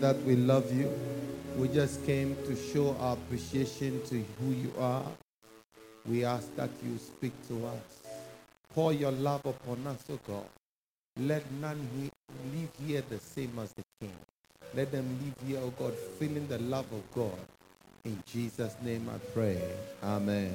that 0.00 0.20
we 0.22 0.34
love 0.34 0.72
you. 0.74 0.90
We 1.56 1.68
just 1.68 2.04
came 2.06 2.34
to 2.46 2.56
show 2.56 2.96
our 3.00 3.14
appreciation 3.14 4.00
to 4.06 4.24
who 4.40 4.52
you 4.52 4.72
are. 4.78 5.04
We 6.06 6.24
ask 6.24 6.54
that 6.56 6.70
you 6.82 6.96
speak 6.96 7.32
to 7.48 7.66
us. 7.66 8.00
Pour 8.72 8.92
your 8.92 9.12
love 9.12 9.44
upon 9.44 9.86
us, 9.86 10.02
O 10.10 10.18
God. 10.26 10.44
Let 11.18 11.44
none 11.60 11.86
leave 12.54 12.70
here 12.86 13.02
the 13.10 13.18
same 13.18 13.58
as 13.58 13.72
the 13.72 13.82
King. 14.00 14.14
Let 14.74 14.90
them 14.90 15.06
leave 15.22 15.48
here, 15.48 15.60
O 15.60 15.70
God, 15.70 15.92
feeling 16.18 16.46
the 16.48 16.58
love 16.58 16.86
of 16.92 17.02
God. 17.14 17.38
In 18.04 18.22
Jesus' 18.26 18.76
name 18.82 19.10
I 19.14 19.18
pray. 19.34 19.60
Amen. 20.02 20.54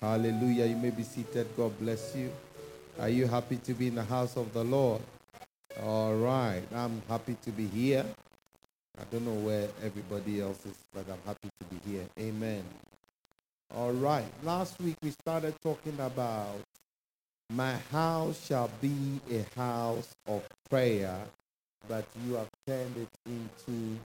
Hallelujah. 0.00 0.66
You 0.66 0.76
may 0.76 0.90
be 0.90 1.04
seated. 1.04 1.46
God 1.56 1.78
bless 1.80 2.14
you. 2.14 2.30
Are 3.00 3.08
you 3.08 3.26
happy 3.26 3.56
to 3.56 3.72
be 3.72 3.88
in 3.88 3.94
the 3.94 4.04
house 4.04 4.36
of 4.36 4.52
the 4.52 4.62
Lord? 4.62 5.00
All 5.82 6.14
right. 6.16 6.62
I'm 6.74 7.00
happy 7.08 7.36
to 7.44 7.50
be 7.50 7.66
here. 7.68 8.04
I 9.00 9.04
don't 9.10 9.24
know 9.24 9.34
where 9.46 9.68
everybody 9.82 10.40
else 10.40 10.64
is, 10.66 10.76
but 10.92 11.06
I'm 11.10 11.20
happy 11.26 11.48
to 11.60 11.66
be 11.66 11.90
here. 11.90 12.04
Amen. 12.18 12.64
All 13.74 13.92
right. 13.92 14.26
Last 14.44 14.80
week 14.80 14.96
we 15.02 15.10
started 15.10 15.54
talking 15.62 15.98
about 16.00 16.60
my 17.50 17.76
house 17.90 18.46
shall 18.46 18.70
be 18.80 19.20
a 19.30 19.44
house 19.58 20.12
of 20.26 20.42
prayer, 20.70 21.16
but 21.88 22.06
you 22.26 22.34
have 22.34 22.48
turned 22.66 22.96
it 22.96 23.08
into 23.26 23.98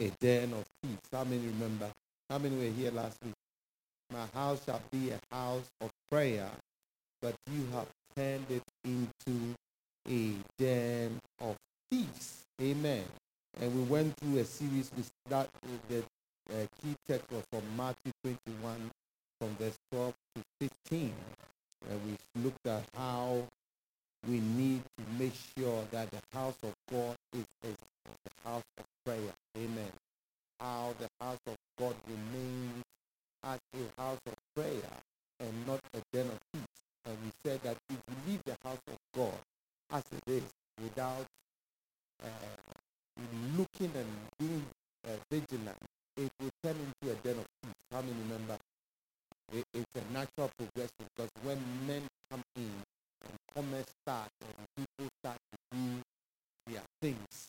a 0.00 0.10
den 0.20 0.52
of 0.52 0.64
thieves. 0.82 1.00
How 1.12 1.24
many 1.24 1.46
remember? 1.46 1.88
How 2.30 2.38
many 2.38 2.56
were 2.56 2.72
here 2.74 2.90
last 2.90 3.18
week? 3.24 3.34
My 4.12 4.26
house 4.34 4.64
shall 4.64 4.82
be 4.92 5.10
a 5.10 5.34
house 5.34 5.68
of 5.80 5.90
prayer, 6.10 6.50
but 7.22 7.34
you 7.52 7.66
have 7.72 7.88
turned 8.16 8.46
it 8.50 8.62
into 8.84 9.54
a 10.08 10.32
den 10.58 11.18
of 11.40 11.56
thieves. 11.90 12.44
Amen. 12.60 13.04
And 13.60 13.74
we 13.74 13.82
went 13.84 14.16
through 14.16 14.38
a 14.38 14.44
series. 14.44 14.90
We 14.96 15.04
start 15.26 15.48
the 15.88 16.00
uh, 16.50 16.66
key 16.82 16.94
text 17.08 17.30
was 17.30 17.44
from 17.50 17.62
Matthew 17.76 18.12
21, 18.22 18.90
from 19.40 19.56
verse 19.56 19.78
12 19.92 20.14
to 20.34 20.68
15. 20.88 21.12
And 21.90 22.00
we 22.04 22.42
looked 22.42 22.66
at 22.66 22.84
how 22.96 23.46
we 24.28 24.40
need 24.40 24.82
to 24.98 25.04
make 25.18 25.34
sure 25.56 25.84
that 25.92 26.10
the 26.10 26.20
house 26.32 26.56
of 26.62 26.74
God 26.90 27.16
is 27.32 27.46
a, 27.64 28.48
house 28.48 28.62
of 28.78 28.84
prayer. 29.04 29.32
Amen. 29.56 29.92
How 30.60 30.94
the 30.98 31.08
house 31.24 31.38
of 31.46 31.56
God 31.78 31.94
remains 32.06 32.84
as 33.44 33.58
a 33.74 34.00
house 34.00 34.20
of 34.26 34.34
prayer 34.54 34.90
and 35.40 35.66
not 35.66 35.80
a 35.94 36.00
den 36.12 36.26
of 36.26 36.38
thieves. 36.52 36.66
And 37.06 37.16
we 37.24 37.30
said 37.44 37.60
that 37.62 37.76
if 37.88 37.96
you 38.08 38.16
leave 38.26 38.42
the 38.44 38.56
house 38.62 38.78
of 38.88 38.96
God 39.14 39.38
as 39.92 40.02
it 40.12 40.30
is 40.30 40.42
without 40.82 41.26
uh, 42.22 42.26
looking 43.56 43.92
and 43.96 44.10
being 44.38 44.64
uh, 45.06 45.16
vigilant, 45.30 45.78
it 46.16 46.30
will 46.40 46.50
turn 46.62 46.76
into 46.76 47.12
a 47.12 47.16
den 47.22 47.38
of 47.38 47.46
thieves. 47.62 47.74
How 47.92 48.00
many 48.00 48.14
remember? 48.28 48.58
It, 49.52 49.64
it's 49.74 49.86
a 49.94 50.12
natural 50.12 50.50
progression 50.56 51.04
because 51.14 51.30
when 51.42 51.58
men 51.86 52.02
come 52.30 52.42
in 52.56 52.70
and 53.22 53.34
commerce 53.54 53.86
start 54.02 54.30
and 54.40 54.66
people 54.76 55.08
start 55.20 55.38
to 55.52 55.58
do 55.76 56.02
their 56.66 56.82
things, 57.00 57.48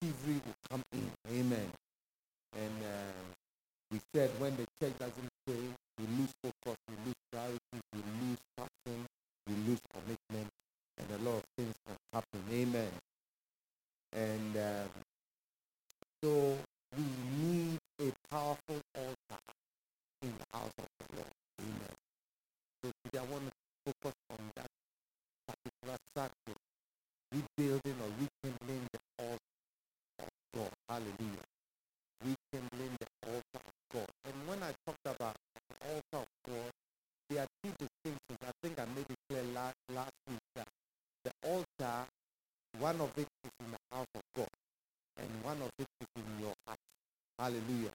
thievery 0.00 0.40
will 0.44 0.60
come 0.70 0.82
in. 0.92 1.10
Amen. 1.30 1.68
And 2.56 2.82
uh, 2.82 3.34
we 3.90 4.00
said 4.14 4.30
when 4.38 4.56
the 4.56 4.66
church 4.80 4.96
doesn't 4.98 5.32
pray, 5.46 5.64
we 5.98 6.06
lose 6.16 6.32
focus, 6.42 6.78
we 6.88 6.94
lose 7.04 7.20
priorities, 7.32 7.84
we 7.92 8.00
lose 8.22 8.38
passion, 8.56 9.04
we 9.46 9.54
lose 9.66 9.80
commitment, 9.92 10.48
and 10.98 11.20
a 11.20 11.24
lot 11.28 11.36
of 11.38 11.44
things 11.56 11.74
can 11.86 11.96
happen. 12.12 12.40
Amen. 12.52 12.90
And 14.18 14.56
um, 14.56 14.90
so 16.24 16.58
we 16.96 17.04
need 17.38 17.78
a 18.00 18.10
powerful 18.34 18.80
altar 18.96 19.40
in 20.22 20.32
the 20.34 20.58
house 20.58 20.74
of 20.78 20.88
the 20.98 21.06
Lord. 21.14 21.34
Amen. 21.60 21.94
So 22.82 22.90
today 23.04 23.18
I 23.18 23.26
want 23.30 23.44
to 23.46 23.52
focus 23.86 24.16
on 24.30 24.38
that 24.56 24.66
particular 25.46 25.96
subject, 26.16 26.58
rebuilding 27.30 27.94
or 28.02 28.10
rekindling 28.18 28.88
the 28.90 29.00
altar 29.22 29.38
of 30.18 30.30
God. 30.52 30.72
Hallelujah. 30.88 31.46
Rekindling 32.18 32.96
the 32.98 33.30
altar 33.30 33.62
of 33.62 33.74
God. 33.94 34.10
And 34.24 34.34
when 34.48 34.62
I 34.64 34.74
talked 34.84 35.06
about 35.06 35.36
the 35.54 35.76
altar 35.94 36.26
of 36.26 36.30
God, 36.44 36.72
there 37.30 37.42
are 37.42 37.50
two 37.62 37.70
distinctions. 37.78 38.38
I 38.42 38.50
think 38.62 38.80
I 38.80 38.86
made 38.96 39.06
it 39.08 39.18
clear 39.28 39.44
last, 39.54 39.76
last 39.94 40.18
week 40.28 40.42
that 40.56 40.66
the 41.22 41.30
altar, 41.46 42.06
one 42.78 43.00
of 43.00 43.10
it 43.16 43.28
is 43.44 43.50
in 43.60 43.70
the 43.72 43.96
house 43.96 44.06
of 44.14 44.22
God, 44.36 44.48
and 45.16 45.28
one 45.42 45.60
of 45.62 45.70
it 45.78 45.86
is 46.00 46.08
in 46.16 46.40
your 46.40 46.54
heart. 46.66 46.78
Hallelujah. 47.58 47.90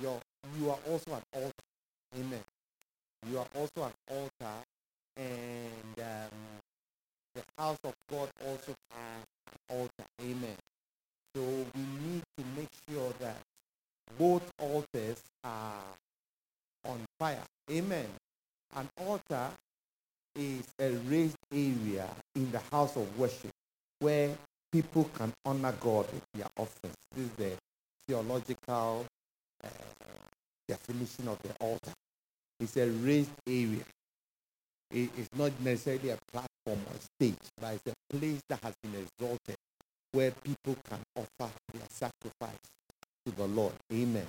Your, 0.00 0.20
you 0.58 0.70
are 0.70 0.78
also 0.88 1.12
an 1.14 1.22
altar. 1.32 1.52
Amen. 2.18 2.40
You 3.28 3.38
are 3.38 3.46
also 3.54 3.84
an 3.86 3.92
altar, 4.08 4.54
and 5.16 5.98
um, 5.98 6.38
the 7.34 7.42
house 7.58 7.78
of 7.84 7.94
God 8.10 8.28
also 8.46 8.74
has 8.90 9.24
an 9.52 9.76
altar. 9.76 10.04
Amen. 10.22 10.56
So 11.34 11.42
we 11.42 11.80
need 12.06 12.22
to 12.38 12.44
make 12.56 12.68
sure 12.88 13.12
that 13.20 13.36
both 14.18 14.42
altars 14.58 15.20
are 15.44 15.82
on 16.84 17.00
fire. 17.18 17.42
Amen. 17.70 18.06
An 18.76 18.88
altar 18.98 19.48
is 20.36 20.64
a 20.80 20.90
raised 21.08 21.36
area 21.52 22.08
in 22.34 22.50
the 22.52 22.60
house 22.70 22.96
of 22.96 23.18
worship 23.18 23.50
where 23.98 24.36
people 24.72 25.10
can 25.16 25.32
honor 25.44 25.74
God 25.80 26.06
with 26.12 26.22
their 26.34 26.46
offerings. 26.56 26.94
This 27.14 27.24
is 27.26 27.30
the 27.32 27.52
theological 28.06 29.06
uh, 29.64 29.68
definition 30.68 31.28
of 31.28 31.40
the 31.42 31.52
altar. 31.60 31.92
It's 32.60 32.76
a 32.76 32.88
raised 32.88 33.30
area. 33.46 33.84
It- 34.90 35.10
it's 35.16 35.32
not 35.34 35.58
necessarily 35.60 36.10
a 36.10 36.18
platform 36.30 36.80
or 36.92 36.98
stage, 37.00 37.38
but 37.60 37.74
it's 37.74 37.86
a 37.86 38.16
place 38.16 38.40
that 38.48 38.62
has 38.62 38.74
been 38.82 38.94
exalted 38.94 39.56
where 40.12 40.30
people 40.30 40.76
can 40.88 41.00
offer 41.16 41.52
their 41.72 41.86
sacrifice 41.90 42.58
to 43.24 43.32
the 43.32 43.46
Lord. 43.46 43.74
Amen. 43.92 44.26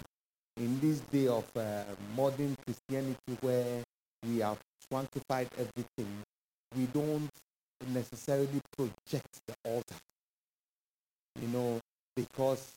In 0.58 0.80
this 0.80 1.00
day 1.12 1.28
of 1.28 1.46
uh, 1.56 1.84
modern 2.16 2.56
Christianity 2.66 3.38
where 3.42 3.84
we 4.24 4.40
have 4.40 4.58
sanctified 4.92 5.48
everything, 5.58 6.24
we 6.76 6.86
don't 6.88 7.30
necessarily 7.90 8.60
project 8.76 9.28
the 9.48 9.54
altar. 9.64 9.96
You 11.40 11.48
know, 11.50 11.80
because 12.16 12.74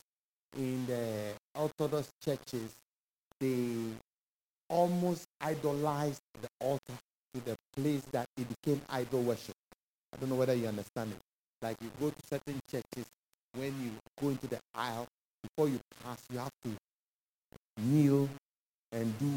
in 0.55 0.85
the 0.85 1.33
Orthodox 1.55 2.09
churches, 2.23 2.71
they 3.39 3.75
almost 4.69 5.25
idolized 5.41 6.21
the 6.41 6.47
altar 6.59 6.93
to 7.33 7.41
the 7.45 7.55
place 7.75 8.03
that 8.11 8.25
it 8.37 8.47
became 8.61 8.81
idol 8.89 9.23
worship. 9.23 9.55
I 10.13 10.17
don't 10.17 10.29
know 10.29 10.35
whether 10.35 10.53
you 10.53 10.67
understand 10.67 11.11
it. 11.13 11.19
Like 11.61 11.77
you 11.81 11.89
go 11.99 12.09
to 12.09 12.15
certain 12.29 12.59
churches, 12.69 13.07
when 13.55 13.73
you 13.81 13.91
go 14.21 14.29
into 14.29 14.47
the 14.47 14.59
aisle, 14.75 15.07
before 15.41 15.69
you 15.69 15.79
pass, 16.03 16.19
you 16.31 16.37
have 16.39 16.51
to 16.63 16.71
kneel 17.77 18.29
and 18.91 19.17
do 19.19 19.31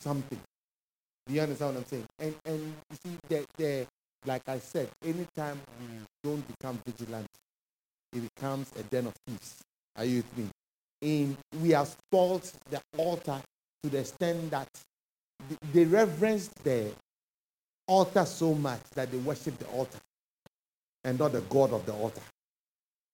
something. 0.00 0.38
Do 1.26 1.34
you 1.34 1.40
understand 1.42 1.74
what 1.74 1.80
I'm 1.82 1.86
saying? 1.86 2.06
And 2.18 2.34
and 2.44 2.60
you 2.90 2.96
see 3.04 3.18
that 3.28 3.44
the 3.56 3.86
like 4.26 4.42
I 4.48 4.58
said, 4.58 4.88
anytime 5.04 5.60
we 5.80 5.86
don't 6.22 6.46
become 6.46 6.80
vigilant, 6.86 7.26
it 8.12 8.22
becomes 8.34 8.70
a 8.78 8.82
den 8.82 9.06
of 9.06 9.14
thieves. 9.26 9.62
Are 10.00 10.04
you 10.06 10.16
with 10.16 10.38
me? 10.38 10.48
In 11.02 11.36
we 11.62 11.70
have 11.70 11.86
spoiled 11.86 12.50
the 12.70 12.80
altar 12.96 13.38
to 13.82 13.90
the 13.90 13.98
extent 13.98 14.50
that 14.50 14.66
th- 15.46 15.60
they 15.74 15.84
reverence 15.84 16.48
the 16.64 16.90
altar 17.86 18.24
so 18.24 18.54
much 18.54 18.80
that 18.94 19.10
they 19.10 19.18
worship 19.18 19.58
the 19.58 19.66
altar 19.66 19.98
and 21.04 21.18
not 21.18 21.32
the 21.32 21.42
God 21.42 21.74
of 21.74 21.84
the 21.84 21.92
altar. 21.92 22.22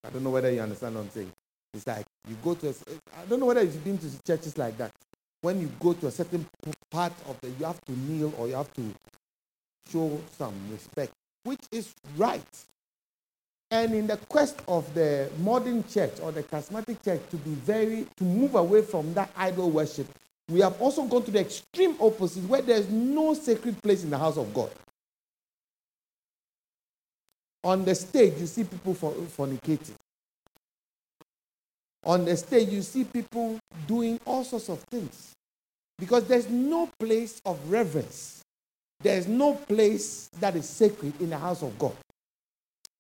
I 0.05 0.11
don't 0.11 0.23
know 0.23 0.31
whether 0.31 0.53
you 0.53 0.61
understand 0.61 0.95
what 0.95 1.01
I'm 1.01 1.11
saying. 1.11 1.33
It's 1.75 1.89
like 1.89 2.07
you 2.29 2.37
go 2.45 2.55
to, 2.55 2.69
a, 2.69 2.73
I 3.21 3.25
don't 3.29 3.41
know 3.41 3.47
whether 3.47 3.65
you've 3.65 3.83
been 3.83 3.99
to 3.99 4.23
churches 4.25 4.57
like 4.57 4.79
that. 4.79 4.93
When 5.41 5.61
you 5.61 5.69
go 5.81 5.93
to 5.93 6.07
a 6.07 6.13
certain 6.13 6.47
part 6.89 7.13
of 7.29 7.37
the, 7.41 7.49
you 7.49 7.65
have 7.65 7.81
to 7.87 7.99
kneel 7.99 8.33
or 8.39 8.47
you 8.47 8.55
have 8.55 8.73
to 8.75 8.95
show 9.91 10.21
some 10.39 10.55
respect, 10.71 11.13
which 11.43 11.63
is 11.73 11.93
right. 12.17 12.45
And 13.77 13.95
in 13.95 14.07
the 14.07 14.17
quest 14.17 14.63
of 14.69 14.93
the 14.95 15.31
modern 15.41 15.87
church 15.87 16.13
or 16.23 16.33
the 16.33 16.43
charismatic 16.43 17.05
church 17.05 17.21
to 17.31 17.37
be 17.37 17.51
very, 17.51 18.07
to 18.17 18.25
move 18.25 18.55
away 18.55 18.81
from 18.81 19.13
that 19.13 19.31
idol 19.37 19.71
worship, 19.71 20.07
we 20.49 20.61
have 20.61 20.81
also 20.81 21.05
gone 21.05 21.23
to 21.25 21.31
the 21.31 21.41
extreme 21.41 21.95
opposite 22.01 22.45
where 22.45 22.63
there's 22.63 22.89
no 22.89 23.35
sacred 23.35 23.81
place 23.83 24.03
in 24.03 24.09
the 24.09 24.17
house 24.17 24.39
of 24.39 24.55
God. 24.55 24.71
On 27.65 27.85
the 27.85 27.95
stage, 27.95 28.41
you 28.41 28.47
see 28.47 28.65
people 28.65 28.95
for, 28.95 29.13
fornicating. 29.13 29.93
On 32.03 32.25
the 32.25 32.35
stage, 32.35 32.71
you 32.71 32.81
see 32.81 33.05
people 33.05 33.59
doing 33.87 34.19
all 34.25 34.43
sorts 34.43 34.71
of 34.71 34.81
things. 34.85 35.33
Because 35.99 36.27
there's 36.27 36.49
no 36.49 36.89
place 36.99 37.43
of 37.45 37.59
reverence. 37.71 38.43
There's 39.01 39.29
no 39.29 39.53
place 39.53 40.31
that 40.41 40.57
is 40.57 40.67
sacred 40.67 41.21
in 41.21 41.29
the 41.29 41.39
house 41.39 41.63
of 41.63 41.79
God. 41.79 41.95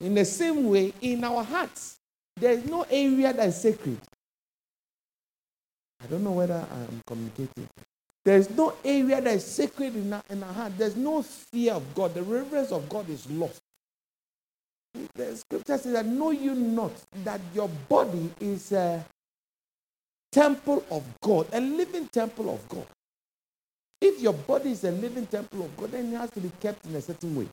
In 0.00 0.14
the 0.14 0.24
same 0.24 0.68
way, 0.68 0.92
in 1.00 1.24
our 1.24 1.42
hearts, 1.42 1.96
there 2.36 2.52
is 2.52 2.64
no 2.66 2.82
area 2.90 3.32
that 3.32 3.48
is 3.48 3.60
sacred. 3.60 3.98
I 6.02 6.06
don't 6.06 6.22
know 6.22 6.32
whether 6.32 6.66
I'm 6.70 7.00
communicating. 7.06 7.68
There's 8.24 8.50
no 8.50 8.74
area 8.84 9.20
that 9.20 9.34
is 9.34 9.46
sacred 9.46 9.96
in 9.96 10.12
our, 10.12 10.22
in 10.28 10.42
our 10.42 10.52
heart. 10.52 10.72
There's 10.76 10.96
no 10.96 11.22
fear 11.22 11.74
of 11.74 11.94
God. 11.94 12.12
The 12.12 12.22
reverence 12.22 12.72
of 12.72 12.88
God 12.88 13.08
is 13.08 13.28
lost. 13.30 13.60
The 15.14 15.36
scripture 15.36 15.78
says 15.78 15.92
that 15.92 16.06
know 16.06 16.30
you 16.30 16.54
not 16.54 16.92
that 17.24 17.40
your 17.54 17.68
body 17.88 18.30
is 18.40 18.72
a 18.72 19.04
temple 20.32 20.84
of 20.90 21.04
God, 21.22 21.46
a 21.52 21.60
living 21.60 22.08
temple 22.08 22.52
of 22.52 22.68
God. 22.68 22.86
If 24.00 24.20
your 24.20 24.34
body 24.34 24.72
is 24.72 24.84
a 24.84 24.90
living 24.90 25.26
temple 25.26 25.64
of 25.64 25.76
God, 25.76 25.92
then 25.92 26.12
it 26.12 26.16
has 26.16 26.30
to 26.32 26.40
be 26.40 26.50
kept 26.60 26.84
in 26.86 26.94
a 26.94 27.00
certain 27.00 27.34
way. 27.36 27.48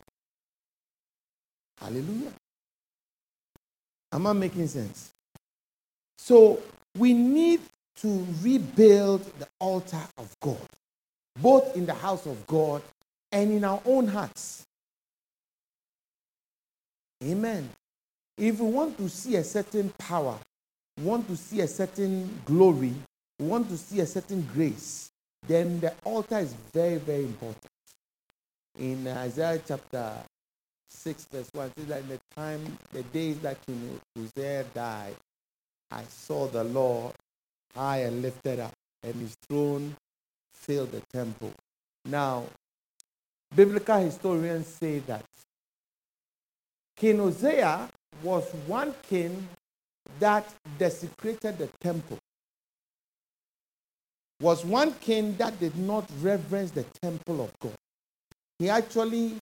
Hallelujah. 1.79 2.33
Am 4.11 4.27
I 4.27 4.33
making 4.33 4.67
sense? 4.67 5.11
So 6.17 6.61
we 6.97 7.13
need 7.13 7.61
to 7.97 8.27
rebuild 8.41 9.23
the 9.39 9.47
altar 9.59 10.01
of 10.17 10.33
God, 10.39 10.67
both 11.39 11.75
in 11.75 11.85
the 11.85 11.93
house 11.93 12.25
of 12.25 12.45
God 12.47 12.81
and 13.31 13.51
in 13.51 13.63
our 13.63 13.81
own 13.85 14.07
hearts. 14.07 14.65
Amen. 17.23 17.69
If 18.37 18.59
we 18.59 18.69
want 18.69 18.97
to 18.97 19.09
see 19.09 19.35
a 19.35 19.43
certain 19.43 19.91
power, 19.97 20.37
want 21.01 21.27
to 21.27 21.35
see 21.35 21.61
a 21.61 21.67
certain 21.67 22.41
glory, 22.45 22.93
want 23.39 23.69
to 23.69 23.77
see 23.77 23.99
a 23.99 24.05
certain 24.05 24.47
grace, 24.53 25.09
then 25.47 25.79
the 25.79 25.93
altar 26.03 26.39
is 26.39 26.53
very, 26.73 26.97
very 26.97 27.23
important. 27.23 27.71
In 28.77 29.07
Isaiah 29.07 29.61
chapter 29.65 30.13
6, 31.03 31.27
verse 31.31 31.49
1, 31.51 31.67
it 31.67 31.73
says 31.77 31.87
that 31.87 31.99
in 31.99 32.07
the 32.07 32.19
time, 32.33 32.77
the 32.93 33.03
days 33.03 33.37
that 33.39 33.57
King 33.65 33.99
Uzziah 34.17 34.63
died, 34.73 35.15
I 35.91 36.03
saw 36.03 36.47
the 36.47 36.63
Lord 36.63 37.13
high 37.75 38.03
and 38.03 38.21
lifted 38.21 38.61
up, 38.61 38.71
and 39.03 39.13
his 39.15 39.35
throne 39.49 39.97
filled 40.53 40.93
the 40.93 41.01
temple. 41.11 41.51
Now, 42.05 42.45
biblical 43.53 43.99
historians 43.99 44.67
say 44.67 44.99
that 44.99 45.25
King 46.95 47.19
Uzziah 47.19 47.89
was 48.21 48.49
one 48.65 48.93
king 49.09 49.49
that 50.19 50.47
desecrated 50.79 51.57
the 51.57 51.69
temple. 51.81 52.17
Was 54.39 54.63
one 54.63 54.93
king 55.01 55.35
that 55.35 55.59
did 55.59 55.77
not 55.77 56.09
reverence 56.21 56.71
the 56.71 56.85
temple 57.01 57.41
of 57.41 57.51
God. 57.59 57.75
He 58.57 58.69
actually 58.69 59.37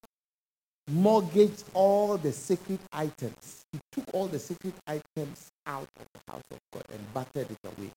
mortgaged 0.89 1.63
all 1.73 2.17
the 2.17 2.31
sacred 2.31 2.79
items. 2.91 3.63
He 3.71 3.79
took 3.91 4.05
all 4.13 4.27
the 4.27 4.39
sacred 4.39 4.73
items 4.87 5.49
out 5.65 5.87
of 5.99 6.05
the 6.13 6.31
house 6.31 6.43
of 6.51 6.59
God 6.73 6.83
and 6.91 7.13
battered 7.13 7.51
it 7.51 7.59
away. 7.65 7.91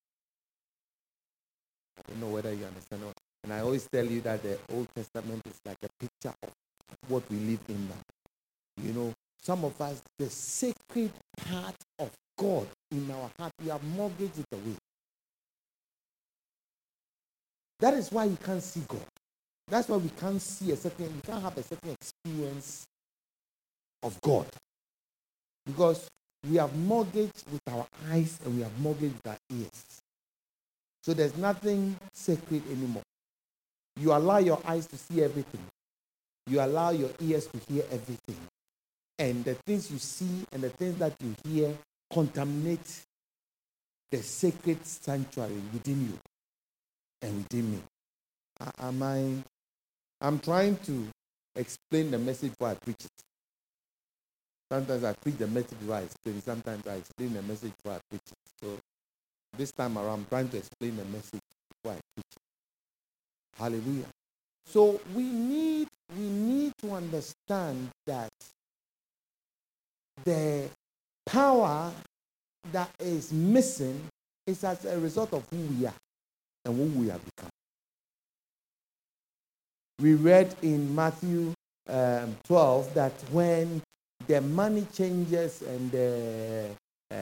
I 1.99 2.03
don't 2.09 2.21
know 2.21 2.29
whether 2.29 2.53
you 2.53 2.65
understand. 2.65 3.05
Or 3.05 3.13
and 3.45 3.53
I 3.53 3.61
always 3.61 3.87
tell 3.93 4.05
you 4.05 4.21
that 4.23 4.43
the 4.43 4.59
Old 4.73 4.89
Testament 4.95 5.43
is 5.47 5.61
like 5.67 5.77
a 5.83 5.89
picture 6.01 6.35
of 6.43 6.51
what 7.09 7.23
we 7.31 7.37
live 7.39 7.61
in 7.69 7.89
now. 7.89 8.83
You 8.83 8.93
know, 8.93 9.13
some 9.43 9.65
of 9.65 9.79
us, 9.81 10.01
the 10.19 10.31
sacred 10.31 11.13
part 11.37 11.77
of 11.99 12.11
God 12.39 12.67
in 12.91 13.11
our 13.11 13.31
heart, 13.39 13.53
we 13.63 13.69
have 13.69 13.85
mortgaged 13.85 14.39
it 14.39 14.47
away. 14.53 14.77
That 17.81 17.95
is 17.95 18.11
why 18.11 18.25
you 18.25 18.39
can't 18.43 18.63
see 18.63 18.83
God. 18.89 19.03
That's 19.69 19.89
why 19.89 19.97
we 19.97 20.11
can't 20.11 20.41
see 20.41 20.73
a 20.73 20.77
certain, 20.77 21.07
we 21.15 21.21
can't 21.23 21.43
have 21.43 21.57
a 21.57 21.63
certain 21.63 21.91
experience 21.91 22.87
of 24.03 24.21
God. 24.21 24.47
Because 25.65 26.09
we 26.49 26.57
have 26.57 26.77
mortgaged 26.77 27.45
with 27.51 27.63
our 27.71 27.87
eyes 28.11 28.39
and 28.45 28.57
we 28.57 28.63
have 28.63 28.79
mortgaged 28.79 29.15
with 29.15 29.27
our 29.27 29.39
ears. 29.51 30.01
So 31.03 31.15
there's 31.15 31.37
nothing 31.37 31.97
sacred 32.13 32.63
anymore. 32.71 33.03
You 33.97 34.13
allow 34.13 34.39
your 34.39 34.61
eyes 34.67 34.87
to 34.89 34.97
see 34.97 35.23
everything, 35.23 35.61
you 36.47 36.61
allow 36.61 36.91
your 36.91 37.11
ears 37.21 37.47
to 37.47 37.59
hear 37.73 37.85
everything. 37.91 38.37
And 39.19 39.45
the 39.45 39.55
things 39.55 39.91
you 39.91 39.99
see 39.99 40.45
and 40.53 40.63
the 40.63 40.71
things 40.71 40.99
that 40.99 41.15
you 41.23 41.35
hear 41.47 41.75
contaminate 42.13 43.01
the 44.11 44.23
sacred 44.23 44.85
sanctuary 44.85 45.61
within 45.73 46.03
you 46.03 46.19
and 47.23 47.39
within 47.39 47.71
me. 47.73 47.79
Am 48.79 49.03
I? 49.03 49.54
I'm 50.21 50.39
trying 50.39 50.77
to 50.79 51.07
explain 51.57 52.11
the 52.11 52.19
message 52.19 52.51
before 52.51 52.69
I 52.69 52.75
preach 52.75 53.05
it. 53.05 53.11
Sometimes 54.71 55.05
I 55.05 55.13
preach 55.13 55.37
the 55.37 55.47
message 55.47 55.79
before 55.79 55.97
I 55.97 56.01
explain. 56.03 56.43
Sometimes 56.43 56.87
I 56.87 56.95
explain 56.95 57.35
the 57.35 57.43
message 57.43 57.73
before 57.77 57.99
I 57.99 58.01
preach 58.11 58.23
it. 58.27 58.39
So 58.61 58.79
this 59.57 59.73
time 59.73 59.99
around, 59.99 60.21
I'm 60.21 60.27
trying 60.27 60.49
to 60.49 60.57
explain 60.57 60.97
the 60.97 61.05
message 61.05 61.41
before 61.83 61.97
I 61.97 62.01
preach 62.15 62.27
it. 62.37 62.43
Hallelujah. 63.59 64.07
So 64.67 65.01
we 65.15 65.25
need 65.25 65.89
we 66.17 66.25
need 66.25 66.73
to 66.83 66.93
understand 66.93 67.89
that 68.07 68.31
the 70.25 70.69
power 71.27 71.93
that 72.73 72.91
is 72.99 73.33
missing 73.33 74.01
is 74.47 74.65
as 74.65 74.85
a 74.85 74.99
result 74.99 75.33
of 75.33 75.45
who 75.51 75.57
we 75.57 75.87
are 75.87 75.95
and 76.65 76.77
who 76.77 77.01
we 77.01 77.09
have 77.09 77.21
become. 77.25 77.51
We 80.01 80.15
read 80.15 80.55
in 80.63 80.95
Matthew 80.95 81.53
um, 81.89 82.37
12 82.45 82.95
that 82.95 83.13
when 83.31 83.83
the 84.27 84.41
money 84.41 84.87
changers 84.93 85.63
and 85.63 85.91
the 85.91 86.71
uh, 87.11 87.17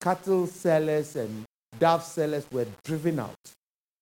cattle 0.00 0.46
sellers 0.46 1.16
and 1.16 1.44
dove 1.78 2.04
sellers 2.04 2.46
were 2.50 2.66
driven 2.84 3.18
out, 3.18 3.36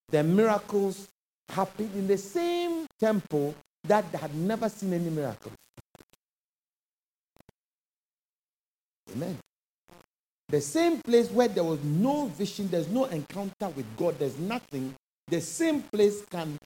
the 0.09 0.23
miracles 0.23 1.09
happened 1.49 1.91
in 1.95 2.07
the 2.07 2.19
same 2.19 2.87
temple 2.99 3.55
that 3.85 4.05
had 4.07 4.35
never 4.35 4.69
seen 4.69 4.93
any 4.93 5.11
miracles. 5.11 5.55
Amen. 9.13 9.39
The 10.49 10.61
same 10.61 11.01
place 11.03 11.31
where 11.31 11.49
there 11.49 11.65
was 11.65 11.83
no 11.83 12.27
vision, 12.27 12.69
there's 12.69 12.89
no 12.89 13.05
encounter 13.07 13.69
with 13.69 13.87
God, 13.97 14.19
there's 14.19 14.39
nothing. 14.39 14.95
The 15.29 15.41
same 15.41 15.83
place 15.83 16.23
can 16.31 16.57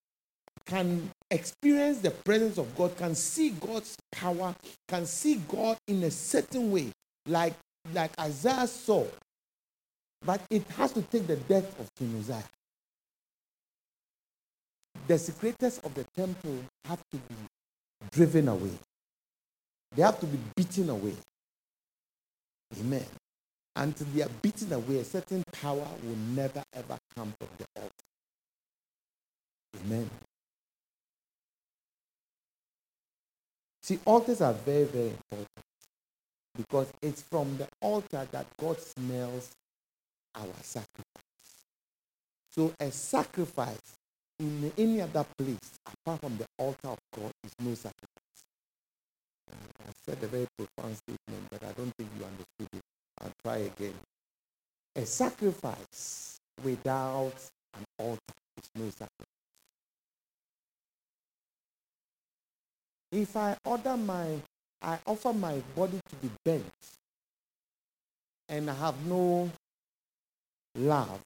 can 0.67 1.11
experience 1.31 1.99
the 1.99 2.11
presence 2.11 2.59
of 2.59 2.75
God, 2.77 2.97
can 2.97 3.15
see 3.15 3.51
God's 3.51 3.97
power, 4.13 4.55
can 4.89 5.07
see 5.07 5.37
God 5.49 5.77
in 5.89 6.03
a 6.05 6.11
certain 6.11 6.71
way, 6.71 6.93
like 7.27 7.55
like 7.95 8.13
Isaiah 8.21 8.67
saw. 8.67 9.05
But 10.25 10.43
it 10.51 10.67
has 10.77 10.93
to 10.93 11.03
take 11.03 11.27
the 11.27 11.37
death 11.37 11.79
of 11.81 11.89
King 11.99 12.17
Uzziah. 12.19 12.45
The 15.09 15.19
secretors 15.19 15.79
of 15.79 15.95
the 15.95 16.05
temple 16.15 16.59
have 16.85 17.03
to 17.11 17.17
be 17.17 17.35
driven 18.13 18.49
away. 18.49 18.73
They 19.97 20.03
have 20.03 20.21
to 20.21 20.27
be 20.27 20.39
beaten 20.57 20.91
away. 20.91 21.15
Amen. 22.79 23.07
Until 23.75 24.07
they 24.15 24.23
are 24.23 24.29
beaten 24.43 24.73
away, 24.73 24.99
a 24.99 25.05
certain 25.05 25.43
power 25.53 25.87
will 26.03 26.17
never 26.35 26.63
ever 26.75 26.99
come 27.17 27.33
from 27.39 27.49
the 27.59 27.81
altar. 27.81 27.91
Amen. 29.85 30.11
See, 33.91 33.99
altars 34.07 34.41
are 34.41 34.53
very, 34.53 34.85
very 34.85 35.09
important 35.09 35.49
because 36.57 36.87
it's 37.03 37.23
from 37.23 37.57
the 37.57 37.67
altar 37.81 38.25
that 38.31 38.47
God 38.57 38.79
smells 38.79 39.51
our 40.37 40.55
sacrifice. 40.63 41.65
So, 42.53 42.73
a 42.79 42.93
sacrifice 42.93 43.97
in 44.39 44.73
any 44.79 45.01
other 45.01 45.27
place 45.37 45.59
apart 45.85 46.21
from 46.21 46.37
the 46.37 46.47
altar 46.57 46.87
of 46.87 46.99
God 47.17 47.33
is 47.43 47.51
no 47.59 47.75
sacrifice. 47.75 48.45
I 49.51 49.93
said 50.07 50.19
a 50.23 50.29
very 50.29 50.47
profound 50.57 50.97
statement, 50.97 51.49
but 51.51 51.65
I 51.65 51.73
don't 51.73 51.93
think 51.99 52.11
you 52.17 52.25
understood 52.25 52.69
it. 52.73 52.83
I'll 53.21 53.33
try 53.45 53.57
again. 53.57 53.95
A 54.95 55.05
sacrifice 55.05 56.39
without 56.63 57.35
an 57.75 57.85
altar 57.99 58.35
is 58.57 58.71
no 58.77 58.89
sacrifice. 58.91 59.40
If 63.13 63.37
I 63.37 63.57
order 63.65 63.97
my, 63.97 64.37
I 64.81 64.99
offer 65.07 65.33
my 65.33 65.61
body 65.75 66.01
to 66.09 66.17
be 66.17 66.31
bent, 66.45 66.65
and 68.49 68.71
I 68.71 68.75
have 68.75 68.95
no 69.07 69.51
love, 70.77 71.21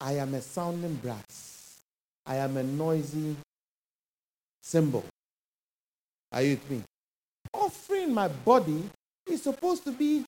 I 0.00 0.12
am 0.14 0.34
a 0.34 0.40
sounding 0.40 0.94
brass. 0.96 1.80
I 2.26 2.36
am 2.36 2.56
a 2.56 2.62
noisy 2.62 3.36
cymbal. 4.62 5.04
Are 6.32 6.42
you 6.42 6.50
with 6.50 6.70
me? 6.70 6.82
Offering 7.52 8.12
my 8.12 8.28
body 8.28 8.82
is 9.26 9.42
supposed 9.42 9.84
to 9.84 9.92
be 9.92 10.24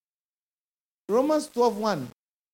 Romans 1.09 1.49
12 1.49 1.77
1. 1.77 2.09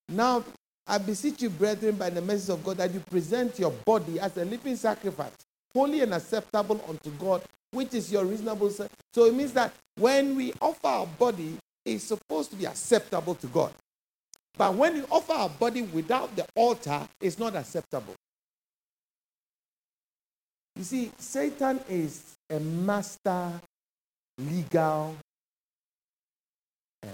Now, 0.09 0.45
I 0.87 0.99
beseech 0.99 1.43
you, 1.43 1.51
brethren, 1.51 1.97
by 1.97 2.11
the 2.11 2.21
message 2.21 2.51
of 2.51 2.65
God, 2.65 2.77
that 2.79 2.93
you 2.93 3.01
present 3.01 3.59
your 3.59 3.71
body 3.85 4.19
as 4.19 4.37
a 4.37 4.45
living 4.45 4.77
sacrifice, 4.77 5.33
holy 5.75 6.01
and 6.01 6.15
acceptable 6.15 6.83
unto 6.89 7.11
God, 7.13 7.43
which 7.71 7.95
is 7.95 8.11
your 8.13 8.25
reasonable. 8.25 8.71
So 8.71 9.25
it 9.25 9.35
means 9.35 9.53
that 9.53 9.73
when 9.97 10.37
we 10.37 10.53
offer 10.61 10.87
our 10.87 11.07
body, 11.07 11.57
it's 11.85 12.05
supposed 12.05 12.51
to 12.51 12.57
be 12.57 12.65
acceptable 12.67 13.35
to 13.37 13.47
God. 13.49 13.73
But 14.57 14.75
when 14.75 14.97
you 14.97 15.07
offer 15.11 15.33
our 15.33 15.49
body 15.49 15.83
without 15.83 16.35
the 16.37 16.47
altar, 16.55 17.09
it's 17.21 17.39
not 17.39 17.57
acceptable. 17.57 18.15
You 20.77 20.85
see, 20.85 21.13
Satan 21.19 21.81
is 21.89 22.35
a 22.49 22.59
master 22.61 23.53
legal. 24.39 25.17
Um, 27.03 27.11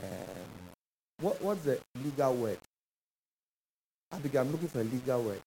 what, 1.21 1.43
what's 1.43 1.63
the 1.63 1.79
legal 2.05 2.35
word? 2.35 2.59
I 4.13 4.19
think 4.19 4.37
I'm 4.37 4.51
looking 4.51 4.69
for 4.69 4.81
a 4.81 4.85
legal 4.85 5.23
word. 5.23 5.41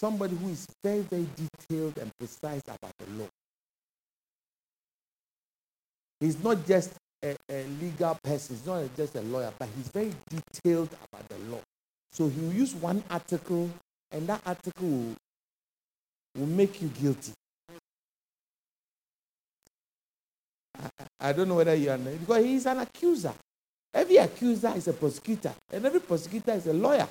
Somebody 0.00 0.34
who 0.34 0.48
is 0.48 0.66
very, 0.82 1.00
very 1.00 1.26
detailed 1.36 1.98
and 1.98 2.10
precise 2.18 2.62
about 2.66 2.94
the 2.98 3.22
law. 3.22 3.28
He's 6.20 6.42
not 6.42 6.66
just 6.66 6.94
a, 7.22 7.36
a 7.50 7.66
legal 7.82 8.16
person, 8.24 8.56
he's 8.56 8.64
not 8.64 8.96
just 8.96 9.14
a 9.16 9.20
lawyer, 9.20 9.52
but 9.58 9.68
he's 9.76 9.88
very 9.88 10.14
detailed 10.30 10.88
about 11.12 11.28
the 11.28 11.36
law. 11.50 11.60
So 12.12 12.28
he 12.28 12.40
will 12.40 12.54
use 12.54 12.74
one 12.74 13.04
article, 13.10 13.68
and 14.10 14.26
that 14.26 14.40
article 14.46 14.88
will, 14.88 15.16
will 16.34 16.46
make 16.46 16.80
you 16.80 16.88
guilty. 16.88 17.34
I, 20.78 20.88
I 21.20 21.32
don't 21.34 21.46
know 21.46 21.56
whether 21.56 21.74
you 21.74 21.90
understand, 21.90 22.20
because 22.20 22.44
he's 22.46 22.64
an 22.64 22.78
accuser. 22.78 23.34
Every 23.92 24.16
accuser 24.16 24.72
is 24.76 24.88
a 24.88 24.94
prosecutor, 24.94 25.52
and 25.70 25.84
every 25.84 26.00
prosecutor 26.00 26.52
is 26.52 26.66
a 26.68 26.72
lawyer. 26.72 27.06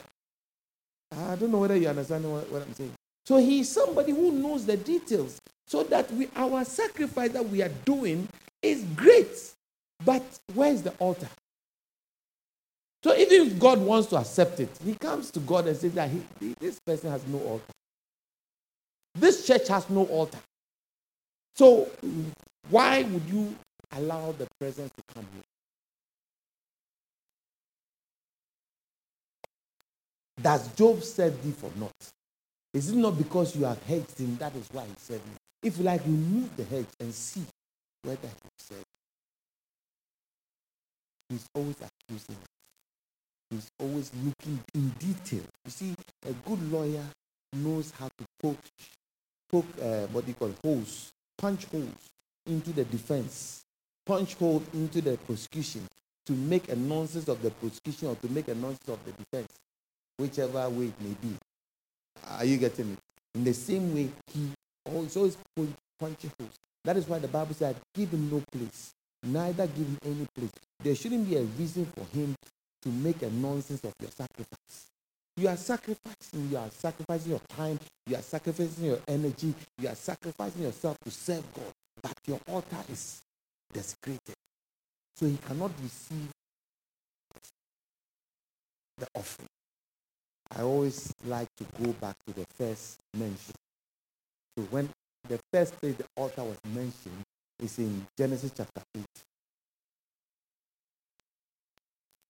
I 1.12 1.36
don't 1.36 1.52
know 1.52 1.60
whether 1.60 1.76
you 1.76 1.88
understand 1.88 2.32
what, 2.32 2.50
what 2.52 2.62
I'm 2.62 2.74
saying. 2.74 2.94
So 3.26 3.38
he's 3.38 3.70
somebody 3.70 4.12
who 4.12 4.32
knows 4.32 4.66
the 4.66 4.78
details, 4.78 5.40
so 5.68 5.84
that 5.84 6.12
we, 6.12 6.30
our 6.36 6.66
sacrifice 6.66 7.32
that 7.32 7.48
we 7.48 7.62
are 7.62 7.72
doing 7.86 8.28
is 8.62 8.84
great. 8.96 9.54
But 10.04 10.24
where's 10.54 10.82
the 10.82 10.92
altar? 11.00 11.28
So 13.04 13.16
even 13.16 13.48
if 13.48 13.60
God 13.60 13.80
wants 13.80 14.08
to 14.10 14.18
accept 14.18 14.60
it, 14.60 14.70
he 14.84 14.96
comes 14.96 15.32
to 15.32 15.40
God 15.40 15.68
and 15.68 15.78
says 15.78 15.94
that 15.94 16.10
he, 16.10 16.54
this 16.60 16.80
person 16.86 17.12
has 17.12 17.26
no 17.28 17.40
altar. 17.40 17.74
This 19.16 19.46
church 19.46 19.68
has 19.70 19.90
no 19.90 20.06
altar. 20.06 20.40
So 21.56 21.90
why 22.70 23.04
would 23.04 23.24
you 23.30 23.56
allow 23.94 24.34
the 24.34 24.48
presence 24.60 24.92
to 24.98 25.14
come 25.14 25.26
here? 25.34 25.44
Does 30.42 30.74
Job 30.76 31.04
serve 31.04 31.42
thee 31.44 31.52
for 31.52 31.72
naught? 31.78 31.92
Is 32.74 32.90
it 32.90 32.96
not 32.96 33.18
because 33.18 33.56
you 33.56 33.66
have 33.66 33.82
hedged 33.84 34.20
him 34.20 34.38
that 34.38 34.56
is 34.56 34.68
why 34.72 34.86
he 34.86 34.94
served 34.98 35.24
you? 35.26 35.68
If 35.68 35.78
you 35.78 35.84
like, 35.84 36.02
remove 36.06 36.56
the 36.56 36.64
hedge 36.64 36.88
and 37.00 37.14
see 37.14 37.44
whether 38.04 38.28
he 38.28 38.50
served. 38.58 38.86
He's 41.30 41.46
always 41.54 41.76
accusing. 41.76 42.38
He's 43.50 43.70
always 43.80 44.12
looking 44.24 44.60
in 44.74 44.90
detail. 45.00 45.44
You 45.66 45.72
see, 45.72 45.96
a 46.28 46.34
good 46.48 46.72
lawyer 46.72 47.04
knows 47.54 47.92
how 48.00 48.08
to 48.08 48.26
poke, 48.42 48.58
poke 49.52 49.66
uh, 49.82 50.06
what 50.08 50.26
do 50.26 50.30
you 50.30 50.36
call 50.36 50.54
holes, 50.64 51.12
punch 51.38 51.66
holes 51.66 52.10
into 52.46 52.72
the 52.72 52.86
defense, 52.86 53.64
punch 54.06 54.36
holes 54.36 54.64
into 54.74 55.02
the 55.02 55.18
prosecution 55.18 55.88
to 56.26 56.34
make 56.34 56.70
a 56.70 56.76
nonsense 56.76 57.28
of 57.28 57.42
the 57.42 57.50
prosecution 57.52 58.08
or 58.10 58.16
to 58.16 58.30
make 58.30 58.48
a 58.48 58.56
nonsense 58.56 58.90
of 58.90 59.00
the 59.06 59.12
defense, 59.12 59.52
whichever 60.20 60.70
way 60.70 60.86
it 60.88 61.02
may 61.02 61.16
be. 61.22 61.36
Are 62.28 62.46
you 62.46 62.58
getting 62.58 62.92
me? 62.92 62.98
In 63.36 63.44
the 63.44 63.54
same 63.54 63.94
way, 63.96 64.10
he 64.34 64.52
always 64.86 65.38
punching 66.00 66.32
holes. 66.38 66.56
That 66.84 66.98
is 66.98 67.08
why 67.08 67.20
the 67.20 67.28
Bible 67.28 67.54
said, 67.54 67.76
give 67.94 68.12
him 68.12 68.30
no 68.30 68.42
place, 68.52 68.92
neither 69.24 69.66
give 69.68 69.88
him 69.88 69.98
any 70.06 70.28
place. 70.36 70.52
There 70.84 70.96
shouldn't 70.96 71.30
be 71.30 71.38
a 71.38 71.42
reason 71.42 71.86
for 71.86 72.06
him 72.18 72.36
to 72.82 72.90
make 72.90 73.22
a 73.22 73.30
nonsense 73.30 73.84
of 73.84 73.94
your 74.00 74.12
sacrifice. 74.12 74.88
You 75.38 75.48
are 75.48 75.58
sacrificing, 75.58 76.50
you 76.52 76.58
are 76.58 76.70
sacrificing 76.70 77.32
your 77.32 77.42
time, 77.56 77.80
you 78.08 78.16
are 78.16 78.22
sacrificing 78.22 78.86
your 78.86 79.00
energy, 79.08 79.54
you 79.78 79.88
are 79.88 79.96
sacrificing 79.96 80.64
yourself 80.64 80.98
to 81.06 81.12
serve 81.12 81.44
God. 81.54 81.74
But 82.02 82.18
your 82.26 82.40
altar 82.50 82.84
is 82.92 83.22
desecrated. 83.72 84.36
So 85.16 85.26
he 85.26 85.38
cannot 85.48 85.72
receive 85.82 86.30
the 88.98 89.08
offering. 89.14 89.48
I 90.56 90.62
always 90.64 91.14
like 91.26 91.48
to 91.58 91.66
go 91.84 91.92
back 91.94 92.16
to 92.28 92.34
the 92.34 92.46
first 92.58 93.00
mention. 93.14 93.56
So 94.58 94.64
when 94.72 94.90
the 95.28 95.40
first 95.54 95.80
place 95.80 95.96
the 95.96 96.06
altar 96.16 96.44
was 96.44 96.58
mentioned 96.74 97.24
is 97.62 97.78
in 97.78 98.06
Genesis 98.18 98.52
chapter 98.56 98.82
8. 98.96 99.04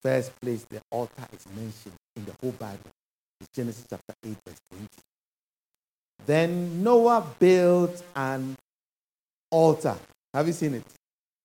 First 0.01 0.39
place 0.41 0.65
the 0.69 0.81
altar 0.91 1.23
is 1.33 1.45
mentioned 1.55 1.95
in 2.15 2.25
the 2.25 2.33
whole 2.41 2.51
Bible 2.51 2.91
is 3.41 3.47
Genesis 3.55 3.85
chapter 3.89 4.13
8, 4.25 4.35
verse 4.45 4.59
20. 4.71 4.87
Then 6.25 6.83
Noah 6.83 7.25
built 7.39 8.03
an 8.15 8.55
altar. 9.49 9.95
Have 10.33 10.47
you 10.47 10.53
seen 10.53 10.75
it? 10.75 10.83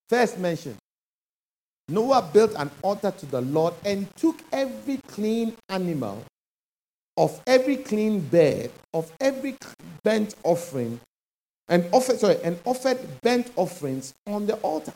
First 0.08 0.38
mention. 0.38 0.76
Noah 1.88 2.28
built 2.32 2.54
an 2.56 2.70
altar 2.82 3.10
to 3.10 3.26
the 3.26 3.40
Lord 3.42 3.74
and 3.84 4.14
took 4.16 4.38
every 4.52 4.98
clean 5.08 5.54
animal 5.68 6.24
of 7.16 7.40
every 7.46 7.76
clean 7.76 8.20
bird, 8.20 8.70
of 8.92 9.12
every 9.20 9.56
burnt 10.02 10.34
offering, 10.42 11.00
and 11.68 11.86
offered, 11.92 12.18
sorry, 12.18 12.38
and 12.42 12.58
offered 12.64 12.98
burnt 13.22 13.50
offerings 13.56 14.14
on 14.26 14.46
the 14.46 14.54
altar. 14.56 14.92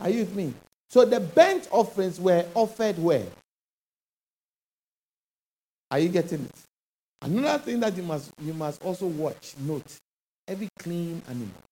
Are 0.00 0.10
you 0.10 0.20
with 0.20 0.34
me? 0.34 0.52
So 0.90 1.04
the 1.04 1.20
burnt 1.20 1.68
offerings 1.70 2.20
were 2.20 2.44
offered 2.54 2.98
where? 2.98 3.26
Are 5.90 5.98
you 5.98 6.08
getting 6.08 6.44
it? 6.44 6.54
Another 7.22 7.62
thing 7.62 7.80
that 7.80 7.96
you 7.96 8.02
must 8.02 8.32
you 8.40 8.52
must 8.52 8.82
also 8.82 9.06
watch, 9.06 9.54
note, 9.60 9.96
every 10.48 10.68
clean 10.78 11.22
animal. 11.28 11.62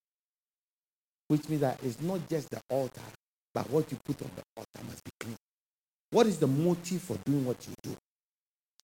Which 1.29 1.49
means 1.49 1.63
that 1.63 1.79
it's 1.83 2.01
not 2.01 2.21
just 2.29 2.51
the 2.51 2.61
altar, 2.71 3.01
but 3.53 3.69
what 3.71 3.91
you 3.91 3.99
put 4.05 4.23
on 4.23 4.31
the 4.37 4.43
altar 4.57 4.87
must 4.87 5.05
be 5.05 5.11
clean. 5.21 5.37
What 6.11 6.27
is 6.27 6.39
the 6.39 6.47
motive 6.47 7.03
for 7.03 7.17
doing 7.25 7.45
what 7.45 7.67
you 7.67 7.75
do? 7.83 7.97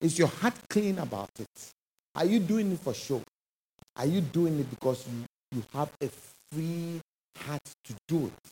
Is 0.01 0.19
your 0.19 0.29
heart 0.29 0.55
clean 0.69 0.99
about 0.99 1.31
it? 1.39 1.71
Are 2.15 2.25
you 2.25 2.39
doing 2.41 2.73
it 2.73 2.81
for 2.81 2.95
show? 2.95 3.23
Are 3.97 4.07
you 4.07 4.21
doing 4.21 4.61
it 4.61 4.69
because 4.71 5.07
you, 5.09 5.25
you 5.59 5.65
have 5.73 5.91
a 6.03 6.09
free 6.53 7.01
heart 7.39 7.61
to 7.85 7.95
do 8.07 8.27
it? 8.27 8.51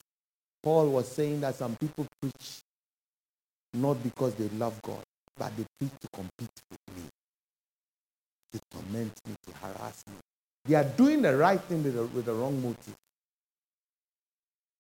Paul 0.63 0.89
was 0.89 1.09
saying 1.09 1.41
that 1.43 1.55
some 1.57 1.77
people 1.77 2.07
preach 2.21 2.61
not 3.75 4.03
because 4.03 4.35
they 4.35 4.49
love 4.57 4.81
God, 4.83 5.03
but 5.37 5.55
they 5.57 5.65
preach 5.79 5.93
to 6.01 6.09
compete 6.13 6.51
with 6.71 6.97
me, 6.97 7.03
to 8.53 8.61
torment 8.71 9.13
me, 9.27 9.35
to 9.47 9.53
harass 9.67 10.03
me. 10.07 10.15
They 10.65 10.75
are 10.77 10.85
doing 10.85 11.21
the 11.21 11.37
right 11.37 11.61
thing 11.61 11.85
with 11.85 11.95
the, 11.95 12.05
with 12.05 12.25
the 12.25 12.33
wrong 12.33 12.63
motive. 12.63 12.95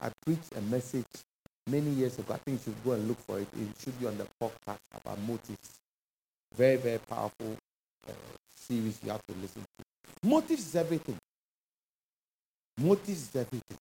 I 0.01 0.09
preached 0.25 0.57
a 0.57 0.61
message 0.63 1.05
many 1.67 1.91
years 1.91 2.19
ago. 2.19 2.35
I 2.35 2.39
think 2.39 2.61
you 2.61 2.73
should 2.73 2.85
go 2.85 2.93
and 2.93 3.07
look 3.07 3.19
for 3.21 3.39
it. 3.39 3.49
It 3.55 3.69
should 3.83 3.99
be 4.01 4.07
on 4.07 4.17
the 4.17 4.27
podcast 4.43 4.79
about 4.95 5.19
motives. 5.21 5.79
Very, 6.57 6.77
very 6.77 6.99
powerful 6.99 7.57
uh, 8.09 8.13
series 8.57 8.99
you 9.03 9.11
have 9.11 9.21
to 9.27 9.35
listen 9.41 9.63
to. 9.63 10.29
Motives 10.29 10.67
is 10.67 10.77
everything. 10.77 11.17
Motives 12.79 13.29
is 13.29 13.37
everything. 13.37 13.79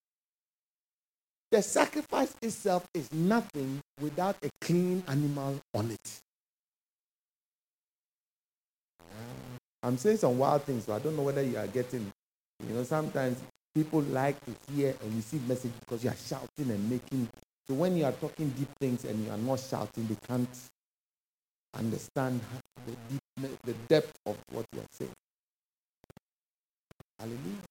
The 1.51 1.62
sacrifice 1.62 2.36
itself 2.42 2.86
is 2.94 3.12
nothing 3.13 3.80
without 4.01 4.36
a 4.44 4.50
clean 4.60 5.03
animal 5.08 5.60
on 5.75 5.92
it. 5.92 6.20
I'm 9.84 9.98
saying 9.98 10.18
some 10.18 10.38
wild 10.39 10.63
things, 10.63 10.86
so 10.86 10.94
I 10.94 11.00
don't 11.00 11.15
know 11.15 11.24
whether 11.24 11.44
you 11.44 11.58
are 11.58 11.68
getting. 11.68 12.12
You 12.68 12.74
know, 12.74 12.84
sometimes 12.84 13.38
people 13.75 14.01
like 14.01 14.38
to 14.46 14.72
hear 14.72 14.96
and 15.03 15.15
receive 15.15 15.48
message 15.48 15.74
because 15.82 16.03
you 16.03 16.10
are 16.10 16.15
shouting 16.15 16.72
and 16.72 16.89
making. 16.89 17.27
So 17.68 17.75
when 17.75 17.98
you 17.98 18.06
are 18.06 18.13
talking 18.13 18.50
deep 18.50 18.70
things 18.80 19.03
and 19.06 19.24
you 19.24 19.30
are 19.30 19.38
not 19.38 19.60
shouting, 19.60 20.08
they 20.08 20.18
can't 20.27 20.50
understand 21.77 22.42
the, 22.86 22.94
deep, 23.10 23.51
the 23.63 23.74
depth 23.89 24.13
of 24.25 24.38
what 24.51 24.65
you 24.74 24.82
are 24.82 24.92
saying. 24.92 25.12
Hallelujah. 27.20 27.63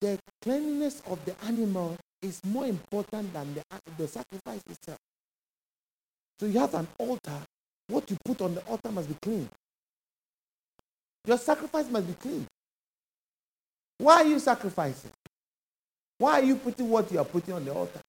The 0.00 0.18
cleanliness 0.42 1.02
of 1.06 1.24
the 1.24 1.34
animal 1.46 1.96
is 2.22 2.40
more 2.44 2.66
important 2.66 3.32
than 3.32 3.54
the, 3.54 3.62
the 3.98 4.08
sacrifice 4.08 4.62
itself. 4.68 4.98
So 6.40 6.46
you 6.46 6.58
have 6.60 6.74
an 6.74 6.88
altar. 6.98 7.40
What 7.88 8.10
you 8.10 8.18
put 8.24 8.42
on 8.42 8.54
the 8.54 8.62
altar 8.62 8.90
must 8.92 9.08
be 9.08 9.16
clean. 9.22 9.48
Your 11.26 11.38
sacrifice 11.38 11.88
must 11.88 12.06
be 12.08 12.14
clean. 12.14 12.46
Why 13.98 14.16
are 14.22 14.26
you 14.26 14.40
sacrificing? 14.40 15.12
Why 16.18 16.40
are 16.40 16.44
you 16.44 16.56
putting 16.56 16.90
what 16.90 17.10
you 17.12 17.20
are 17.20 17.24
putting 17.24 17.54
on 17.54 17.64
the 17.64 17.72
altar? 17.72 18.01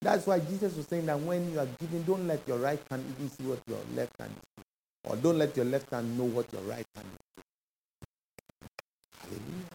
That's 0.00 0.26
why 0.26 0.38
Jesus 0.38 0.76
was 0.76 0.86
saying 0.86 1.06
that 1.06 1.18
when 1.18 1.50
you 1.50 1.58
are 1.58 1.68
giving, 1.80 2.02
don't 2.02 2.26
let 2.26 2.46
your 2.46 2.58
right 2.58 2.80
hand 2.90 3.04
even 3.16 3.30
see 3.30 3.44
what 3.44 3.60
your 3.66 3.78
left 3.94 4.12
hand 4.18 4.32
is. 4.58 4.64
Or 5.04 5.16
don't 5.16 5.38
let 5.38 5.56
your 5.56 5.66
left 5.66 5.90
hand 5.90 6.16
know 6.16 6.24
what 6.24 6.52
your 6.52 6.62
right 6.62 6.86
hand 6.94 7.08
is. 7.36 7.44
Hallelujah. 9.20 9.68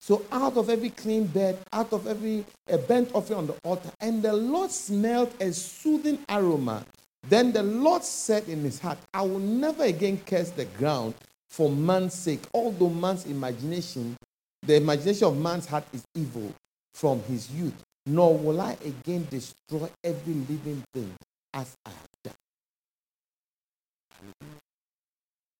So 0.00 0.24
out 0.30 0.56
of 0.56 0.70
every 0.70 0.90
clean 0.90 1.26
bed, 1.26 1.58
out 1.72 1.92
of 1.92 2.06
every 2.06 2.44
a 2.68 2.78
burnt 2.78 3.10
offering 3.12 3.38
on 3.40 3.46
the 3.48 3.56
altar, 3.64 3.90
and 4.00 4.22
the 4.22 4.32
Lord 4.32 4.70
smelled 4.70 5.34
a 5.40 5.52
soothing 5.52 6.20
aroma. 6.28 6.86
Then 7.28 7.52
the 7.52 7.64
Lord 7.64 8.04
said 8.04 8.48
in 8.48 8.62
his 8.62 8.78
heart, 8.78 8.98
I 9.12 9.22
will 9.22 9.40
never 9.40 9.82
again 9.82 10.20
curse 10.24 10.50
the 10.50 10.64
ground 10.64 11.14
for 11.48 11.68
man's 11.70 12.14
sake, 12.14 12.42
although 12.54 12.88
man's 12.88 13.26
imagination, 13.26 14.16
the 14.62 14.76
imagination 14.76 15.26
of 15.26 15.36
man's 15.36 15.66
heart 15.66 15.84
is 15.92 16.04
evil 16.14 16.52
from 16.94 17.20
his 17.24 17.50
youth, 17.50 17.82
nor 18.06 18.38
will 18.38 18.60
I 18.60 18.76
again 18.84 19.26
destroy 19.28 19.90
every 20.04 20.34
living 20.34 20.82
thing 20.94 21.12
as 21.52 21.74
I 21.84 21.90
have 21.90 22.08
done. 22.22 22.34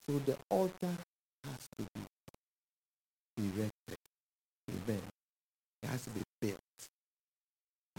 So 0.09 0.21
the 0.25 0.37
altar 0.49 0.95
has 1.45 1.69
to 1.79 1.85
be 1.95 2.03
erected. 3.39 3.97
Amen. 4.71 5.03
It 5.83 5.89
has 5.89 6.03
to 6.05 6.11
be 6.11 6.23
built. 6.41 6.61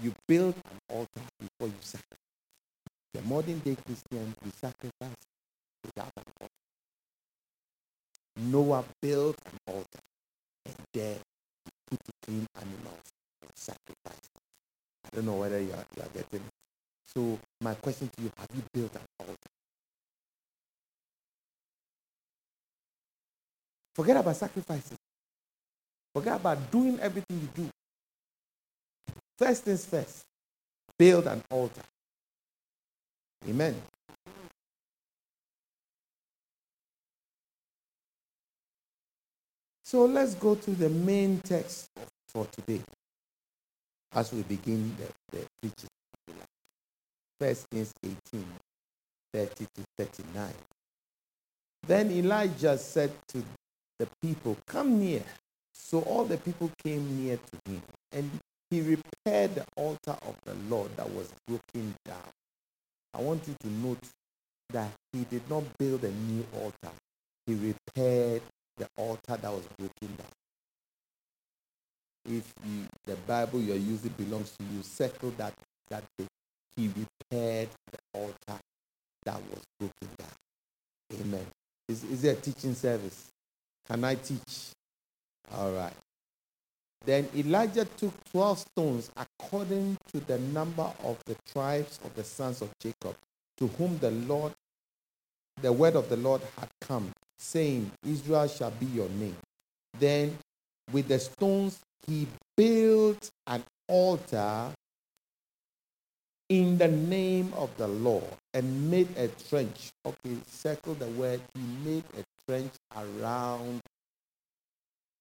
You 0.02 0.14
build 0.28 0.56
an 0.72 0.78
altar 0.90 1.22
before 1.40 1.68
you 1.68 1.82
sacrifice. 1.82 2.18
The 3.14 3.22
modern 3.24 3.60
day 3.60 3.76
Christians, 3.86 4.36
we 4.46 4.52
sacrifice 4.52 5.24
without 5.84 6.12
an 6.16 6.24
altar. 6.40 6.54
Noah 8.38 8.86
built 9.02 9.36
an 9.46 9.58
altar 9.74 10.00
and 10.66 10.76
there 10.94 11.18
he 11.66 11.72
put 11.90 12.00
the 12.00 12.12
clean 12.24 12.48
animals 12.56 13.17
and 13.58 13.76
sacrificed. 13.76 14.30
I 15.06 15.16
don't 15.16 15.26
know 15.26 15.36
whether 15.36 15.60
you 15.60 15.72
are, 15.72 15.86
you 15.96 16.04
are 16.04 16.10
getting 16.14 16.46
it. 16.46 16.52
So 17.14 17.40
my 17.62 17.74
question 17.76 18.10
to 18.16 18.24
you, 18.24 18.32
have 18.38 18.50
you 18.56 18.62
built 18.74 18.94
an 18.96 19.02
altar? 19.20 19.36
Forget 23.96 24.18
about 24.18 24.36
sacrifices. 24.36 24.98
Forget 26.14 26.36
about 26.36 26.72
doing 26.72 27.00
everything 27.00 27.40
you 27.42 27.64
do. 27.64 27.70
First 29.38 29.64
things 29.64 29.86
first, 29.86 30.24
build 30.98 31.28
an 31.28 31.44
altar. 31.50 31.82
Amen. 33.48 33.76
So 39.84 40.06
let's 40.06 40.36
go 40.36 40.56
to 40.56 40.72
the 40.72 40.90
main 40.90 41.40
text 41.40 41.88
for 42.28 42.46
today 42.48 42.82
as 44.14 44.32
we 44.34 44.44
begin 44.44 44.96
the, 44.98 45.38
the 45.38 45.46
preaching. 45.62 45.90
First 47.40 47.70
Kings 47.70 47.94
18, 48.04 48.46
30 49.34 49.50
to 49.76 49.84
39. 49.98 50.54
Then 51.88 52.12
Elijah 52.12 52.78
said 52.78 53.12
to 53.30 53.44
the 54.00 54.08
people, 54.22 54.58
Come 54.66 55.00
near. 55.00 55.22
So 55.74 56.02
all 56.02 56.26
the 56.26 56.38
people 56.38 56.72
came 56.84 57.24
near 57.24 57.38
to 57.38 57.72
him, 57.72 57.82
and 58.12 58.30
he 58.72 58.82
repaired 58.82 59.56
the 59.56 59.66
altar 59.76 60.18
of 60.28 60.36
the 60.46 60.56
Lord 60.68 60.96
that 60.98 61.10
was 61.10 61.32
broken 61.48 61.96
down. 62.04 62.30
I 63.14 63.22
want 63.22 63.48
you 63.48 63.56
to 63.62 63.68
note 63.70 64.00
that 64.72 64.92
he 65.14 65.24
did 65.26 65.50
not 65.50 65.64
build 65.78 66.04
a 66.04 66.12
new 66.12 66.46
altar, 66.56 66.94
he 67.46 67.54
repaired 67.54 68.42
the 68.78 68.88
altar 68.98 69.38
that 69.38 69.52
was 69.52 69.64
broken 69.78 70.16
down. 70.18 70.47
If 72.28 72.54
the 73.06 73.16
Bible 73.28 73.62
you're 73.62 73.78
using 73.78 74.12
belongs 74.18 74.52
to 74.58 74.64
you, 74.64 74.84
circle 74.84 75.34
that 75.38 75.54
that 75.90 76.04
day. 76.18 76.26
He 76.76 76.90
repaired 76.90 77.70
the 77.92 78.20
altar 78.20 78.60
that 79.26 79.42
was 79.50 79.64
broken 79.80 80.10
down. 80.18 81.22
Amen. 81.22 81.46
Is, 81.88 82.04
is 82.04 82.22
there 82.22 82.34
a 82.34 82.36
teaching 82.36 82.76
service? 82.76 83.30
Can 83.88 84.04
I 84.04 84.16
teach? 84.16 84.72
All 85.56 85.72
right. 85.72 85.94
Then 87.06 87.28
Elijah 87.36 87.86
took 87.86 88.14
12 88.32 88.60
stones 88.60 89.12
according 89.16 89.98
to 90.12 90.20
the 90.20 90.40
number 90.40 90.92
of 91.04 91.18
the 91.26 91.36
tribes 91.52 92.00
of 92.04 92.14
the 92.16 92.24
sons 92.24 92.62
of 92.62 92.70
Jacob, 92.80 93.16
to 93.58 93.68
whom 93.68 93.98
the 94.00 94.12
Lord, 94.12 94.52
the 95.62 95.72
word 95.72 95.96
of 95.96 96.10
the 96.10 96.18
Lord 96.18 96.42
had 96.60 96.70
come, 96.82 97.12
saying, 97.40 97.90
Israel 98.06 98.48
shall 98.48 98.72
be 98.72 98.88
your 98.88 99.10
name. 99.10 99.38
Then 99.98 100.38
with 100.92 101.08
the 101.08 101.20
stones 101.20 101.80
he 102.08 102.28
built 102.56 103.30
an 103.46 103.64
altar 103.88 104.72
in 106.50 106.78
the 106.78 106.88
name 106.88 107.54
of 107.56 107.70
the 107.78 107.88
Lord 107.88 108.24
and 108.54 108.90
made 108.90 109.10
a 109.18 109.28
trench. 109.28 109.92
Okay, 110.06 110.38
circle 110.48 110.94
the 110.94 111.08
word. 111.08 111.42
He 111.54 111.62
made 111.90 112.04
a 112.18 112.24
trench 112.48 112.72
around 112.96 113.82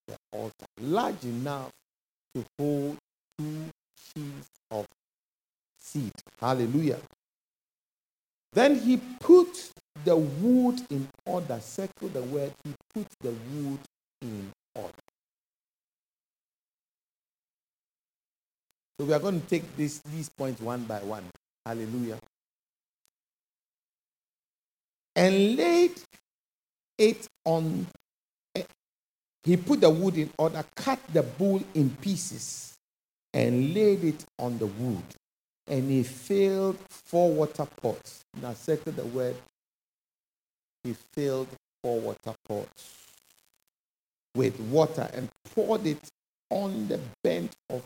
the 0.06 0.16
altar, 0.32 0.66
large 0.80 1.24
enough 1.24 1.72
to 2.34 2.44
hold 2.58 2.96
two 3.36 3.64
sheaves 4.14 4.46
of 4.70 4.86
seed. 5.78 6.12
Hallelujah. 6.40 7.00
Then 8.52 8.78
he 8.78 8.96
put 8.96 9.70
the 10.04 10.16
wood 10.16 10.80
in 10.90 11.08
order. 11.26 11.58
Circle 11.60 12.08
the 12.08 12.22
word. 12.22 12.52
He 12.64 12.72
put 12.94 13.06
the 13.20 13.30
wood 13.30 13.80
in 14.22 14.52
order. 14.74 14.92
So 18.98 19.04
we 19.04 19.12
are 19.12 19.18
going 19.18 19.40
to 19.40 19.46
take 19.46 19.76
this, 19.76 19.98
these 19.98 20.28
points 20.28 20.60
one 20.60 20.84
by 20.84 20.98
one. 21.00 21.24
Hallelujah. 21.64 22.18
And 25.14 25.56
laid 25.56 25.92
it 26.98 27.26
on, 27.44 27.86
eh, 28.54 28.62
he 29.44 29.56
put 29.56 29.80
the 29.80 29.90
wood 29.90 30.16
in 30.16 30.30
order, 30.38 30.64
cut 30.74 30.98
the 31.12 31.22
bull 31.22 31.62
in 31.74 31.90
pieces, 31.90 32.74
and 33.34 33.74
laid 33.74 34.04
it 34.04 34.24
on 34.38 34.58
the 34.58 34.66
wood. 34.66 35.04
And 35.66 35.90
he 35.90 36.02
filled 36.02 36.78
four 36.88 37.32
water 37.32 37.66
pots. 37.82 38.22
Now, 38.40 38.54
circle 38.54 38.92
the 38.92 39.04
word. 39.04 39.36
He 40.84 40.94
filled 41.12 41.48
four 41.82 42.00
water 42.00 42.34
pots 42.46 42.94
with 44.34 44.58
water 44.60 45.08
and 45.12 45.28
poured 45.54 45.86
it 45.86 46.08
on 46.50 46.86
the 46.88 47.00
bent 47.24 47.52
of 47.70 47.82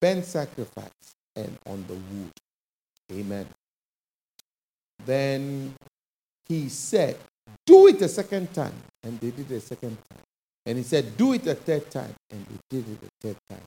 burnt 0.00 0.24
sacrifice 0.24 1.14
and 1.34 1.56
on 1.66 1.84
the 1.86 1.94
wood. 1.94 2.32
Amen. 3.12 3.46
Then 5.04 5.74
he 6.48 6.68
said, 6.68 7.16
Do 7.64 7.88
it 7.88 8.00
a 8.02 8.08
second 8.08 8.52
time. 8.52 8.74
And 9.02 9.20
they 9.20 9.30
did 9.30 9.50
it 9.50 9.56
a 9.56 9.60
second 9.60 9.96
time. 10.10 10.22
And 10.64 10.78
he 10.78 10.84
said, 10.84 11.16
Do 11.16 11.32
it 11.32 11.46
a 11.46 11.54
third 11.54 11.90
time. 11.90 12.14
And 12.30 12.44
they 12.46 12.78
did 12.78 12.88
it 12.88 12.98
a 13.02 13.26
third 13.26 13.36
time. 13.48 13.62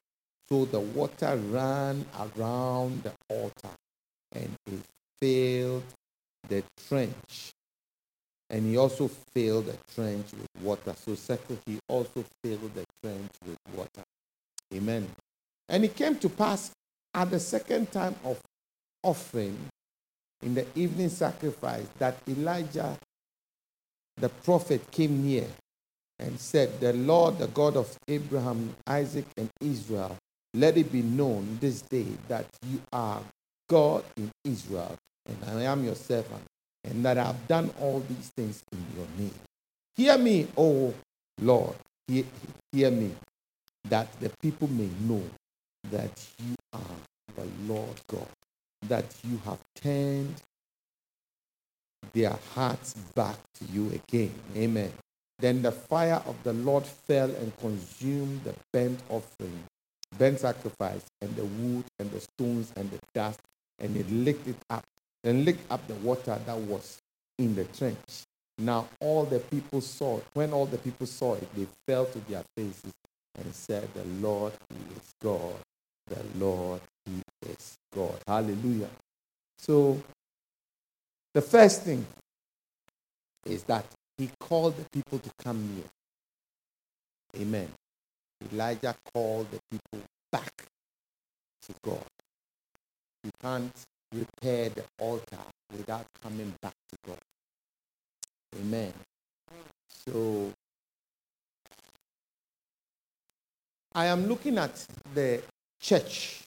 So 0.49 0.65
the 0.65 0.79
water 0.79 1.37
ran 1.49 2.05
around 2.17 3.03
the 3.03 3.13
altar 3.29 3.75
and 4.31 4.49
it 4.65 4.79
filled 5.19 5.83
the 6.47 6.63
trench. 6.87 7.51
And 8.49 8.65
he 8.65 8.77
also 8.77 9.07
filled 9.07 9.67
the 9.67 9.77
trench 9.93 10.25
with 10.33 10.63
water. 10.63 10.95
So 11.05 11.13
second, 11.13 11.59
he 11.67 11.79
also 11.87 12.25
filled 12.43 12.73
the 12.73 12.83
trench 13.03 13.31
with 13.45 13.57
water. 13.75 14.01
Amen. 14.73 15.07
And 15.69 15.85
it 15.85 15.95
came 15.95 16.17
to 16.17 16.29
pass 16.29 16.71
at 17.13 17.29
the 17.31 17.39
second 17.39 17.91
time 17.91 18.15
of 18.25 18.39
offering 19.03 19.57
in 20.41 20.55
the 20.55 20.65
evening 20.75 21.09
sacrifice 21.09 21.85
that 21.99 22.17
Elijah 22.27 22.97
the 24.17 24.29
prophet 24.29 24.81
came 24.91 25.25
near 25.25 25.45
and 26.19 26.39
said, 26.39 26.79
The 26.79 26.93
Lord, 26.93 27.39
the 27.39 27.47
God 27.47 27.77
of 27.77 27.97
Abraham, 28.07 28.75
Isaac, 28.85 29.25
and 29.37 29.49
Israel, 29.61 30.17
let 30.53 30.77
it 30.77 30.91
be 30.91 31.01
known 31.01 31.57
this 31.61 31.81
day 31.81 32.07
that 32.27 32.45
you 32.67 32.81
are 32.91 33.21
God 33.69 34.03
in 34.17 34.29
Israel, 34.43 34.97
and 35.25 35.37
I 35.47 35.63
am 35.63 35.85
your 35.85 35.95
servant, 35.95 36.43
and 36.83 37.05
that 37.05 37.17
I 37.17 37.25
have 37.25 37.47
done 37.47 37.71
all 37.79 38.03
these 38.09 38.31
things 38.35 38.61
in 38.71 38.85
your 38.97 39.07
name. 39.17 39.35
Hear 39.95 40.17
me, 40.17 40.47
O 40.57 40.93
Lord, 41.41 41.75
hear, 42.07 42.25
hear 42.71 42.91
me, 42.91 43.11
that 43.87 44.07
the 44.19 44.31
people 44.41 44.67
may 44.67 44.89
know 45.01 45.23
that 45.91 46.27
you 46.39 46.55
are 46.73 46.97
the 47.35 47.47
Lord 47.71 47.99
God, 48.07 48.27
that 48.87 49.05
you 49.23 49.39
have 49.45 49.59
turned 49.75 50.35
their 52.13 52.35
hearts 52.53 52.93
back 53.15 53.37
to 53.55 53.65
you 53.65 53.91
again. 53.91 54.33
Amen. 54.55 54.91
Then 55.39 55.61
the 55.61 55.71
fire 55.71 56.21
of 56.25 56.35
the 56.43 56.53
Lord 56.53 56.85
fell 56.85 57.29
and 57.29 57.55
consumed 57.57 58.43
the 58.43 58.53
burnt 58.73 58.99
offering, 59.09 59.63
burnt 60.17 60.39
sacrifice, 60.39 61.05
and 61.21 61.33
the 61.35 61.45
wood, 61.45 61.85
and 61.99 62.11
the 62.11 62.19
stones, 62.19 62.73
and 62.75 62.89
the 62.91 62.99
dust, 63.13 63.39
and 63.79 63.95
it 63.95 64.09
licked 64.11 64.47
it 64.47 64.57
up, 64.69 64.83
and 65.23 65.45
licked 65.45 65.71
up 65.71 65.85
the 65.87 65.95
water 65.95 66.37
that 66.45 66.57
was 66.57 66.99
in 67.37 67.55
the 67.55 67.63
trench. 67.65 68.23
Now 68.57 68.87
all 68.99 69.23
the 69.23 69.39
people 69.39 69.79
saw 69.79 70.17
it. 70.17 70.25
When 70.33 70.51
all 70.51 70.65
the 70.65 70.77
people 70.77 71.07
saw 71.07 71.35
it, 71.35 71.47
they 71.55 71.67
fell 71.87 72.05
to 72.05 72.19
their 72.29 72.43
faces 72.57 72.91
and 73.37 73.55
said, 73.55 73.87
The 73.93 74.03
Lord 74.27 74.51
is 74.95 75.13
God. 75.23 75.55
The 76.09 76.23
Lord 76.43 76.81
He 77.05 77.21
is 77.49 77.77
God. 77.95 78.17
Hallelujah. 78.27 78.89
So 79.57 80.01
the 81.33 81.41
first 81.41 81.83
thing 81.83 82.05
is 83.45 83.63
that 83.63 83.85
he 84.17 84.29
called 84.39 84.75
the 84.77 84.85
people 84.91 85.19
to 85.19 85.29
come 85.43 85.75
near. 85.75 87.41
Amen. 87.41 87.69
Elijah 88.51 88.95
called 89.13 89.47
the 89.51 89.59
people 89.71 90.01
back 90.31 90.51
to 91.67 91.73
God. 91.83 92.05
You 93.23 93.31
can't 93.41 93.75
repair 94.13 94.69
the 94.69 94.83
altar 94.97 95.37
without 95.71 96.05
coming 96.21 96.53
back 96.61 96.73
to 96.89 96.97
God. 97.07 97.19
Amen. 98.59 98.93
So 100.05 100.51
I 103.93 104.07
am 104.07 104.27
looking 104.27 104.57
at 104.57 104.85
the 105.13 105.41
church, 105.79 106.41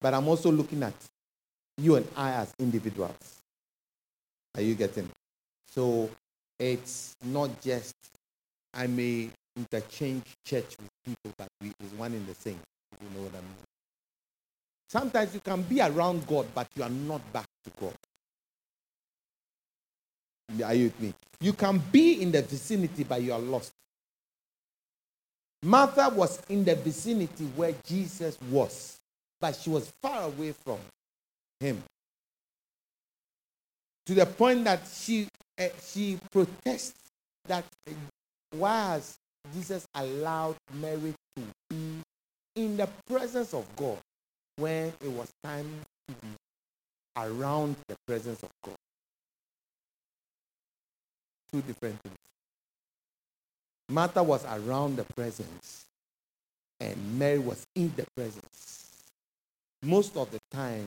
but 0.00 0.14
I'm 0.14 0.28
also 0.28 0.50
looking 0.50 0.82
at 0.82 0.94
you 1.78 1.96
and 1.96 2.06
I 2.16 2.32
as 2.32 2.52
individuals. 2.58 3.40
Are 4.54 4.62
you 4.62 4.74
getting? 4.74 5.08
So 5.68 6.08
it's 6.58 7.14
not 7.24 7.60
just 7.60 7.94
I 8.72 8.86
may 8.86 9.30
interchange 9.56 10.24
church 10.44 10.76
with 10.78 10.90
people, 11.04 11.32
but 11.36 11.48
we 11.60 11.68
is 11.84 11.92
one 11.96 12.12
in 12.12 12.26
the 12.26 12.34
same. 12.34 12.58
You 13.00 13.08
know 13.14 13.24
what 13.24 13.32
I 13.32 13.40
mean? 13.40 13.66
Sometimes 14.88 15.34
you 15.34 15.40
can 15.40 15.62
be 15.62 15.80
around 15.80 16.26
God, 16.26 16.46
but 16.54 16.68
you 16.76 16.82
are 16.82 16.90
not 16.90 17.20
back 17.32 17.46
to 17.64 17.70
God. 17.80 17.94
Are 20.64 20.74
you 20.74 20.84
with 20.84 21.00
me? 21.00 21.14
You 21.40 21.52
can 21.52 21.82
be 21.90 22.22
in 22.22 22.30
the 22.30 22.42
vicinity, 22.42 23.04
but 23.04 23.20
you 23.20 23.32
are 23.32 23.38
lost. 23.38 23.72
Martha 25.62 26.10
was 26.14 26.40
in 26.48 26.64
the 26.64 26.74
vicinity 26.74 27.46
where 27.56 27.74
Jesus 27.84 28.38
was, 28.50 28.98
but 29.40 29.56
she 29.56 29.70
was 29.70 29.90
far 30.02 30.24
away 30.24 30.52
from 30.52 30.78
him. 31.60 31.82
To 34.06 34.14
the 34.14 34.26
point 34.26 34.64
that 34.64 34.82
she 34.92 35.28
uh, 35.58 35.68
she 35.82 36.18
protests 36.30 37.10
that 37.46 37.64
why 38.52 38.92
has 38.92 39.16
Jesus 39.54 39.86
allowed 39.94 40.56
Mary 40.74 41.14
to 41.36 41.42
be 41.68 42.02
in 42.54 42.76
the 42.76 42.88
presence 43.08 43.54
of 43.54 43.64
God 43.76 43.98
when 44.56 44.92
it 45.00 45.10
was 45.10 45.30
time 45.42 45.68
to 46.08 46.14
be 46.14 46.28
around 47.16 47.76
the 47.88 47.96
presence 48.06 48.42
of 48.42 48.50
God? 48.64 48.76
Two 51.50 51.62
different 51.62 52.00
things. 52.02 52.16
Martha 53.88 54.22
was 54.22 54.44
around 54.44 54.96
the 54.96 55.04
presence, 55.14 55.86
and 56.80 57.18
Mary 57.18 57.38
was 57.38 57.64
in 57.74 57.92
the 57.96 58.04
presence. 58.16 58.86
Most 59.82 60.16
of 60.16 60.30
the 60.30 60.40
time, 60.50 60.86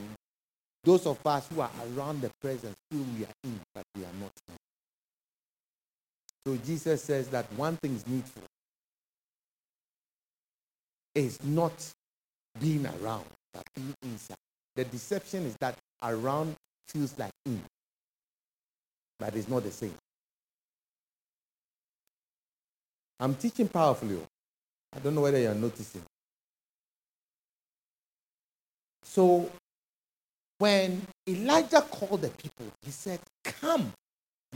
those 0.83 1.05
of 1.05 1.17
us 1.25 1.47
who 1.47 1.61
are 1.61 1.71
around 1.95 2.21
the 2.21 2.31
presence 2.41 2.75
feel 2.89 3.05
we 3.17 3.23
are 3.23 3.37
in, 3.43 3.59
but 3.73 3.83
we 3.95 4.03
are 4.03 4.19
not 4.19 4.31
in. 4.49 4.55
So 6.45 6.57
Jesus 6.65 7.03
says 7.03 7.27
that 7.29 7.51
one 7.53 7.77
thing 7.77 7.95
is 7.95 8.07
needful 8.07 8.43
is 11.15 11.43
not 11.43 11.73
being 12.59 12.85
around, 12.85 13.25
but 13.53 13.63
being 13.75 13.95
inside. 14.03 14.37
The 14.75 14.85
deception 14.85 15.45
is 15.45 15.55
that 15.59 15.75
around 16.01 16.55
feels 16.87 17.17
like 17.17 17.31
in, 17.45 17.61
but 19.19 19.35
it's 19.35 19.47
not 19.47 19.63
the 19.63 19.71
same. 19.71 19.95
I'm 23.19 23.35
teaching 23.35 23.67
powerfully. 23.67 24.19
I 24.95 24.99
don't 24.99 25.15
know 25.15 25.21
whether 25.21 25.39
you're 25.39 25.53
noticing. 25.53 26.01
So 29.03 29.49
when 30.57 31.01
Elijah 31.27 31.81
called 31.81 32.21
the 32.21 32.29
people, 32.29 32.67
he 32.81 32.91
said, 32.91 33.19
Come 33.43 33.91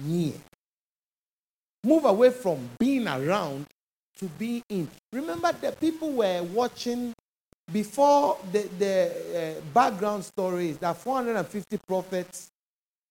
near. 0.01 0.33
Move 1.83 2.05
away 2.05 2.29
from 2.29 2.69
being 2.79 3.07
around 3.07 3.65
to 4.17 4.25
be 4.25 4.63
in. 4.69 4.87
Remember, 5.11 5.51
the 5.51 5.71
people 5.71 6.11
were 6.13 6.43
watching 6.43 7.13
before 7.71 8.37
the, 8.51 8.69
the 8.79 9.57
uh, 9.57 9.61
background 9.73 10.23
story 10.23 10.69
is 10.69 10.77
that 10.77 10.97
450 10.97 11.77
prophets 11.87 12.47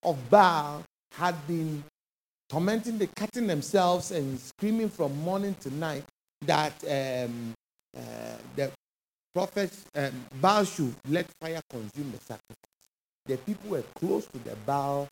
of 0.02 0.18
Baal 0.30 0.82
had 1.12 1.34
been 1.46 1.82
tormenting, 2.52 2.98
the 2.98 3.06
cutting 3.06 3.46
themselves 3.46 4.10
and 4.10 4.38
screaming 4.38 4.90
from 4.90 5.16
morning 5.22 5.56
to 5.58 5.72
night 5.72 6.04
that 6.42 6.74
um, 6.84 7.54
uh, 7.96 8.00
the 8.54 8.70
prophet 9.34 9.72
um, 9.94 10.12
Baal 10.38 10.64
should 10.64 10.94
let 11.08 11.26
fire 11.40 11.62
consume 11.70 12.12
the 12.12 12.18
sacrifice. 12.18 12.56
The 13.24 13.38
people 13.38 13.70
were 13.70 13.84
close 13.94 14.26
to 14.26 14.38
the 14.40 14.54
Baal 14.66 15.08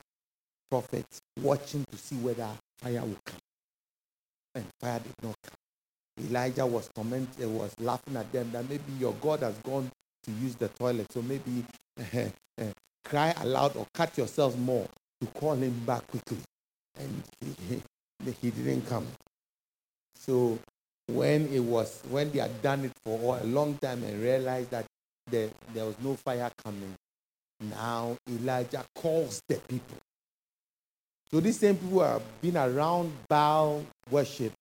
prophet, 0.70 1.07
watching 1.40 1.83
to 1.90 1.96
see 1.96 2.16
whether 2.16 2.46
fire 2.76 3.00
would 3.00 3.24
come. 3.24 3.40
And 4.55 4.66
fire 4.79 4.98
did 4.98 5.14
not 5.22 5.37
come. 5.42 6.26
Elijah 6.29 6.66
was 6.66 6.90
tormented, 6.94 7.48
was 7.48 7.74
laughing 7.81 8.16
at 8.16 8.31
them 8.33 8.50
that 8.53 8.68
maybe 8.68 8.92
your 8.98 9.14
God 9.14 9.40
has 9.40 9.57
gone 9.64 9.90
to 10.24 10.31
use 10.33 10.57
the 10.57 10.68
toilet. 10.68 11.11
So 11.11 11.22
maybe 11.22 11.64
uh, 12.61 12.64
cry 13.03 13.33
aloud 13.40 13.76
or 13.76 13.87
cut 13.94 14.18
yourselves 14.18 14.59
more 14.59 14.87
to 15.22 15.26
call 15.29 15.55
him 15.55 15.72
back 15.87 16.07
quickly 16.09 16.37
and 16.98 17.22
he, 17.40 17.83
he 18.42 18.50
didn't 18.50 18.88
come. 18.88 19.07
So 20.14 20.59
when 21.07 21.48
it 21.53 21.61
was 21.61 22.03
when 22.11 22.31
they 22.31 22.38
had 22.38 22.62
done 22.62 22.85
it 22.85 22.92
for 23.05 23.38
a 23.38 23.44
long 23.44 23.76
time 23.79 24.03
and 24.05 24.22
realized 24.22 24.70
that 24.70 24.87
there, 25.31 25.50
there 25.74 25.85
was 25.85 25.94
no 26.03 26.14
fire 26.16 26.50
coming, 26.64 26.94
now 27.61 28.16
Elijah 28.29 28.85
calls 28.94 29.42
the 29.48 29.57
people. 29.68 29.96
So 31.31 31.40
these 31.40 31.59
same 31.59 31.76
people 31.76 31.90
who 31.90 32.00
have 32.00 32.22
been 32.40 32.57
around 32.57 33.12
Baal 33.29 33.85
worship 34.11 34.53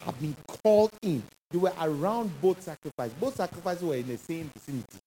have 0.00 0.20
been 0.20 0.36
called 0.62 0.92
in. 1.02 1.22
They 1.50 1.58
were 1.58 1.72
around 1.80 2.30
both 2.42 2.62
sacrifices. 2.62 3.14
Both 3.18 3.36
sacrifices 3.36 3.82
were 3.82 3.94
in 3.96 4.06
the 4.08 4.18
same 4.18 4.50
vicinity. 4.54 4.98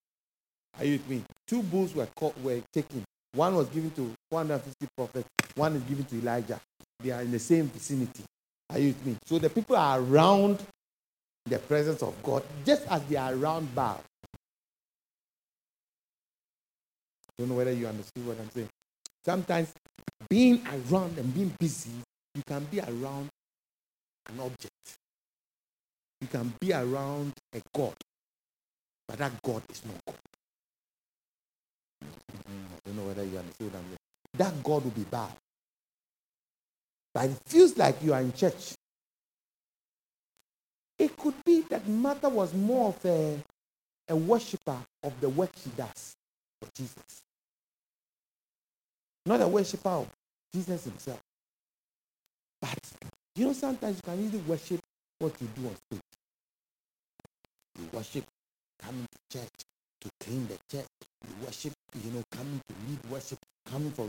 Are 0.80 0.86
you 0.86 0.94
with 0.94 1.08
me? 1.08 1.24
Two 1.48 1.62
bulls 1.62 1.94
were 1.94 2.08
caught, 2.16 2.38
were 2.42 2.62
taken. 2.74 3.04
One 3.34 3.56
was 3.56 3.68
given 3.70 3.92
to 3.92 4.12
450 4.32 4.88
prophets. 4.98 5.30
One 5.56 5.76
is 5.76 5.84
given 5.84 6.06
to 6.06 6.16
Elijah. 6.16 6.60
They 7.04 7.12
are 7.12 7.22
in 7.22 7.32
the 7.32 7.40
same 7.40 7.68
vicinity. 7.68 8.24
Are 8.70 8.80
you 8.80 8.90
with 8.90 9.06
me? 9.06 9.16
So 9.26 9.40
the 9.40 9.50
people 9.50 9.76
are 9.76 10.00
around 10.00 10.60
the 11.46 11.60
presence 11.60 12.02
of 12.04 12.14
God, 12.24 12.44
just 12.66 12.88
as 12.88 13.04
they 13.06 13.16
are 13.16 13.34
around 13.34 13.74
Baal. 13.74 14.02
Don't 17.38 17.50
know 17.50 17.56
whether 17.56 17.74
you 17.74 17.88
understand 17.88 18.28
what 18.28 18.38
I'm 18.40 18.50
saying. 18.52 18.70
Sometimes 19.26 19.74
being 20.30 20.62
around 20.68 21.18
and 21.18 21.34
being 21.34 21.54
busy, 21.60 21.90
you 22.36 22.44
can 22.46 22.64
be 22.66 22.80
around 22.80 23.30
an 24.30 24.40
object. 24.40 24.98
You 26.22 26.28
can 26.28 26.54
be 26.60 26.72
around 26.72 27.34
a 27.54 27.62
God, 27.74 27.96
but 29.08 29.18
that 29.18 29.32
God 29.42 29.64
is 29.70 29.82
not 29.86 29.96
God. 30.06 30.16
I 32.04 32.80
don't 32.86 32.98
know 32.98 33.08
whether 33.08 33.24
you 33.24 33.38
understand 33.38 33.72
what 33.72 33.80
I'm 33.80 33.86
saying. 33.86 33.98
That 34.38 34.64
God 34.64 34.84
will 34.84 34.92
be 34.92 35.04
bad. 35.04 35.32
But 37.14 37.26
it 37.26 37.38
feels 37.46 37.78
like 37.78 38.02
you 38.02 38.14
are 38.14 38.22
in 38.22 38.32
church. 38.34 38.74
It 40.98 41.18
could 41.18 41.34
be 41.46 41.62
that 41.70 41.88
Martha 41.88 42.30
was 42.30 42.54
more 42.54 42.90
of 42.90 43.06
a, 43.06 43.40
a 44.10 44.16
worshiper 44.16 44.78
of 45.04 45.20
the 45.20 45.30
work 45.30 45.50
she 45.62 45.70
does 45.72 46.14
for 46.62 46.70
Jesus. 46.76 47.22
Not 49.26 49.42
a 49.42 49.48
worshiper 49.48 49.90
of 49.90 50.08
Jesus 50.54 50.84
himself. 50.86 51.20
But 52.62 52.80
you 53.36 53.48
know, 53.48 53.54
sometimes 53.54 53.98
you 53.98 54.02
can 54.04 54.24
easily 54.24 54.44
worship 54.48 54.80
what 55.20 55.34
you 55.42 55.48
do 55.56 55.68
on 55.68 55.76
stage. 55.76 56.02
You 57.80 57.90
worship 57.94 58.26
coming 58.82 59.06
to 59.12 59.40
church 59.40 59.50
to 60.02 60.10
clean 60.20 60.48
the 60.48 60.58
church. 60.70 60.88
You 61.28 61.46
worship, 61.46 61.74
you 62.04 62.12
know, 62.12 62.24
coming 62.32 62.60
to 62.68 62.76
lead 62.88 63.00
worship, 63.12 63.40
coming 63.66 63.92
for 63.92 64.06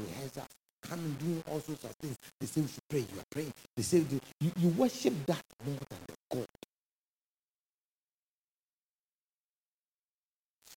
rehearsals, 0.82 0.88
coming 0.88 1.16
doing 1.20 1.42
all 1.50 1.60
sorts 1.60 1.84
of 1.84 1.90
things. 2.00 2.16
They 2.40 2.46
say 2.46 2.60
we 2.60 2.68
should 2.68 2.88
pray. 2.88 3.00
You 3.00 3.20
are 3.20 3.30
praying. 3.30 3.52
They 3.76 3.82
say 3.82 3.98
you, 3.98 4.20
you 4.56 4.68
worship 4.70 5.14
that 5.26 5.42
more 5.64 5.76
than 5.88 5.98
the 6.06 6.36
God. 6.36 6.46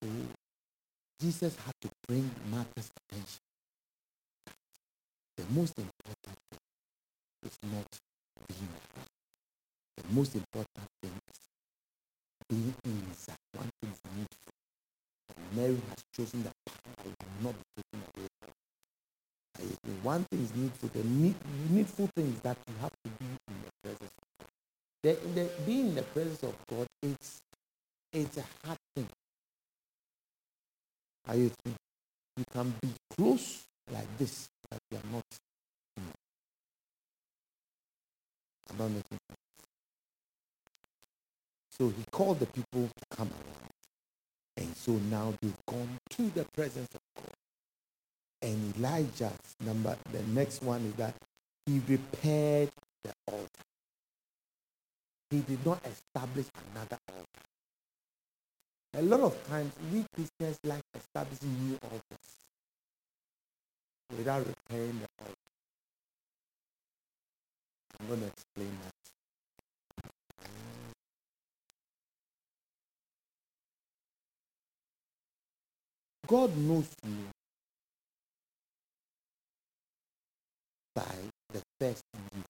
So 0.01 0.07
Jesus 1.21 1.55
had 1.65 1.73
to 1.81 1.89
bring 2.07 2.29
Martha's 2.51 2.91
attention. 3.09 3.39
The 5.37 5.43
most 5.53 5.77
important 5.77 6.37
thing 6.51 6.59
is 7.43 7.57
not 7.63 7.87
being 8.47 8.69
around. 8.69 9.07
The 9.97 10.13
most 10.13 10.35
important 10.35 10.87
thing 11.01 11.11
is 11.29 11.39
being 12.49 12.75
inside. 12.83 13.37
One 13.53 13.69
thing 13.81 13.91
is 13.91 13.99
needful. 14.15 14.53
And 15.35 15.57
Mary 15.57 15.81
has 15.89 16.03
chosen 16.15 16.43
that 16.43 16.53
power 16.65 17.05
will 17.05 17.43
not 17.43 17.53
be 17.53 17.81
taken 17.81 18.07
away 18.15 18.24
One 20.03 20.23
thing 20.25 20.43
is 20.43 20.55
needful. 20.55 20.89
The 20.93 21.03
need, 21.03 21.35
needful 21.69 22.09
thing 22.15 22.27
is 22.33 22.39
that 22.41 22.57
you 22.67 22.73
have 22.81 22.91
to 22.91 23.09
be 23.09 23.25
in 23.25 23.55
the 23.63 23.71
presence 23.83 24.11
of 24.11 24.37
God. 24.39 24.47
The, 25.03 25.41
the, 25.41 25.49
being 25.65 25.87
in 25.89 25.95
the 25.95 26.01
presence 26.03 26.43
of 26.43 26.55
God, 26.67 26.87
it's, 27.01 27.41
it's 28.13 28.37
a 28.37 28.43
hard 28.65 28.77
thing. 28.95 29.07
Are 31.27 31.35
you 31.35 31.51
think 31.63 31.75
you 32.37 32.45
can 32.51 32.73
be 32.81 32.89
close 33.15 33.63
like 33.91 34.17
this, 34.17 34.49
but 34.69 34.79
you 34.91 34.97
are 34.97 35.11
not. 35.11 35.23
I'm 38.69 38.77
not 38.77 38.89
making 38.89 39.03
sense. 39.09 39.39
So 41.71 41.89
he 41.89 42.03
called 42.11 42.39
the 42.39 42.45
people 42.47 42.87
to 42.87 43.15
come 43.15 43.29
around. 43.29 43.71
And 44.57 44.75
so 44.75 44.93
now 44.93 45.33
they've 45.41 45.65
gone 45.67 45.97
to 46.11 46.29
the 46.29 46.45
presence 46.53 46.89
of 46.93 47.01
God. 47.15 47.44
And 48.41 48.75
Elijah's 48.77 49.55
number, 49.65 49.97
the 50.11 50.21
next 50.23 50.61
one 50.61 50.81
is 50.85 50.93
that 50.95 51.15
he 51.65 51.81
repaired 51.87 52.69
the 53.03 53.11
altar. 53.27 53.47
He 55.31 55.39
did 55.39 55.65
not 55.65 55.81
establish 55.85 56.45
another 56.71 56.97
altar. 57.07 57.25
A 58.97 59.01
lot 59.01 59.19
of 59.21 59.47
times 59.47 59.73
we 59.91 60.05
Christians 60.13 60.59
like 60.63 60.83
establishing 60.95 61.53
new 61.67 61.77
altars 61.83 62.45
without 64.15 64.45
repairing 64.45 64.99
the 64.99 65.07
altar. 65.23 65.35
I'm 67.99 68.07
going 68.07 68.21
to 68.21 68.27
explain 68.27 68.77
that. 68.83 68.93
God 76.27 76.57
knows 76.57 76.87
you 77.05 77.34
by 80.95 81.15
the 81.51 81.61
first 81.79 82.03
mean. 82.15 82.43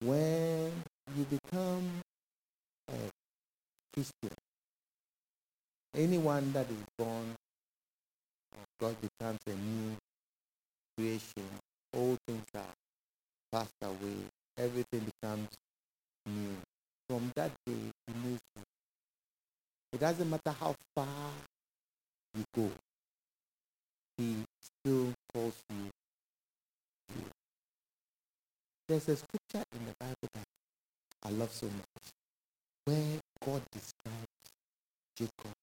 When 0.00 0.72
you 1.16 1.24
become 1.24 1.90
a 2.88 3.10
Christian, 3.92 4.36
anyone 5.94 6.52
that 6.52 6.66
is 6.70 6.84
born 6.98 7.34
of 8.52 8.64
God 8.80 8.96
becomes 9.00 9.40
a 9.46 9.54
new 9.54 9.96
creation. 10.96 11.48
All 11.94 12.16
things 12.26 12.44
are 12.54 12.74
passed 13.52 13.72
away. 13.82 14.16
Everything 14.58 15.10
becomes 15.20 15.48
new. 16.26 16.56
From 17.08 17.30
that 17.36 17.52
day, 17.66 17.92
he. 18.08 18.65
It 19.96 20.00
doesn't 20.00 20.28
matter 20.28 20.54
how 20.60 20.74
far 20.94 21.08
you 22.34 22.44
go. 22.54 22.70
He 24.18 24.44
still 24.60 25.14
calls 25.32 25.54
you. 25.70 25.88
There's 28.86 29.08
a 29.08 29.16
scripture 29.16 29.64
in 29.72 29.86
the 29.86 29.94
Bible 29.98 30.28
that 30.34 30.44
I 31.24 31.30
love 31.30 31.50
so 31.50 31.64
much, 31.68 32.12
where 32.84 33.18
God 33.42 33.62
describes 33.72 34.26
Jacob. 35.16 35.56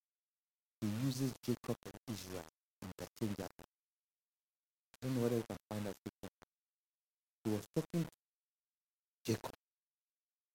He 0.81 0.87
uses 1.05 1.31
Jacob 1.45 1.77
and 1.85 2.15
Israel 2.15 2.49
interchange 2.81 3.37
that. 3.37 3.51
I 3.59 3.63
don't 5.03 5.15
know 5.15 5.21
whether 5.21 5.35
you 5.35 5.43
can 5.47 5.57
find 5.69 5.85
that 5.85 5.93
scripture. 6.01 6.33
He 7.43 7.51
was 7.51 7.65
talking 7.75 8.03
to 8.03 9.31
Jacob. 9.31 9.51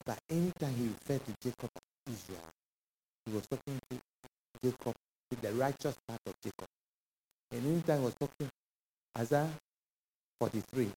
But 0.05 0.19
anytime 0.29 0.75
he 0.75 0.89
referred 0.89 1.25
to 1.27 1.33
Jacob 1.41 1.71
as 1.77 2.15
Israel, 2.15 2.51
he 3.29 3.35
was 3.37 3.47
talking 3.47 3.79
to 3.91 3.99
Jacob, 4.65 4.95
to 5.31 5.41
the 5.43 5.53
righteous 5.55 5.97
part 6.09 6.21
of 6.27 6.35
Jacob. 6.43 6.69
And 7.53 7.67
anytime 7.67 8.01
he 8.01 8.05
was 8.07 8.15
talking 8.15 8.49
Isaiah 9.19 9.51
43, 10.41 10.91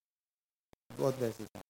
God 0.97 1.15
verses 1.15 1.47
that. 1.53 1.63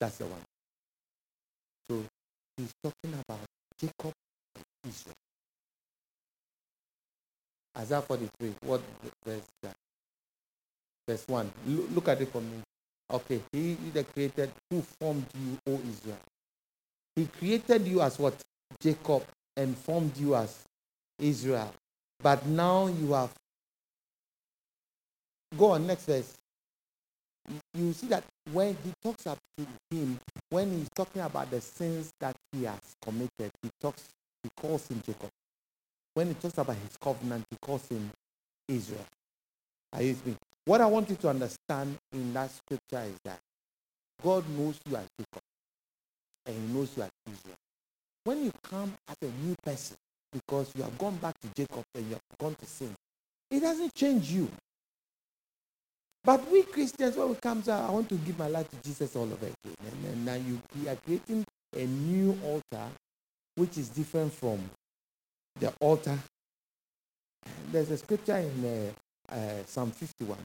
That's 0.00 0.18
the 0.18 0.26
one. 0.26 0.40
So 1.88 2.04
he's 2.56 2.72
talking 2.82 3.18
about 3.28 3.40
Jacob 3.78 4.12
and 4.56 4.64
Israel. 4.88 5.14
Isaiah 7.78 8.02
43, 8.02 8.54
what 8.64 8.80
verse 9.24 9.42
that? 9.62 9.74
Verse 11.08 11.24
1. 11.28 11.52
Look, 11.66 11.86
look 11.94 12.08
at 12.08 12.20
it 12.20 12.32
for 12.32 12.40
me. 12.40 12.62
Okay, 13.12 13.40
he 13.52 13.74
that 13.94 14.12
created 14.12 14.50
who 14.70 14.82
formed 15.00 15.26
you, 15.34 15.58
O 15.68 15.80
Israel. 15.88 16.18
He 17.14 17.26
created 17.26 17.86
you 17.86 18.02
as 18.02 18.18
what? 18.18 18.34
Jacob 18.80 19.22
and 19.56 19.76
formed 19.76 20.16
you 20.16 20.34
as 20.34 20.64
Israel. 21.18 21.72
But 22.22 22.46
now 22.46 22.88
you 22.88 23.12
have. 23.12 23.30
Go 25.56 25.70
on, 25.72 25.86
next 25.86 26.06
verse. 26.06 26.34
You 27.74 27.92
see 27.92 28.08
that 28.08 28.24
when 28.52 28.76
he 28.84 28.92
talks 29.02 29.22
about 29.22 29.38
him, 29.90 30.18
when 30.50 30.72
he's 30.72 30.88
talking 30.94 31.22
about 31.22 31.50
the 31.50 31.60
sins 31.60 32.10
that 32.20 32.34
he 32.52 32.64
has 32.64 32.80
committed, 33.02 33.50
he 33.62 33.70
talks, 33.80 34.08
he 34.42 34.50
calls 34.60 34.88
him 34.88 35.00
Jacob. 35.06 35.30
When 36.14 36.28
he 36.28 36.34
talks 36.34 36.58
about 36.58 36.76
his 36.76 36.96
covenant, 37.00 37.44
he 37.50 37.56
calls 37.62 37.86
him 37.88 38.10
Israel. 38.68 39.06
Are 39.92 40.02
you 40.02 40.08
with 40.08 40.26
me? 40.26 40.36
What 40.66 40.80
I 40.80 40.86
want 40.86 41.08
you 41.08 41.16
to 41.16 41.28
understand 41.28 41.96
in 42.12 42.34
that 42.34 42.50
scripture 42.50 43.08
is 43.08 43.16
that 43.24 43.38
God 44.22 44.44
knows 44.50 44.78
you 44.88 44.96
as 44.96 45.06
Jacob 45.16 45.42
and 46.44 46.56
he 46.56 46.74
knows 46.74 46.90
you 46.96 47.04
as 47.04 47.10
Israel. 47.26 47.56
When 48.24 48.44
you 48.44 48.52
come 48.68 48.92
as 49.08 49.16
a 49.22 49.46
new 49.46 49.54
person, 49.64 49.96
because 50.32 50.72
you 50.76 50.82
have 50.82 50.98
gone 50.98 51.16
back 51.16 51.34
to 51.40 51.48
Jacob 51.56 51.84
and 51.94 52.06
you 52.06 52.14
have 52.14 52.38
gone 52.38 52.56
to 52.56 52.66
sin, 52.66 52.92
it 53.48 53.60
doesn't 53.60 53.94
change 53.94 54.32
you. 54.32 54.50
But 56.24 56.50
we 56.50 56.64
Christians, 56.64 57.16
when 57.16 57.28
we 57.28 57.36
come 57.36 57.62
to, 57.62 57.72
I 57.72 57.88
want 57.88 58.08
to 58.08 58.16
give 58.16 58.36
my 58.36 58.48
life 58.48 58.68
to 58.70 58.76
Jesus 58.82 59.14
all 59.14 59.22
over 59.22 59.46
again. 59.46 59.76
And, 60.04 60.26
now 60.26 60.34
you, 60.34 60.60
we 60.82 60.88
are 60.88 60.96
creating 60.96 61.44
a 61.76 61.86
new 61.86 62.36
altar, 62.44 62.86
which 63.54 63.78
is 63.78 63.88
different 63.88 64.32
from 64.32 64.58
the 65.60 65.72
altar. 65.78 66.18
There's 67.70 67.92
a 67.92 67.98
scripture 67.98 68.38
in 68.38 68.92
uh, 69.30 69.32
uh, 69.32 69.64
Psalm 69.66 69.92
51, 69.92 70.36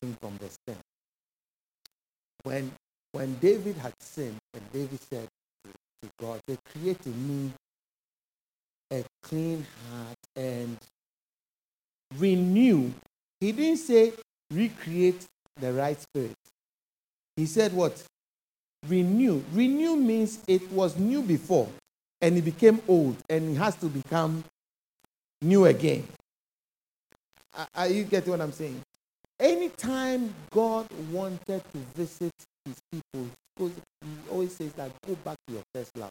from 0.00 0.36
the 0.38 0.48
10. 0.66 0.76
When, 2.44 2.72
when 3.12 3.34
David 3.38 3.76
had 3.76 3.92
sinned, 4.00 4.38
and 4.54 4.62
David 4.72 5.00
said 5.00 5.28
to, 5.64 6.08
God, 6.20 6.40
they 6.46 6.56
created 6.72 7.16
me 7.16 7.52
a 8.90 9.04
clean 9.22 9.66
heart 9.90 10.16
and 10.36 10.78
renew. 12.16 12.90
He 13.40 13.52
didn't 13.52 13.78
say 13.78 14.12
recreate 14.52 15.26
the 15.60 15.72
right 15.72 16.00
spirit. 16.00 16.36
He 17.36 17.46
said 17.46 17.72
what? 17.72 18.02
Renew. 18.88 19.42
Renew 19.52 19.96
means 19.96 20.40
it 20.46 20.70
was 20.72 20.96
new 20.96 21.22
before 21.22 21.68
and 22.20 22.36
it 22.36 22.42
became 22.42 22.80
old 22.88 23.16
and 23.28 23.56
it 23.56 23.58
has 23.58 23.74
to 23.76 23.86
become 23.86 24.44
new 25.42 25.66
again. 25.66 26.06
Are 27.74 27.88
you 27.88 28.04
getting 28.04 28.30
what 28.30 28.40
I'm 28.40 28.52
saying? 28.52 28.80
Anytime 29.40 30.34
God 30.50 30.88
wanted 31.12 31.62
to 31.72 31.78
visit 31.94 32.32
his 32.64 32.76
people, 32.90 33.28
because 33.56 33.72
he 34.02 34.30
always 34.30 34.54
says 34.54 34.72
that 34.74 34.90
go 35.06 35.14
back 35.24 35.36
to 35.46 35.54
your 35.54 35.62
first 35.74 35.96
love. 35.96 36.10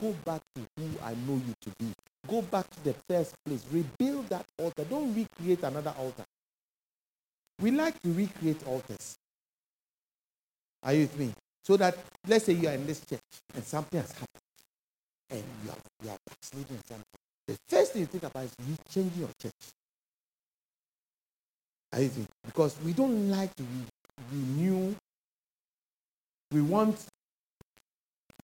Go 0.00 0.14
back 0.24 0.42
to 0.54 0.62
who 0.76 0.88
I 1.02 1.14
know 1.26 1.34
you 1.34 1.54
to 1.62 1.70
be. 1.78 1.92
Go 2.28 2.42
back 2.42 2.68
to 2.70 2.84
the 2.84 2.94
first 3.08 3.34
place. 3.44 3.64
Rebuild 3.72 4.28
that 4.28 4.44
altar. 4.58 4.84
Don't 4.84 5.14
recreate 5.14 5.62
another 5.62 5.94
altar. 5.98 6.24
We 7.60 7.70
like 7.70 8.00
to 8.02 8.12
recreate 8.12 8.64
altars. 8.66 9.16
Are 10.82 10.92
you 10.92 11.00
with 11.00 11.18
me? 11.18 11.32
So 11.64 11.76
that, 11.76 11.96
let's 12.26 12.44
say 12.44 12.52
you 12.52 12.68
are 12.68 12.74
in 12.74 12.86
this 12.86 13.00
church 13.04 13.20
and 13.54 13.64
something 13.64 14.00
has 14.00 14.12
happened 14.12 14.28
and 15.30 15.42
you 15.64 15.70
are, 15.70 15.76
you 16.04 16.10
are 16.10 16.18
backsliding 16.26 16.80
something. 16.86 17.04
The 17.46 17.56
first 17.68 17.92
thing 17.92 18.00
you 18.02 18.06
think 18.06 18.22
about 18.24 18.44
is 18.44 18.54
you 18.66 18.76
changing 18.90 19.20
your 19.20 19.30
church. 19.40 19.52
Are 19.52 19.62
you 21.54 21.66
with 21.66 21.74
me? 21.74 21.77
Because 21.92 22.76
we 22.84 22.92
don't 22.92 23.30
like 23.30 23.54
to 23.56 23.62
re- 23.62 23.86
renew. 24.32 24.94
We 26.50 26.62
want, 26.62 27.04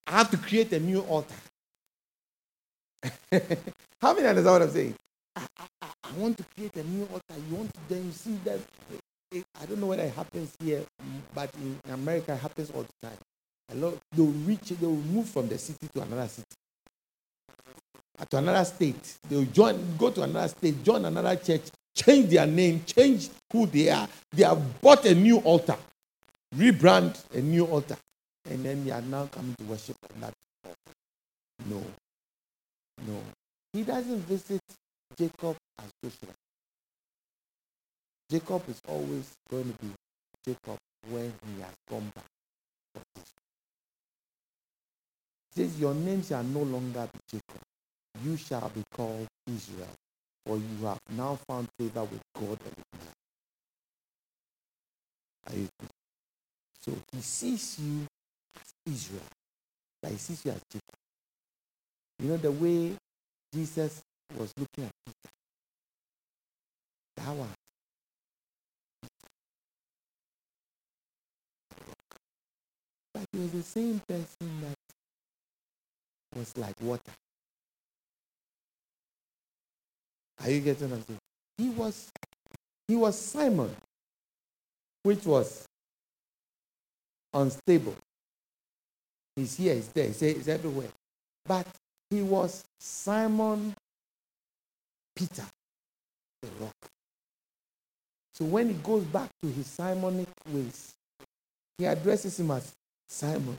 I 0.07 0.18
have 0.18 0.30
to 0.30 0.37
create 0.37 0.72
a 0.72 0.80
new 0.80 1.00
altar. 1.00 1.35
How 4.00 4.14
many 4.14 4.26
understand 4.26 4.46
what 4.46 4.62
I'm 4.62 4.70
saying? 4.70 4.94
I, 5.37 5.46
I, 5.59 5.87
I, 6.04 6.12
want 6.16 6.38
to 6.38 6.44
create 6.54 6.74
a 6.76 6.85
new 6.85 7.02
altar. 7.12 7.40
You 7.48 7.57
want 7.57 7.72
to 7.74 7.80
then 7.88 8.12
see 8.12 8.38
that 8.44 8.61
eh, 9.35 9.42
I 9.61 9.66
don't 9.66 9.80
know 9.80 9.87
whether 9.87 10.04
it 10.04 10.14
happens 10.14 10.54
here, 10.62 10.83
but 11.35 11.50
in 11.57 11.78
America 11.92 12.33
it 12.35 12.38
happens 12.38 12.70
all 12.70 12.83
the 12.83 13.09
time. 13.09 13.18
A 13.72 13.74
lot 13.74 13.98
they'll 14.12 14.26
reach, 14.26 14.68
they'll 14.80 14.90
move 14.90 15.28
from 15.28 15.48
the 15.48 15.59
city 15.59 15.88
to 15.94 16.02
another 16.02 16.28
city, 16.28 16.46
to 18.30 18.37
another 18.37 18.64
state. 18.64 19.18
They'll 19.28 19.44
join, 19.44 19.96
go 19.96 20.11
to 20.11 20.22
another 20.22 20.48
state, 20.48 20.85
join 20.85 21.04
another 21.04 21.37
church, 21.37 21.62
change 21.94 22.30
their 22.30 22.46
name, 22.46 22.83
change 22.85 23.30
who 23.52 23.66
they 23.66 23.88
are. 23.90 24.09
They 24.33 24.44
have 24.44 24.80
bought 24.80 25.04
a 25.04 25.14
new 25.14 25.38
altar, 25.38 25.76
rebrand 26.57 27.22
a 27.35 27.40
new 27.40 27.66
altar, 27.66 27.96
and 28.50 28.64
then 28.64 28.85
they 28.85 28.90
are 28.90 29.02
now 29.02 29.26
coming 29.26 29.54
to 29.59 29.64
worship 29.64 29.96
on 30.14 30.20
that 30.20 30.35
altar. 30.64 30.76
No, 31.68 31.83
no. 33.07 33.20
He 33.72 33.83
doesn't 33.83 34.20
visit 34.26 34.61
Jacob 35.16 35.57
as 35.78 35.90
Joshua. 36.02 36.35
Jacob 38.30 38.62
is 38.68 38.80
always 38.88 39.33
going 39.50 39.72
to 39.72 39.85
be 39.85 39.92
Jacob 40.44 40.78
when 41.09 41.33
he 41.46 41.61
has 41.61 41.74
come 41.88 42.11
back. 42.14 42.24
Says, 45.54 45.78
Your 45.78 45.94
name 45.94 46.22
shall 46.22 46.42
no 46.42 46.62
longer 46.62 47.09
be 47.12 47.18
Jacob. 47.30 47.61
You 48.24 48.37
shall 48.37 48.70
be 48.74 48.83
called 48.92 49.26
Israel. 49.46 49.88
For 50.44 50.57
you 50.59 50.87
have 50.87 50.98
now 51.11 51.38
found 51.48 51.68
favor 51.78 52.04
with 52.04 52.20
God 52.35 52.59
and 52.66 52.74
with 52.76 53.00
man. 55.57 55.68
So 56.80 56.92
he 57.12 57.20
sees 57.20 57.78
you 57.78 58.07
as 58.57 58.92
Israel, 58.94 59.22
but 60.02 60.12
he 60.12 60.18
sees 60.18 60.44
you 60.44 60.50
as 60.52 60.61
Jacob. 60.70 60.83
You 62.18 62.28
know 62.28 62.37
the 62.37 62.52
way 62.52 62.96
Jesus 63.52 64.02
was 64.37 64.52
looking 64.59 64.85
at 64.85 64.92
Peter. 65.07 65.30
That 67.16 67.35
one. 67.35 67.48
But 73.14 73.24
he 73.33 73.38
was 73.38 73.52
the 73.52 73.62
same 73.62 74.00
person 74.07 74.61
that 74.62 74.76
was 76.38 76.57
like 76.59 76.74
water. 76.80 77.12
Are 80.42 80.51
you 80.51 80.61
getting 80.61 80.90
what 80.90 80.97
I'm 80.99 81.05
saying? 81.05 81.18
He 81.59 81.68
was 81.70 82.11
he 82.88 82.97
was 82.97 83.18
Simon, 83.18 83.75
which 85.03 85.25
was 85.25 85.66
unstable. 87.33 87.97
He's 89.37 89.57
here, 89.57 89.75
he's 89.75 89.88
there, 89.88 90.07
he's, 90.07 90.20
he's 90.20 90.49
everywhere. 90.49 90.88
But 91.47 91.66
he 92.11 92.23
was 92.23 92.64
Simon 92.79 93.75
Peter, 95.14 95.44
the 96.42 96.49
rock. 96.61 96.75
So 98.35 98.44
when 98.44 98.68
he 98.68 98.75
goes 98.75 99.05
back 99.05 99.31
to 99.42 99.49
his 99.49 99.66
Simonic 99.66 100.27
ways, 100.49 100.92
he 101.79 101.85
addresses 101.85 102.38
him 102.38 102.51
as 102.51 102.73
Simon. 103.09 103.57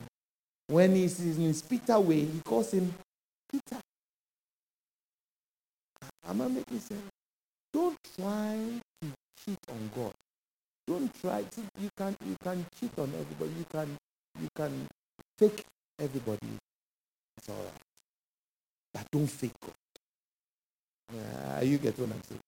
When 0.68 0.94
he's 0.94 1.18
in 1.20 1.40
his 1.40 1.62
Peter 1.62 1.98
way, 1.98 2.20
he 2.20 2.40
calls 2.44 2.72
him 2.72 2.92
Peter. 3.50 3.80
Am 6.28 6.40
I 6.42 6.48
making 6.48 6.80
sense? 6.80 7.02
Don't 7.72 7.98
try 8.18 8.58
to 9.02 9.08
cheat 9.44 9.58
on 9.70 9.90
God. 9.96 10.12
Don't 10.86 11.12
try 11.20 11.42
to 11.42 11.60
you 11.80 11.90
can 11.96 12.16
you 12.26 12.36
can 12.42 12.66
cheat 12.80 12.92
on 12.98 13.12
everybody. 13.20 13.52
You 13.58 13.66
can 13.70 13.96
you 14.40 14.48
can 14.56 14.88
fake 15.38 15.64
everybody. 16.00 16.48
It's 17.38 17.48
all 17.48 17.56
right. 17.56 17.82
But 18.94 19.06
don't 19.12 19.28
fake 19.28 19.52
God. 19.62 19.72
Uh, 21.14 21.60
you 21.62 21.78
get 21.78 21.98
what 21.98 22.10
I'm 22.10 22.22
saying? 22.28 22.40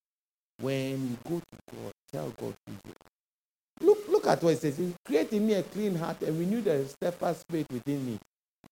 When 0.60 1.10
you 1.10 1.18
go 1.28 1.38
to 1.40 1.76
God, 1.76 1.92
tell 2.12 2.30
God 2.30 2.54
who 2.66 2.72
you 2.72 2.92
are. 2.92 3.86
Look, 3.86 4.08
look 4.08 4.26
at 4.26 4.42
what 4.42 4.54
it 4.54 4.60
says. 4.60 4.80
Create 5.06 5.32
in 5.32 5.46
me 5.46 5.54
a 5.54 5.62
clean 5.62 5.94
heart 5.96 6.22
and 6.22 6.38
renew 6.38 6.60
the 6.62 6.86
steadfast 6.88 7.42
spirit 7.42 7.66
within 7.72 8.04
me. 8.06 8.18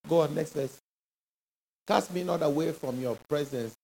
Go 0.09 0.23
on, 0.23 0.35
next 0.35 0.55
verse. 0.55 0.79
Cast 1.87 2.14
me 2.14 2.25
not 2.25 2.42
away 2.42 2.73
from 2.73 3.01
your 3.01 3.16
presence 3.29 3.75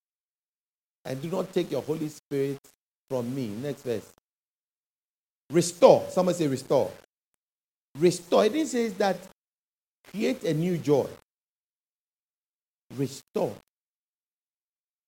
and 1.04 1.20
do 1.20 1.28
not 1.28 1.52
take 1.52 1.70
your 1.70 1.82
Holy 1.82 2.08
Spirit 2.08 2.58
from 3.08 3.34
me. 3.34 3.48
Next 3.48 3.82
verse. 3.82 4.12
Restore. 5.50 6.06
Somebody 6.10 6.38
say 6.38 6.48
restore. 6.48 6.90
Restore. 7.98 8.46
It 8.46 8.52
didn't 8.52 8.68
say 8.68 8.88
that 8.88 9.16
create 10.10 10.44
a 10.44 10.54
new 10.54 10.78
joy. 10.78 11.08
Restore. 12.96 13.54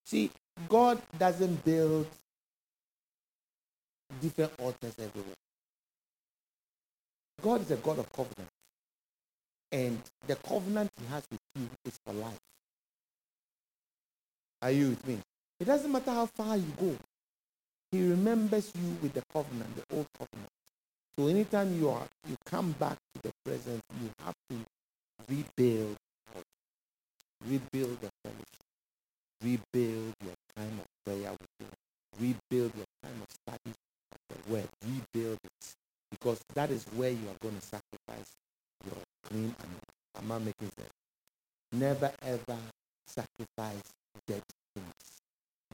See, 0.04 0.30
God 0.68 1.00
doesn't 1.18 1.64
build 1.64 2.06
different 4.20 4.52
altars 4.58 4.94
everywhere. 4.98 5.34
God 7.42 7.62
is 7.62 7.70
a 7.70 7.76
God 7.76 7.98
of 7.98 8.12
covenant. 8.12 8.48
And 9.72 10.00
the 10.26 10.36
covenant 10.36 10.90
he 11.00 11.06
has 11.06 11.24
with 11.30 11.40
you 11.56 11.68
is 11.84 11.98
for 12.04 12.12
life. 12.12 12.38
Are 14.62 14.70
you 14.70 14.90
with 14.90 15.06
me? 15.06 15.18
It 15.60 15.64
doesn't 15.66 15.90
matter 15.90 16.10
how 16.10 16.26
far 16.26 16.56
you 16.56 16.72
go. 16.78 16.96
He 17.92 18.08
remembers 18.08 18.72
you 18.74 18.96
with 19.02 19.14
the 19.14 19.22
covenant, 19.32 19.76
the 19.76 19.96
old 19.96 20.06
covenant. 20.18 20.50
So 21.18 21.28
anytime 21.28 21.78
you 21.78 21.90
are 21.90 22.06
you 22.28 22.36
come 22.44 22.72
back 22.72 22.98
to 23.14 23.22
the 23.22 23.32
present, 23.44 23.80
you 24.00 24.10
have 24.24 24.34
to 24.50 24.56
rebuild, 25.28 25.96
rebuild 27.46 28.00
the 28.00 28.10
fellowship, 28.22 28.64
rebuild 29.42 30.14
your 30.24 30.34
time 30.56 30.80
of 30.80 30.86
prayer 31.04 31.30
with 31.30 31.70
rebuild 32.20 32.72
your 32.76 32.86
time 33.02 33.20
of 33.22 33.28
study 33.30 33.74
of 34.12 34.18
the 34.30 34.52
word, 34.52 34.68
rebuild 34.82 35.38
it. 35.44 35.74
Because 36.10 36.40
that 36.54 36.70
is 36.70 36.84
where 36.94 37.10
you 37.10 37.28
are 37.28 37.38
going 37.42 37.56
to 37.56 37.66
sacrifice 37.66 38.30
your 38.86 38.96
clean 39.28 39.54
animal. 39.58 39.80
Am 40.18 40.32
I 40.32 40.38
making 40.38 40.70
sense? 40.76 40.92
Never 41.72 42.12
ever 42.22 42.58
sacrifice 43.06 43.82
dead 44.26 44.42
things. 44.74 45.13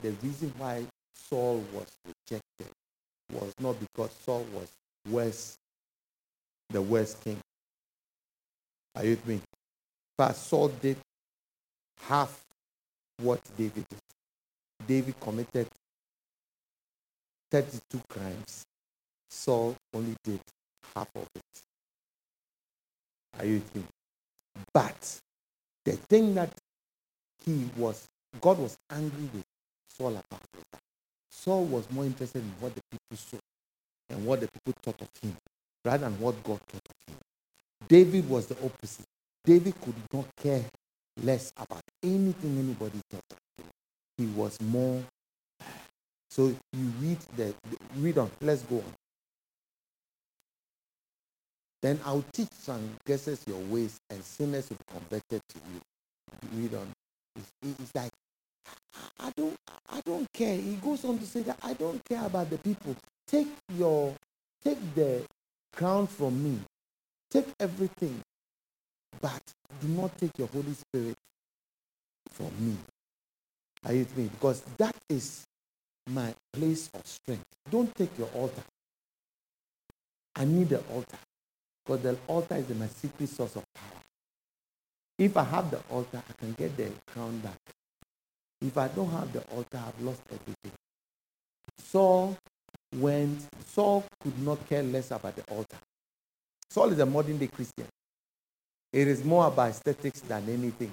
The 0.01 0.11
reason 0.23 0.53
why 0.57 0.85
Saul 1.13 1.63
was 1.73 1.87
rejected 2.05 2.73
was 3.31 3.53
not 3.59 3.79
because 3.79 4.11
Saul 4.25 4.45
was 4.53 4.67
worse, 5.09 5.57
the 6.69 6.81
worst 6.81 7.23
king. 7.23 7.39
Are 8.95 9.03
you 9.03 9.11
with 9.11 9.27
me? 9.27 9.41
But 10.17 10.35
Saul 10.35 10.69
did 10.69 10.97
half 12.01 12.41
what 13.17 13.41
David 13.57 13.85
did. 13.89 13.99
David 14.87 15.19
committed 15.19 15.67
32 17.51 18.01
crimes. 18.09 18.63
Saul 19.29 19.75
only 19.93 20.15
did 20.23 20.39
half 20.95 21.07
of 21.15 21.27
it. 21.35 21.61
Are 23.39 23.45
you 23.45 23.55
with 23.55 23.75
me? 23.75 23.83
But 24.73 25.19
the 25.85 25.93
thing 25.93 26.33
that 26.35 26.51
he 27.45 27.69
was, 27.77 28.07
God 28.39 28.59
was 28.59 28.77
angry 28.89 29.29
with 29.33 29.45
Saul 30.01 30.13
about 30.13 30.41
Saul 31.29 31.65
was 31.65 31.91
more 31.91 32.05
interested 32.05 32.41
in 32.41 32.51
what 32.59 32.73
the 32.73 32.81
people 32.89 33.17
saw 33.17 33.37
and 34.09 34.25
what 34.25 34.39
the 34.41 34.47
people 34.47 34.73
thought 34.81 34.99
of 34.99 35.09
him 35.21 35.37
rather 35.85 36.09
than 36.09 36.19
what 36.19 36.43
God 36.43 36.59
thought 36.67 36.81
of 36.89 37.13
him. 37.13 37.19
David 37.87 38.27
was 38.27 38.47
the 38.47 38.55
opposite. 38.65 39.05
David 39.45 39.75
could 39.81 39.93
not 40.11 40.25
care 40.41 40.63
less 41.23 41.53
about 41.55 41.83
anything 42.01 42.57
anybody 42.57 42.99
thought 43.11 43.23
of 43.29 43.37
him. 43.57 43.69
He 44.17 44.25
was 44.25 44.59
more. 44.59 45.03
So 46.31 46.47
you 46.73 46.91
read 46.99 47.17
the 47.37 47.53
read 47.97 48.17
on. 48.17 48.31
Let's 48.41 48.63
go 48.63 48.77
on. 48.77 48.93
Then 51.81 51.99
I'll 52.05 52.25
teach 52.33 52.49
some 52.53 52.97
transgressors 53.05 53.43
your 53.47 53.59
ways, 53.59 53.97
and 54.09 54.23
sinners 54.23 54.69
will 54.69 54.77
be 54.77 54.99
converted 54.99 55.41
to 55.49 55.59
you. 55.73 56.61
Read 56.61 56.75
on. 56.75 56.87
It's, 57.35 57.79
it's 57.79 57.95
like 57.95 58.11
I 59.19 59.31
don't 59.35 59.55
I 59.89 60.01
don't 60.01 60.27
care. 60.33 60.55
He 60.55 60.75
goes 60.75 61.05
on 61.05 61.19
to 61.19 61.25
say 61.25 61.41
that 61.43 61.57
I 61.63 61.73
don't 61.73 62.03
care 62.05 62.25
about 62.25 62.49
the 62.49 62.57
people. 62.57 62.95
Take 63.27 63.47
your 63.77 64.13
take 64.63 64.79
the 64.95 65.23
crown 65.75 66.07
from 66.07 66.43
me. 66.43 66.59
Take 67.29 67.47
everything. 67.59 68.21
But 69.21 69.41
do 69.81 69.87
not 69.89 70.17
take 70.17 70.37
your 70.37 70.47
Holy 70.47 70.73
Spirit 70.73 71.15
from 72.31 72.51
me. 72.59 72.77
Are 73.85 73.93
you 73.93 73.99
with 73.99 74.17
me? 74.17 74.29
Because 74.31 74.63
that 74.77 74.95
is 75.09 75.45
my 76.09 76.33
place 76.53 76.89
of 76.93 77.05
strength. 77.05 77.45
Don't 77.69 77.93
take 77.95 78.17
your 78.17 78.29
altar. 78.33 78.63
I 80.35 80.45
need 80.45 80.69
the 80.69 80.79
altar. 80.93 81.17
Because 81.85 82.01
the 82.01 82.17
altar 82.27 82.55
is 82.55 82.69
my 82.69 82.87
secret 82.87 83.29
source 83.29 83.55
of 83.55 83.63
power. 83.73 84.01
If 85.17 85.37
I 85.37 85.43
have 85.43 85.71
the 85.71 85.79
altar, 85.89 86.21
I 86.27 86.33
can 86.39 86.53
get 86.53 86.75
the 86.77 86.89
crown 87.07 87.39
back. 87.39 87.57
If 88.61 88.77
I 88.77 88.87
don't 88.89 89.09
have 89.09 89.31
the 89.33 89.41
altar, 89.55 89.79
I've 89.85 90.01
lost 90.03 90.21
everything. 90.31 90.71
Saul 91.79 92.37
went, 92.95 93.39
Saul 93.67 94.03
could 94.21 94.39
not 94.39 94.67
care 94.69 94.83
less 94.83 95.11
about 95.11 95.35
the 95.35 95.43
altar. 95.53 95.77
Saul 96.69 96.91
is 96.91 96.99
a 96.99 97.05
modern 97.05 97.37
day 97.37 97.47
Christian. 97.47 97.87
It 98.93 99.07
is 99.07 99.23
more 99.23 99.47
about 99.47 99.69
aesthetics 99.69 100.21
than 100.21 100.47
anything. 100.49 100.91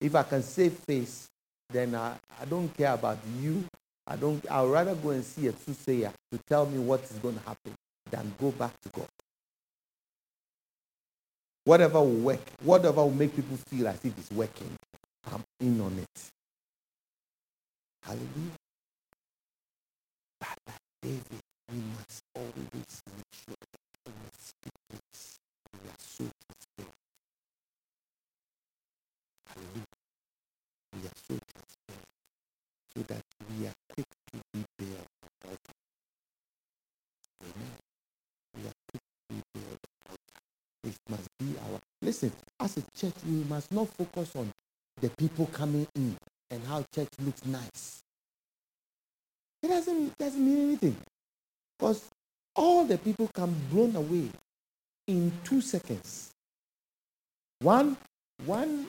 If 0.00 0.14
I 0.14 0.22
can 0.22 0.42
save 0.42 0.72
face, 0.72 1.28
then 1.70 1.94
I, 1.94 2.14
I 2.40 2.44
don't 2.46 2.74
care 2.76 2.94
about 2.94 3.18
you. 3.40 3.64
I 4.06 4.16
don't 4.16 4.44
I'd 4.50 4.64
rather 4.64 4.94
go 4.94 5.10
and 5.10 5.22
see 5.22 5.46
a 5.48 5.52
soothsayer 5.52 6.12
to 6.32 6.38
tell 6.48 6.64
me 6.66 6.78
what 6.78 7.02
is 7.04 7.12
going 7.18 7.38
to 7.38 7.42
happen 7.46 7.74
than 8.10 8.32
go 8.40 8.50
back 8.52 8.72
to 8.80 8.88
God. 8.88 9.08
Whatever 11.64 12.00
will 12.00 12.14
work, 12.14 12.40
whatever 12.62 13.02
will 13.02 13.10
make 13.10 13.36
people 13.36 13.58
feel 13.58 13.88
as 13.88 14.02
if 14.02 14.16
it's 14.16 14.30
working, 14.30 14.74
I'm 15.30 15.44
in 15.60 15.78
on 15.82 15.98
it. 15.98 16.30
Hallelujah. 18.08 18.56
But 20.40 20.58
David, 21.02 21.44
we 21.70 21.76
must 21.76 22.22
always 22.34 22.54
make 22.64 23.32
sure 23.36 23.54
that 23.60 23.84
in 24.06 24.14
the 24.24 24.32
secret 24.32 25.02
we 25.74 25.90
are 25.90 26.00
so 26.00 26.24
transparent. 26.40 26.94
Hallelujah. 29.46 29.96
We 30.94 31.00
are 31.04 31.18
so 31.28 31.36
transparent 31.52 32.08
so 32.96 33.02
that 33.12 33.22
we 33.50 33.66
are 33.66 33.76
quick 33.92 34.08
to 34.32 34.40
rebuild 34.54 35.04
the 35.42 35.48
altar. 35.50 35.76
Amen. 37.44 37.76
We 38.56 38.62
are 38.68 38.76
quick 38.88 39.02
to 39.04 39.34
rebuild 39.36 39.78
the 39.84 39.90
altar. 40.08 40.40
It 40.84 40.96
must 41.10 41.28
be 41.38 41.58
our. 41.60 41.78
Listen, 42.00 42.32
as 42.58 42.78
a 42.78 42.82
church, 42.96 43.20
we 43.26 43.44
must 43.44 43.70
not 43.70 43.88
focus 43.90 44.34
on 44.34 44.50
the 45.02 45.10
people 45.10 45.44
coming 45.52 45.86
in 45.94 46.16
and 46.50 46.64
how 46.66 46.84
church 46.94 47.08
looks 47.24 47.44
nice. 47.44 48.02
It 49.62 49.68
doesn't, 49.68 50.16
doesn't 50.18 50.44
mean 50.44 50.66
anything. 50.66 50.96
Because 51.78 52.08
all 52.54 52.84
the 52.84 52.98
people 52.98 53.28
be 53.34 53.52
blown 53.70 53.96
away 53.96 54.30
in 55.06 55.32
two 55.44 55.60
seconds. 55.60 56.30
One, 57.60 57.96
one 58.44 58.86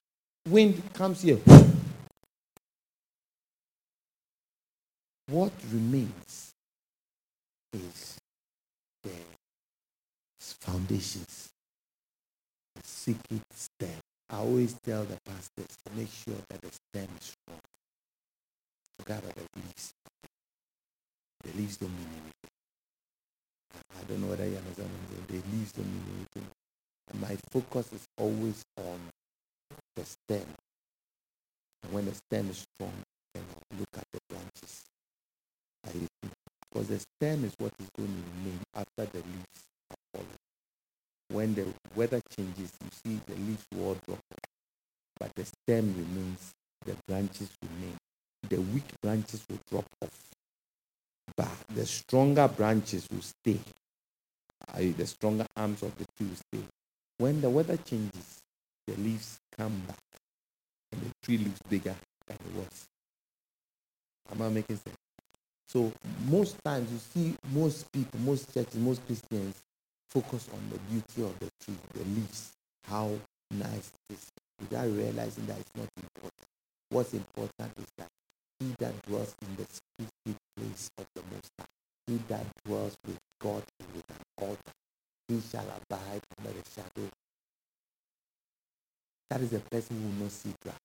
wind 0.48 0.82
comes 0.94 1.22
here. 1.22 1.40
What 5.28 5.52
remains 5.72 6.52
is 7.74 8.18
the 9.04 9.12
foundations, 10.40 11.50
the 12.76 12.82
secret 12.84 13.42
stem. 13.54 14.00
I 14.32 14.38
always 14.38 14.74
tell 14.86 15.04
the 15.04 15.18
pastors 15.26 15.78
to 15.86 15.94
make 15.96 16.10
sure 16.12 16.36
that 16.50 16.62
the 16.62 16.72
stem 16.72 17.10
is 17.20 17.34
strong. 17.34 17.60
Forget 19.00 19.20
about 19.24 19.36
the 19.36 19.48
leaves. 19.56 19.94
The 21.44 21.58
leaves 21.58 21.78
don't 21.78 21.90
mean 21.90 22.08
anything. 22.14 22.52
I 23.74 24.04
don't 24.08 24.22
know 24.22 24.28
whether 24.28 24.46
you 24.46 24.58
understand 24.58 24.90
what 24.90 25.00
I'm 25.00 25.28
saying. 25.28 25.44
The 25.44 25.58
leaves 25.58 25.72
don't 25.72 25.86
mean 25.88 26.04
anything. 26.16 26.52
And 27.12 27.22
my 27.22 27.38
focus 27.50 27.94
is 27.94 28.06
always 28.18 28.64
on 28.78 29.00
the 29.96 30.06
stem. 30.06 30.46
And 31.84 31.94
when 31.94 32.06
the 32.06 32.14
stem 32.14 32.50
is 32.50 32.66
strong, 32.76 32.94
then 33.34 33.44
I'll 33.50 33.80
look 33.80 33.90
at 33.98 34.06
the 34.14 34.20
branches. 34.30 34.84
Because 36.72 36.88
the 36.88 37.00
stem 37.00 37.46
is 37.46 37.54
what 37.58 37.74
is 37.80 37.90
going 37.98 38.10
to 38.10 38.24
remain 38.38 38.60
after 38.76 39.06
the 39.06 39.24
leaves. 39.26 39.69
When 41.32 41.54
the 41.54 41.68
weather 41.96 42.22
changes, 42.36 42.72
you 42.84 42.90
see 42.92 43.22
the 43.28 43.36
leaves 43.36 43.64
will 43.76 43.96
drop, 44.08 44.20
but 45.20 45.32
the 45.36 45.46
stem 45.46 45.94
remains, 45.96 46.54
the 46.86 46.96
branches 47.08 47.50
remain. 47.62 47.96
The 48.50 48.58
weak 48.60 48.86
branches 49.04 49.44
will 49.48 49.60
drop 49.70 49.86
off, 50.02 50.32
but 51.38 51.52
the 51.76 51.86
stronger 51.86 52.48
branches 52.48 53.08
will 53.12 53.22
stay. 53.22 53.60
the 54.76 55.06
stronger 55.06 55.46
arms 55.56 55.84
of 55.84 55.96
the 56.00 56.06
tree 56.18 56.28
will 56.30 56.36
stay. 56.36 56.66
When 57.20 57.42
the 57.42 57.50
weather 57.50 57.78
changes, 57.78 58.40
the 58.88 58.96
leaves 58.96 59.38
come 59.56 59.84
back, 59.88 60.00
and 60.92 61.02
the 61.02 61.12
tree 61.22 61.38
looks 61.38 61.60
bigger 61.70 61.96
than 62.26 62.38
it 62.38 62.56
was. 62.56 62.88
Am 64.32 64.42
I 64.42 64.50
making 64.50 64.78
sense? 64.78 64.98
So 65.68 65.92
most 66.28 66.56
times 66.66 66.92
you 66.92 66.98
see 66.98 67.36
most 67.54 67.92
people, 67.92 68.20
most 68.22 68.52
churches, 68.52 68.76
most 68.76 69.06
Christians 69.06 69.56
focus 70.10 70.50
on 70.54 70.60
the 70.72 70.80
beauty 70.92 71.30
of 71.30 71.38
the 71.40 71.50
tree, 71.64 71.78
the 71.94 72.04
leaves, 72.04 72.52
how 72.88 73.12
nice 73.52 73.92
it 74.10 74.14
is, 74.14 74.28
without 74.60 74.90
realizing 74.90 75.46
that 75.46 75.60
it's 75.60 75.76
not 75.76 75.88
important. 75.96 76.48
What's 76.90 77.14
important 77.14 77.72
is 77.78 77.86
that 77.98 78.08
he 78.60 78.74
that 78.80 79.02
dwells 79.04 79.36
in 79.42 79.56
the 79.56 79.66
secret 79.66 80.38
place 80.58 80.90
of 80.98 81.06
the 81.16 81.22
Most 81.32 81.52
High, 81.60 81.66
he 82.08 82.20
that 82.28 82.46
dwells 82.66 82.98
with 83.06 83.20
God 83.40 83.64
and 83.80 83.90
with 83.96 84.10
an 84.10 84.48
altar, 84.48 84.74
he 85.28 85.40
shall 85.52 85.66
abide 85.66 86.22
under 86.40 86.52
the 86.52 86.64
shadow. 86.76 87.10
That 89.30 89.42
is 89.42 89.52
the 89.52 89.60
person 89.60 89.96
who 90.02 90.08
will 90.08 90.24
not 90.24 90.32
see 90.32 90.54
drought. 90.64 90.76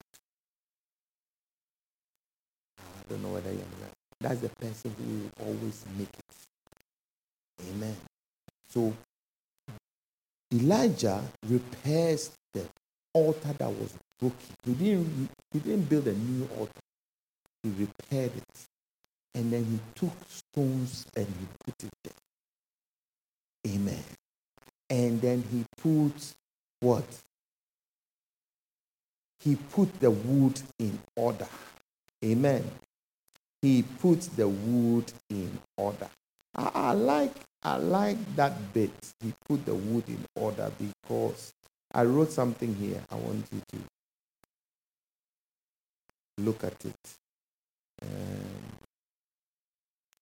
I 2.78 3.08
don't 3.08 3.22
know 3.22 3.30
whether 3.30 3.50
you 3.50 3.58
understand. 3.58 3.92
That's 4.20 4.40
the 4.40 4.48
person 4.50 4.94
who 4.98 5.44
will 5.44 5.48
always 5.48 5.84
make 5.98 6.08
it. 6.08 7.68
Amen. 7.70 7.96
So 8.68 8.92
Elijah 10.54 11.22
repairs 11.46 12.30
the 12.52 12.64
altar 13.12 13.52
that 13.58 13.68
was 13.68 13.94
broken. 14.20 14.38
He 14.64 14.74
didn't, 14.74 15.28
he 15.52 15.58
didn't 15.58 15.88
build 15.88 16.06
a 16.06 16.14
new 16.14 16.48
altar. 16.58 16.72
He 17.62 17.70
repaired 17.70 18.32
it. 18.36 18.66
And 19.34 19.52
then 19.52 19.64
he 19.64 19.78
took 19.94 20.12
stones 20.28 21.06
and 21.16 21.26
he 21.26 21.46
put 21.64 21.84
it 21.84 21.90
there. 22.04 23.74
Amen. 23.74 24.04
And 24.90 25.20
then 25.20 25.42
he 25.50 25.64
put 25.78 26.34
what? 26.80 27.06
He 29.40 29.56
put 29.56 30.00
the 30.00 30.10
wood 30.10 30.60
in 30.78 30.98
order. 31.16 31.48
Amen 32.24 32.70
he 33.64 33.82
put 33.82 34.20
the 34.36 34.46
wood 34.46 35.10
in 35.30 35.58
order. 35.78 36.08
I, 36.54 36.70
I, 36.74 36.92
like 36.92 37.32
I 37.62 37.76
like 37.76 38.36
that 38.36 38.72
bit. 38.72 38.92
He 39.20 39.32
put 39.48 39.64
the 39.64 39.74
wood 39.74 40.04
in 40.08 40.24
order 40.36 40.70
because 40.78 41.52
I 41.92 42.04
wrote 42.04 42.30
something 42.30 42.74
here. 42.74 43.02
I 43.10 43.16
want 43.16 43.44
you 43.52 43.60
to 43.72 43.78
look 46.38 46.62
at 46.64 46.84
it. 46.84 46.94
Um, 48.02 48.08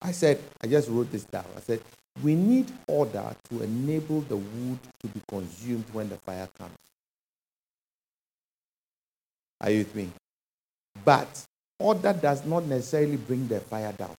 I 0.01 0.13
said, 0.13 0.41
I 0.63 0.67
just 0.67 0.89
wrote 0.89 1.11
this 1.11 1.25
down. 1.25 1.47
I 1.57 1.61
said, 1.61 1.81
we 2.23 2.35
need 2.35 2.71
order 2.87 3.35
to 3.51 3.63
enable 3.63 4.21
the 4.23 4.37
wood 4.37 4.79
to 5.01 5.09
be 5.09 5.21
consumed 5.29 5.85
when 5.93 6.09
the 6.09 6.17
fire 6.17 6.49
comes. 6.59 6.77
Are 9.61 9.71
you 9.71 9.79
with 9.79 9.95
me? 9.95 10.11
But 11.05 11.45
order 11.79 12.13
does 12.13 12.45
not 12.45 12.65
necessarily 12.65 13.17
bring 13.17 13.49
the 13.49 13.61
fire 13.61 13.93
down. 13.93 14.15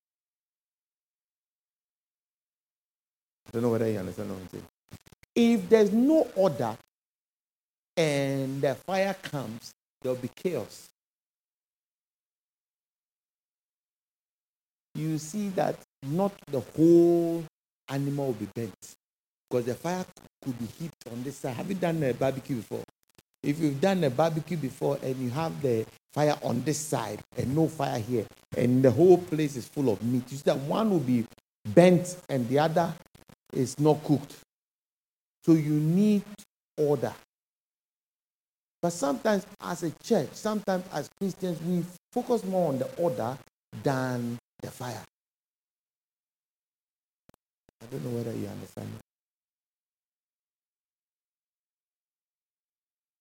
Don't 3.54 3.62
know 3.62 3.70
whether 3.70 3.88
you 3.88 3.98
understand 3.98 4.30
what 4.30 4.40
I'm 4.40 4.48
saying. 4.48 4.64
If 5.36 5.68
there's 5.68 5.92
no 5.92 6.26
order 6.34 6.76
and 7.96 8.60
the 8.60 8.74
fire 8.74 9.14
comes, 9.22 9.70
there'll 10.02 10.18
be 10.18 10.30
chaos. 10.34 10.88
You 14.96 15.18
see 15.18 15.50
that 15.50 15.76
not 16.04 16.32
the 16.50 16.60
whole 16.76 17.44
animal 17.88 18.26
will 18.26 18.32
be 18.34 18.48
bent 18.54 18.94
because 19.48 19.66
the 19.66 19.74
fire 19.74 20.04
could 20.44 20.58
be 20.58 20.66
heaped 20.66 21.08
on 21.12 21.22
this 21.22 21.36
side. 21.36 21.54
Have 21.54 21.68
you 21.68 21.76
done 21.76 22.02
a 22.02 22.12
barbecue 22.12 22.56
before? 22.56 22.82
If 23.42 23.60
you've 23.60 23.80
done 23.80 24.02
a 24.02 24.10
barbecue 24.10 24.56
before 24.56 24.98
and 25.02 25.16
you 25.16 25.30
have 25.30 25.60
the 25.62 25.86
fire 26.12 26.36
on 26.42 26.62
this 26.64 26.78
side 26.78 27.20
and 27.36 27.54
no 27.54 27.68
fire 27.68 27.98
here, 28.00 28.26
and 28.56 28.82
the 28.82 28.90
whole 28.90 29.18
place 29.18 29.54
is 29.56 29.68
full 29.68 29.90
of 29.90 30.02
meat, 30.02 30.24
you 30.30 30.38
see 30.38 30.44
that 30.44 30.58
one 30.58 30.90
will 30.90 30.98
be 30.98 31.24
bent 31.66 32.16
and 32.28 32.48
the 32.48 32.58
other 32.58 32.92
is 33.54 33.78
not 33.78 34.02
cooked. 34.04 34.34
So 35.44 35.52
you 35.52 35.72
need 35.72 36.22
order. 36.76 37.12
But 38.82 38.90
sometimes, 38.92 39.46
as 39.60 39.82
a 39.82 39.90
church, 40.02 40.28
sometimes 40.32 40.84
as 40.92 41.08
Christians, 41.18 41.60
we 41.62 41.84
focus 42.12 42.44
more 42.44 42.68
on 42.68 42.78
the 42.78 42.90
order 42.96 43.38
than 43.82 44.38
the 44.60 44.70
fire. 44.70 45.02
I 47.82 47.86
don't 47.90 48.04
know 48.04 48.18
whether 48.18 48.32
you 48.32 48.46
understand. 48.46 48.88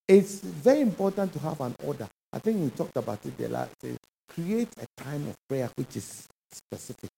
It's 0.08 0.40
very 0.42 0.82
important 0.82 1.32
to 1.34 1.40
have 1.40 1.60
an 1.62 1.76
order. 1.86 2.08
I 2.32 2.40
think 2.40 2.62
we 2.62 2.70
talked 2.72 2.98
about 2.98 3.26
it 3.26 3.38
the 3.38 3.48
last 3.48 3.72
day. 3.82 3.96
Create 4.30 4.70
a 4.82 5.02
time 5.02 5.28
of 5.30 5.36
prayer 5.48 5.70
which 5.76 5.96
is 5.96 6.28
specific. 6.52 7.10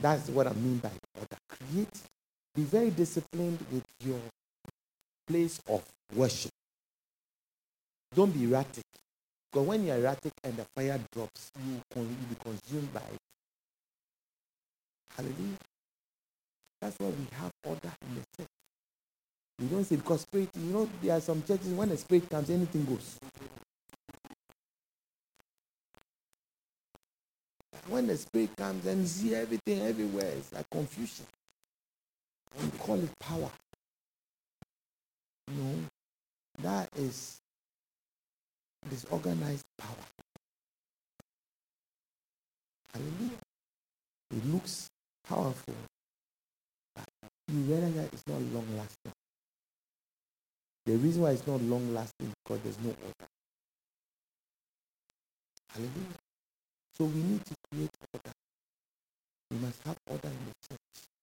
That's 0.00 0.28
what 0.28 0.46
I 0.46 0.52
mean 0.54 0.78
by 0.78 0.90
order. 1.16 1.36
Create, 1.48 1.88
be 2.54 2.62
very 2.62 2.90
disciplined 2.90 3.58
with 3.72 3.84
your 4.04 4.20
place 5.26 5.60
of 5.68 5.82
worship. 6.14 6.50
Don't 8.14 8.30
be 8.30 8.44
erratic. 8.44 8.84
Because 9.50 9.66
when 9.66 9.84
you're 9.84 9.96
erratic 9.96 10.32
and 10.44 10.56
the 10.56 10.64
fire 10.76 11.00
drops, 11.12 11.50
you 11.64 11.80
will 11.94 12.04
be 12.04 12.36
consumed 12.42 12.92
by 12.92 13.00
it. 13.00 13.18
Hallelujah. 15.16 15.58
That's 16.80 16.98
why 16.98 17.06
we 17.06 17.26
have 17.38 17.50
order 17.64 17.92
in 18.02 18.14
the 18.14 18.22
church. 18.36 18.48
You 19.60 19.68
don't 19.68 19.84
say 19.84 19.96
because 19.96 20.22
spirit, 20.22 20.50
you 20.56 20.72
know, 20.72 20.88
there 21.02 21.16
are 21.16 21.20
some 21.20 21.42
churches 21.42 21.68
when 21.68 21.88
the 21.88 21.96
spirit 21.96 22.28
comes, 22.28 22.50
anything 22.50 22.84
goes. 22.84 23.18
When 27.88 28.06
the 28.06 28.16
spirit 28.16 28.56
comes 28.56 28.86
and 28.86 29.06
see 29.06 29.34
everything 29.34 29.82
everywhere, 29.82 30.32
it's 30.36 30.52
like 30.52 30.68
confusion. 30.70 31.26
And 32.58 32.78
call 32.78 33.02
it 33.02 33.10
power. 33.18 33.50
Know, 35.48 35.74
that 36.62 36.88
is 36.96 37.38
disorganized 38.88 39.64
power. 39.78 40.04
Hallelujah. 42.92 43.38
It 44.30 44.46
looks 44.52 44.88
powerful. 45.28 45.74
But 46.94 47.04
you 47.48 47.60
realize 47.60 47.94
that 47.94 48.12
it's 48.12 48.26
not 48.26 48.40
long 48.40 48.66
lasting. 48.76 49.12
The 50.86 50.96
reason 50.96 51.22
why 51.22 51.30
it's 51.30 51.46
not 51.46 51.60
long 51.62 51.94
lasting 51.94 52.32
because 52.44 52.62
there's 52.62 52.78
no 52.78 52.90
order. 52.90 53.28
Hallelujah. 55.72 56.18
So 56.96 57.04
we 57.04 57.22
need 57.22 57.44
to 57.44 57.54
create 57.70 57.90
order. 58.12 58.30
We 59.50 59.56
must 59.58 59.82
have 59.84 59.96
order 60.08 60.28
in 60.28 60.38
the 60.46 60.68
church. 60.68 61.13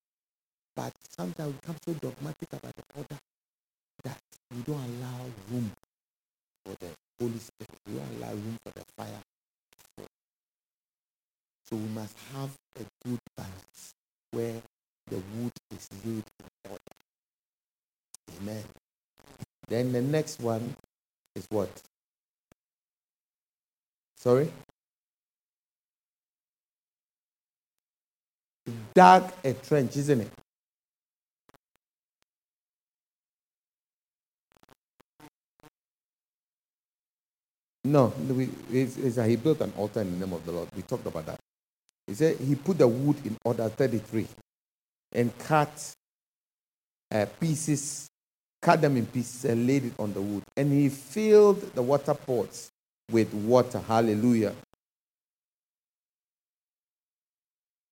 But 0.75 0.93
sometimes 1.17 1.53
we 1.53 1.59
become 1.59 1.75
so 1.85 1.93
dogmatic 1.93 2.49
about 2.53 2.73
the 2.75 2.83
order 2.95 3.17
that 4.03 4.17
we 4.51 4.61
don't 4.61 4.79
allow 4.79 5.25
room 5.51 5.71
for 6.65 6.75
the 6.79 6.89
Holy 7.19 7.39
Spirit. 7.39 7.69
We 7.87 7.93
don't 7.95 8.17
allow 8.17 8.31
room 8.31 8.57
for 8.63 8.71
the 8.71 8.85
fire. 8.97 9.21
So 11.69 11.75
we 11.77 11.87
must 11.89 12.15
have 12.33 12.49
a 12.79 12.85
good 13.07 13.19
balance 13.37 13.93
where 14.31 14.61
the 15.09 15.17
wood 15.35 15.51
is 15.75 15.89
laid 16.05 16.23
in 16.39 16.69
order. 16.69 16.81
Amen. 18.41 18.63
Then 19.67 19.91
the 19.91 20.01
next 20.01 20.39
one 20.39 20.75
is 21.35 21.45
what? 21.49 21.69
Sorry? 24.17 24.51
Dug 28.93 29.31
a 29.43 29.53
trench, 29.53 29.97
isn't 29.97 30.21
it? 30.21 30.40
No, 37.83 38.13
we, 38.29 38.49
it's, 38.71 38.97
it's, 38.97 39.15
he 39.17 39.35
built 39.35 39.61
an 39.61 39.73
altar 39.75 40.01
in 40.01 40.19
the 40.19 40.25
name 40.25 40.33
of 40.33 40.45
the 40.45 40.51
Lord. 40.51 40.69
We 40.75 40.83
talked 40.83 41.05
about 41.05 41.25
that. 41.25 41.39
He 42.05 42.13
said 42.13 42.37
he 42.37 42.55
put 42.55 42.77
the 42.77 42.87
wood 42.87 43.17
in 43.25 43.35
order 43.43 43.67
33 43.69 44.27
and 45.13 45.37
cut 45.39 45.93
uh, 47.11 47.25
pieces, 47.39 48.07
cut 48.61 48.81
them 48.81 48.97
in 48.97 49.05
pieces 49.05 49.45
and 49.45 49.65
laid 49.65 49.85
it 49.85 49.93
on 49.97 50.13
the 50.13 50.21
wood. 50.21 50.43
And 50.55 50.71
he 50.71 50.89
filled 50.89 51.61
the 51.73 51.81
water 51.81 52.13
pots 52.13 52.69
with 53.11 53.33
water. 53.33 53.79
Hallelujah. 53.79 54.53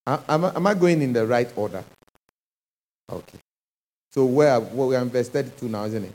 Am, 0.06 0.44
am 0.46 0.68
I 0.68 0.74
going 0.74 1.02
in 1.02 1.14
the 1.14 1.26
right 1.26 1.52
order? 1.56 1.84
Okay. 3.12 3.40
So 4.12 4.26
where, 4.26 4.60
where 4.60 4.88
we 4.88 4.96
are 4.96 5.02
in 5.02 5.10
verse 5.10 5.30
32 5.30 5.68
now, 5.68 5.86
isn't 5.86 6.04
it? 6.04 6.14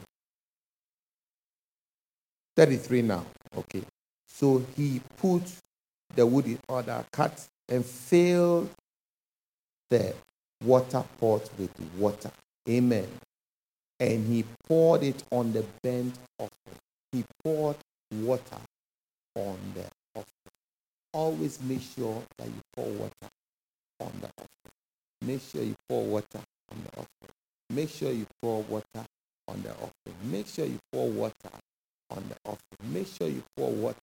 33 2.57 3.03
now. 3.03 3.25
Okay. 3.57 3.82
So 4.26 4.64
he 4.76 5.00
put 5.18 5.42
the 6.14 6.26
wood 6.26 6.46
in 6.46 6.59
order, 6.68 7.05
cut 7.12 7.46
and 7.68 7.84
filled 7.84 8.68
the 9.90 10.14
water 10.62 11.05
pot 11.20 11.48
with 11.59 11.70
water. 11.98 12.30
Amen. 12.68 13.09
And 14.00 14.26
he 14.26 14.44
poured 14.66 15.02
it 15.02 15.22
on 15.30 15.52
the 15.52 15.64
burnt 15.82 16.14
offering. 16.38 16.78
He 17.12 17.24
poured 17.42 17.76
water 18.12 18.59
on 19.36 19.57
the 19.74 19.84
offering. 20.14 20.26
Always 21.12 21.61
make 21.62 21.82
sure 21.96 22.22
that 22.38 22.48
you 22.48 22.61
pour 22.74 22.86
water 22.86 23.28
on 24.00 24.12
the 24.20 24.26
offering. 24.26 24.48
Make 25.22 25.40
sure 25.42 25.62
you 25.62 25.76
pour 25.88 26.05
water 26.05 26.40
on 26.72 26.78
the 26.82 26.90
offering. 26.90 27.34
Make 27.70 27.90
sure 27.90 28.12
you 28.12 28.26
pour 28.42 28.62
water 28.62 29.05
on 29.48 29.62
the 29.62 29.70
offering. 29.70 30.16
Make 30.24 30.48
sure 30.48 30.66
you 30.66 30.78
pour 30.92 31.09
water 31.09 31.50
on 32.11 32.24
the 32.28 32.36
offering. 32.44 32.92
Make 32.92 33.07
sure 33.09 33.28
you 33.28 33.42
pour 33.57 33.70
water 33.70 33.98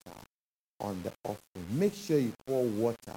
on 0.79 1.01
the 1.03 1.11
offering. 1.23 1.65
Make 1.71 1.93
sure 1.93 2.19
you 2.19 2.33
pour 2.47 2.63
water 2.63 3.15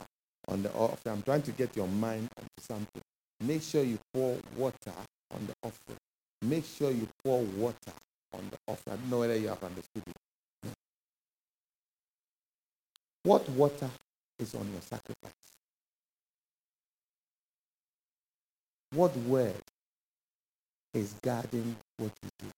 on 0.49 0.63
the 0.63 0.73
offering. 0.73 1.17
I'm 1.17 1.23
trying 1.23 1.43
to 1.43 1.53
get 1.53 1.77
your 1.77 1.89
mind 1.89 2.29
onto 2.39 2.49
something. 2.61 3.03
Make 3.41 3.63
sure 3.63 3.83
you 3.83 3.99
pour 4.13 4.39
water 4.57 4.93
on 5.33 5.47
the 5.47 5.55
offering. 5.63 5.99
Make 6.43 6.65
sure 6.65 6.91
you 6.91 7.09
pour 7.25 7.43
water 7.43 7.93
on 8.33 8.51
the 8.51 8.59
offering. 8.73 8.95
I 8.95 8.97
don't 9.01 9.11
know 9.11 9.19
whether 9.21 9.37
you 9.37 9.49
have 9.49 9.63
understood 9.63 10.03
it. 10.07 10.71
What 13.23 13.49
water 13.51 13.91
is 14.39 14.55
on 14.55 14.71
your 14.71 14.83
sacrifice? 14.83 15.33
What 18.93 19.17
word 19.17 19.55
is 20.93 21.15
guarding 21.23 21.75
what 21.97 22.13
you 22.23 22.29
do? 22.39 22.54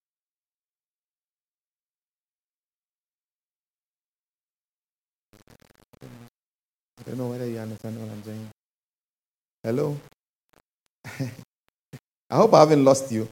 I 7.06 7.10
don't 7.10 7.18
know 7.18 7.28
whether 7.28 7.46
you 7.46 7.58
understand 7.58 8.00
what 8.00 8.10
I'm 8.10 8.24
saying. 8.24 8.48
Hello? 9.62 9.96
I 12.30 12.36
hope 12.36 12.52
I 12.54 12.60
haven't 12.60 12.84
lost 12.84 13.12
you. 13.12 13.28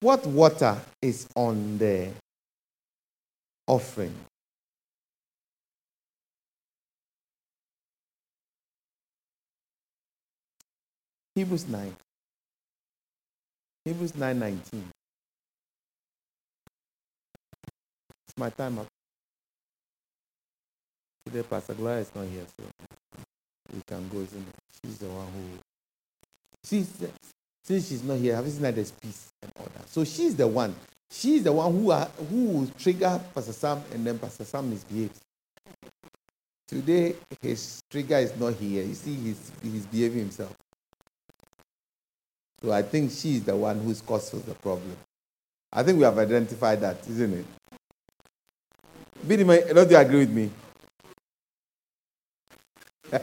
What 0.00 0.26
water 0.26 0.78
is 1.02 1.26
on 1.36 1.76
the 1.78 2.08
offering? 3.66 4.14
Hebrews 11.34 11.68
9. 11.68 11.96
Hebrews 13.84 14.12
9:19. 14.12 14.58
It's 14.62 15.03
my 18.36 18.50
time 18.50 18.78
up. 18.78 18.86
Today, 21.26 21.42
Pastor 21.42 21.74
Gloria 21.74 22.00
is 22.00 22.10
not 22.14 22.26
here, 22.26 22.42
so 22.58 22.66
we 23.72 23.80
can 23.86 24.08
go, 24.08 24.18
isn't 24.18 24.40
it? 24.40 24.54
She's 24.84 24.98
the 24.98 25.06
one 25.06 25.26
who. 25.26 25.58
She's, 26.64 26.90
since 27.62 27.88
she's 27.88 28.02
not 28.02 28.18
here, 28.18 28.34
have 28.34 28.44
you 28.44 28.50
seen 28.50 28.62
that 28.62 28.74
there's 28.74 28.90
peace 28.90 29.28
and 29.42 29.52
order? 29.58 29.80
So 29.86 30.04
she's 30.04 30.36
the 30.36 30.46
one. 30.46 30.74
She's 31.10 31.44
the 31.44 31.52
one 31.52 31.72
who, 31.72 31.90
are, 31.90 32.06
who 32.30 32.44
will 32.46 32.66
trigger 32.78 33.20
Pastor 33.34 33.52
Sam 33.52 33.82
and 33.92 34.06
then 34.06 34.18
Pastor 34.18 34.44
Sam 34.44 34.68
misbehaves. 34.68 35.20
Today, 36.66 37.14
his 37.40 37.80
trigger 37.90 38.16
is 38.16 38.36
not 38.36 38.54
here. 38.54 38.82
You 38.82 38.94
see, 38.94 39.14
he's, 39.14 39.52
he's 39.62 39.86
behaving 39.86 40.18
himself. 40.20 40.54
So 42.62 42.72
I 42.72 42.82
think 42.82 43.12
she's 43.12 43.44
the 43.44 43.54
one 43.54 43.78
who's 43.80 44.00
causing 44.00 44.40
the 44.40 44.54
problem. 44.54 44.96
I 45.72 45.82
think 45.82 45.98
we 45.98 46.04
have 46.04 46.18
identified 46.18 46.80
that, 46.80 47.06
isn't 47.08 47.32
it? 47.32 47.44
Vinny, 49.24 49.44
don't 49.44 49.90
you 49.90 49.96
agree 49.96 50.18
with 50.18 50.30
me? 50.30 50.50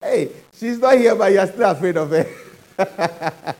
hey, 0.00 0.30
she's 0.54 0.78
not 0.78 0.96
here, 0.96 1.16
but 1.16 1.32
you're 1.32 1.46
still 1.48 1.70
afraid 1.70 1.96
of 1.96 2.10
her. 2.10 2.26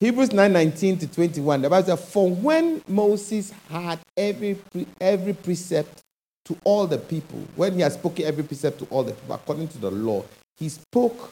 Hebrews 0.00 0.28
9:19 0.28 1.00
to 1.00 1.08
21. 1.08 1.62
The 1.62 1.70
Bible 1.70 1.86
says, 1.86 2.12
For 2.12 2.28
when 2.30 2.82
Moses 2.86 3.52
had 3.70 3.98
every, 4.16 4.58
every 5.00 5.32
precept 5.32 6.02
to 6.44 6.56
all 6.64 6.86
the 6.86 6.98
people, 6.98 7.40
when 7.56 7.74
he 7.74 7.80
had 7.80 7.92
spoken 7.92 8.26
every 8.26 8.44
precept 8.44 8.78
to 8.80 8.86
all 8.90 9.04
the 9.04 9.12
people 9.12 9.34
according 9.34 9.68
to 9.68 9.78
the 9.78 9.90
law, 9.90 10.22
he 10.58 10.68
spoke, 10.68 11.30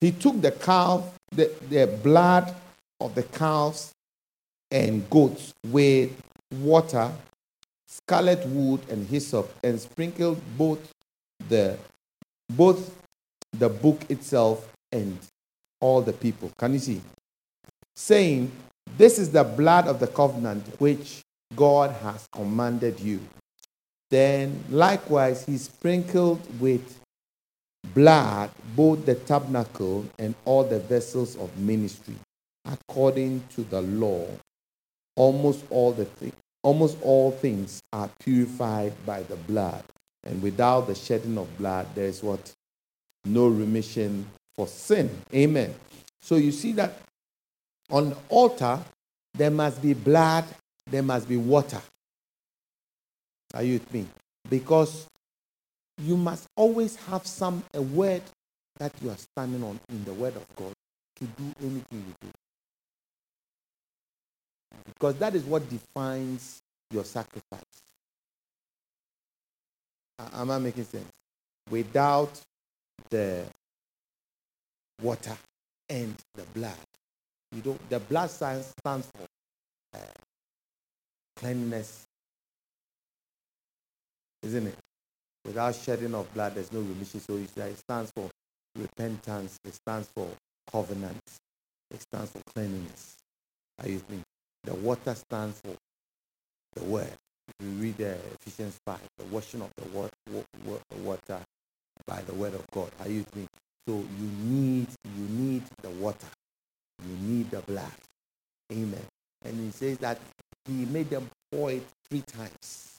he 0.00 0.12
took 0.12 0.40
the 0.40 0.52
calf, 0.52 1.02
the, 1.32 1.50
the 1.68 1.86
blood 2.02 2.54
of 3.00 3.14
the 3.16 3.24
calves 3.24 3.92
and 4.70 5.08
goats 5.10 5.52
with 5.66 6.10
water, 6.52 7.10
scarlet 7.88 8.44
wood, 8.46 8.80
and 8.88 9.06
hyssop, 9.06 9.52
and 9.62 9.80
sprinkled 9.80 10.40
both 10.56 10.92
the 11.48 11.76
both 12.50 12.94
the 13.52 13.68
book 13.68 14.02
itself 14.08 14.72
and 14.92 15.18
all 15.80 16.00
the 16.00 16.12
people. 16.12 16.50
Can 16.58 16.72
you 16.74 16.78
see? 16.78 17.00
Saying, 17.96 18.50
This 18.96 19.18
is 19.18 19.30
the 19.30 19.44
blood 19.44 19.86
of 19.86 20.00
the 20.00 20.06
covenant 20.06 20.64
which 20.78 21.22
God 21.56 21.90
has 22.02 22.26
commanded 22.32 23.00
you. 23.00 23.20
Then 24.10 24.64
likewise 24.68 25.44
he 25.46 25.56
sprinkled 25.56 26.40
with 26.60 26.98
blood 27.94 28.50
both 28.76 29.06
the 29.06 29.14
tabernacle 29.14 30.04
and 30.18 30.34
all 30.44 30.64
the 30.64 30.78
vessels 30.80 31.36
of 31.36 31.56
ministry 31.58 32.14
according 32.66 33.42
to 33.54 33.62
the 33.64 33.80
law 33.80 34.26
almost 35.20 35.64
all 35.68 35.92
the 35.92 36.06
thi- 36.06 36.32
almost 36.62 36.96
all 37.02 37.30
things 37.30 37.82
are 37.92 38.08
purified 38.20 38.94
by 39.04 39.22
the 39.24 39.36
blood. 39.36 39.84
And 40.24 40.42
without 40.42 40.86
the 40.86 40.94
shedding 40.94 41.36
of 41.36 41.46
blood 41.58 41.86
there 41.94 42.06
is 42.06 42.22
what? 42.22 42.52
No 43.26 43.48
remission 43.48 44.26
for 44.56 44.66
sin. 44.66 45.10
Amen. 45.34 45.74
So 46.22 46.36
you 46.36 46.52
see 46.52 46.72
that 46.72 46.96
on 47.90 48.10
the 48.10 48.16
altar 48.30 48.80
there 49.34 49.50
must 49.50 49.82
be 49.82 49.92
blood 49.92 50.44
there 50.90 51.02
must 51.02 51.28
be 51.28 51.36
water. 51.36 51.82
Are 53.54 53.62
you 53.62 53.74
with 53.74 53.92
me? 53.92 54.06
Because 54.48 55.06
you 55.98 56.16
must 56.16 56.46
always 56.56 56.96
have 56.96 57.26
some 57.26 57.62
a 57.74 57.82
word 57.82 58.22
that 58.78 58.92
you 59.02 59.10
are 59.10 59.18
standing 59.18 59.62
on 59.62 59.78
in 59.90 60.02
the 60.04 60.14
word 60.14 60.34
of 60.34 60.46
God 60.56 60.72
to 61.16 61.24
do 61.24 61.44
anything 61.60 62.04
you 62.08 62.14
do. 62.22 62.39
Because 64.86 65.16
that 65.16 65.34
is 65.34 65.44
what 65.44 65.68
defines 65.68 66.60
your 66.90 67.04
sacrifice. 67.04 67.62
Am 70.34 70.50
I 70.50 70.58
making 70.58 70.84
sense? 70.84 71.08
Without 71.70 72.40
the 73.10 73.44
water 75.02 75.36
and 75.88 76.14
the 76.34 76.42
blood, 76.54 76.74
you 77.52 77.62
don't. 77.62 77.90
The 77.90 78.00
blood 78.00 78.30
sign 78.30 78.62
stands 78.62 79.08
for 79.16 79.26
uh, 79.98 80.00
cleanliness, 81.36 82.04
isn't 84.42 84.66
it? 84.66 84.78
Without 85.44 85.74
shedding 85.74 86.14
of 86.14 86.32
blood, 86.34 86.54
there's 86.54 86.72
no 86.72 86.80
remission. 86.80 87.20
So 87.20 87.36
it 87.36 87.78
stands 87.78 88.10
for 88.14 88.28
repentance, 88.78 89.58
it 89.64 89.74
stands 89.74 90.08
for 90.14 90.28
covenant, 90.70 91.22
it 91.90 92.02
stands 92.02 92.30
for 92.30 92.40
cleanliness. 92.54 93.16
Are 93.80 93.88
you 93.88 93.94
with 93.94 94.10
me? 94.10 94.22
The 94.64 94.74
water 94.74 95.14
stands 95.14 95.60
for 95.60 95.74
the 96.74 96.84
word. 96.84 97.12
If 97.48 97.66
you 97.66 97.70
read 97.72 98.00
uh, 98.02 98.14
Ephesians 98.34 98.78
5, 98.86 99.00
the 99.18 99.24
washing 99.26 99.62
of 99.62 99.70
the 99.76 99.88
wa- 99.98 100.08
wa- 100.32 100.42
wa- 100.64 100.98
water 101.02 101.40
by 102.06 102.22
the 102.22 102.34
word 102.34 102.54
of 102.54 102.64
God. 102.72 102.90
Are 103.00 103.08
you 103.08 103.20
with 103.20 103.36
me? 103.36 103.46
So 103.88 103.94
you 103.96 104.30
need 104.44 104.88
you 105.04 105.24
need 105.28 105.62
the 105.82 105.90
water. 105.90 106.28
You 107.04 107.16
need 107.28 107.50
the 107.50 107.60
blood. 107.62 107.92
Amen. 108.72 109.04
And 109.44 109.58
he 109.58 109.70
says 109.72 109.98
that 109.98 110.18
he 110.66 110.84
made 110.86 111.10
them 111.10 111.28
pour 111.50 111.72
it 111.72 111.84
three 112.08 112.22
times 112.22 112.98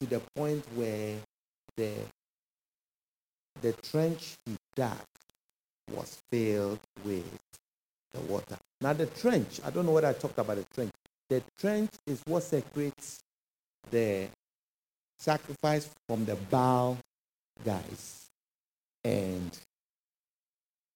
to 0.00 0.06
the 0.06 0.20
point 0.36 0.64
where 0.74 1.16
the 1.76 1.92
the 3.60 3.72
trench 3.74 4.36
he 4.46 4.56
dug 4.76 4.96
was 5.92 6.18
filled 6.30 6.78
with 7.04 7.24
the 8.12 8.20
water. 8.20 8.56
Now 8.80 8.92
the 8.92 9.06
trench, 9.06 9.60
I 9.64 9.70
don't 9.70 9.86
know 9.86 9.92
what 9.92 10.04
I 10.04 10.12
talked 10.12 10.38
about 10.38 10.56
the 10.56 10.64
trench. 10.74 10.92
The 11.28 11.42
trench 11.58 11.90
is 12.06 12.22
what 12.26 12.42
separates 12.42 13.20
the 13.90 14.28
sacrifice 15.18 15.88
from 16.08 16.24
the 16.24 16.36
Baal 16.36 16.96
guys 17.64 18.26
and 19.04 19.58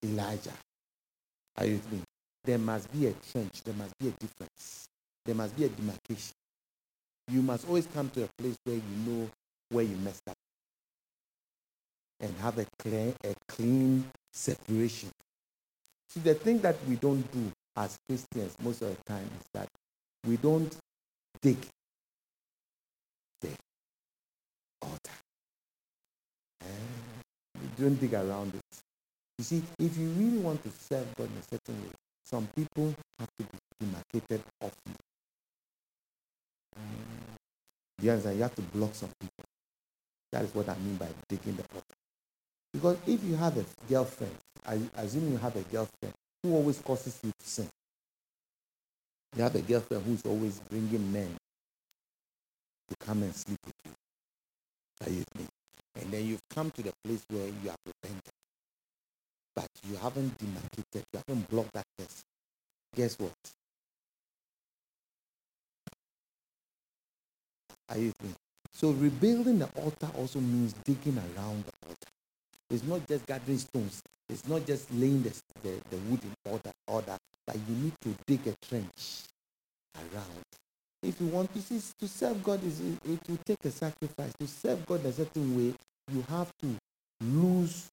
Elijah. 0.05 0.53
Are 1.59 1.67
you 1.67 1.75
with 1.75 1.93
me? 1.93 2.01
There 2.45 2.59
must 2.59 2.91
be 2.93 3.07
a 3.07 3.13
trench. 3.31 3.63
There 3.63 3.75
must 3.75 3.97
be 3.99 4.09
a 4.09 4.13
difference. 4.13 4.87
There 5.25 5.35
must 5.35 5.57
be 5.57 5.65
a 5.65 5.69
demarcation. 5.69 6.33
You 7.29 7.43
must 7.43 7.67
always 7.69 7.87
come 7.87 8.11
to 8.11 8.25
a 8.25 8.29
place 8.39 8.57
where 8.65 8.77
you 8.77 8.83
know 9.07 9.31
where 9.71 9.85
you 9.85 9.97
messed 9.97 10.23
up 10.29 10.35
and 12.21 12.35
have 12.41 12.59
a 12.59 12.67
clear, 12.79 13.13
a 13.25 13.35
clean 13.49 14.05
separation. 14.33 15.11
See, 16.13 16.21
the 16.21 16.35
thing 16.35 16.59
that 16.61 16.77
we 16.87 16.97
don't 16.97 17.23
do 17.33 17.51
as 17.77 17.97
Christians 18.07 18.55
most 18.63 18.83
of 18.83 18.91
the 18.95 19.03
time 19.05 19.25
is 19.41 19.47
that 19.55 19.69
we 20.27 20.37
don't 20.37 20.77
dig 21.41 21.57
the 23.41 23.49
altar. 24.83 25.19
Eh, 26.63 26.67
We 27.61 27.85
don't 27.85 28.01
dig 28.01 28.13
around 28.15 28.55
it. 28.55 28.79
You 29.39 29.45
see, 29.45 29.63
if 29.79 29.97
you 29.97 30.09
really 30.11 30.39
want 30.39 30.63
to 30.65 30.71
serve 30.71 31.07
God 31.17 31.31
in 31.31 31.39
a 31.39 31.43
certain 31.45 31.83
way, 31.83 31.93
some 32.27 32.47
people 32.55 32.95
have 33.19 33.29
to 33.39 33.45
be 33.45 33.59
demarcated 33.81 34.43
off 34.61 34.75
you. 34.87 34.95
Do 37.99 38.07
you 38.07 38.11
understand? 38.13 38.37
You 38.37 38.43
have 38.43 38.55
to 38.57 38.63
block 38.63 38.95
some 38.95 39.11
people. 39.19 39.45
That 40.33 40.45
is 40.45 40.55
what 40.55 40.69
I 40.69 40.77
mean 40.79 40.97
by 40.97 41.09
digging 41.29 41.57
the 41.57 41.65
altar. 41.75 42.01
Because 42.73 42.97
if 43.07 43.23
you 43.25 43.37
have 43.37 43.57
a 43.59 43.64
girlfriend, 43.89 44.35
I 44.66 44.79
assume 44.97 45.31
you 45.31 45.39
have 45.39 45.57
a 45.57 45.62
girlfriend 45.62 46.14
who 46.43 46.55
always 46.55 46.79
causes 46.79 47.18
you 47.23 47.31
to 47.31 47.47
sin. 47.47 47.68
You 49.37 49.43
have 49.43 49.55
a 49.55 49.61
girlfriend 49.61 50.05
who's 50.05 50.23
always 50.25 50.59
bringing 50.70 51.12
men 51.12 51.37
to 52.89 52.97
come 53.07 53.23
and 53.23 53.35
sleep 53.35 53.59
with 53.64 53.75
you. 53.85 53.93
Are 55.07 55.11
you 55.11 55.25
me? 55.39 55.47
And 56.01 56.11
then 56.11 56.27
you've 56.27 56.49
come 56.51 56.70
to 56.70 56.83
the 56.83 56.93
place 57.05 57.23
where 57.29 57.47
you 57.47 57.68
have 57.68 57.79
repented. 57.87 58.33
But 59.55 59.68
you 59.89 59.97
haven't 59.97 60.39
demarcated, 60.39 61.05
you 61.12 61.20
haven't 61.27 61.51
blocked 61.51 61.73
that 61.75 61.85
person. 61.99 62.23
Guess 62.97 63.18
what? 63.18 63.33
Are 67.91 67.99
you 67.99 68.07
with 68.07 68.23
me? 68.23 68.35
So 68.73 68.91
rebuilding 68.93 69.59
the 69.59 69.68
altar 69.77 70.09
also 70.16 70.41
means 70.41 70.73
digging 70.85 71.18
around 71.18 71.64
the 71.64 71.89
altar. 71.89 72.12
It's 72.73 72.85
not 72.85 73.07
just 73.07 73.27
gathering 73.27 73.59
stones. 73.59 74.03
It's 74.31 74.49
not 74.49 74.66
just 74.66 74.91
laying 74.95 75.23
the, 75.23 75.31
the, 75.62 75.81
the 75.91 75.97
wood 76.09 76.20
in 76.25 76.51
order, 76.51 76.73
order, 76.87 77.16
but 77.47 77.57
you 77.68 77.75
need 77.75 77.93
to 78.01 78.14
dig 78.27 78.47
a 78.47 78.55
trench 78.66 79.25
around. 79.95 80.45
If 81.03 81.20
you 81.20 81.27
want 81.27 81.53
to 81.53 81.61
see 81.61 81.81
to 82.01 82.09
serve 82.09 82.43
God, 82.43 82.64
is 82.64 82.81
it, 82.81 82.99
it 83.05 83.20
will 83.29 83.39
take 83.45 83.62
a 83.64 83.70
sacrifice. 83.70 84.33
To 84.41 84.47
serve 84.47 84.87
God 84.87 85.05
a 85.05 85.12
certain 85.12 85.57
way, 85.57 85.75
you 86.11 86.25
have 86.31 86.51
to 86.62 86.77
lose 87.20 87.89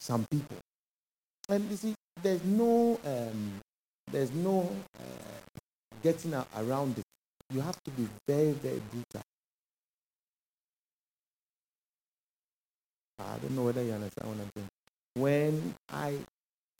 some 0.00 0.24
people. 0.30 0.56
And 1.48 1.70
you 1.70 1.76
see, 1.76 1.94
there's 2.22 2.44
no 2.44 2.98
um, 3.04 3.60
there's 4.10 4.32
no 4.32 4.70
uh, 4.98 5.58
getting 6.02 6.34
around 6.56 6.98
it. 6.98 7.04
You 7.52 7.60
have 7.60 7.76
to 7.84 7.90
be 7.90 8.08
very, 8.26 8.52
very 8.52 8.80
brutal. 8.90 9.22
I 13.18 13.38
don't 13.38 13.56
know 13.56 13.64
whether 13.64 13.82
you 13.82 13.92
understand 13.92 14.28
what 14.28 14.38
I'm 14.40 14.50
saying. 14.54 14.68
When 15.14 15.74
I 15.90 16.14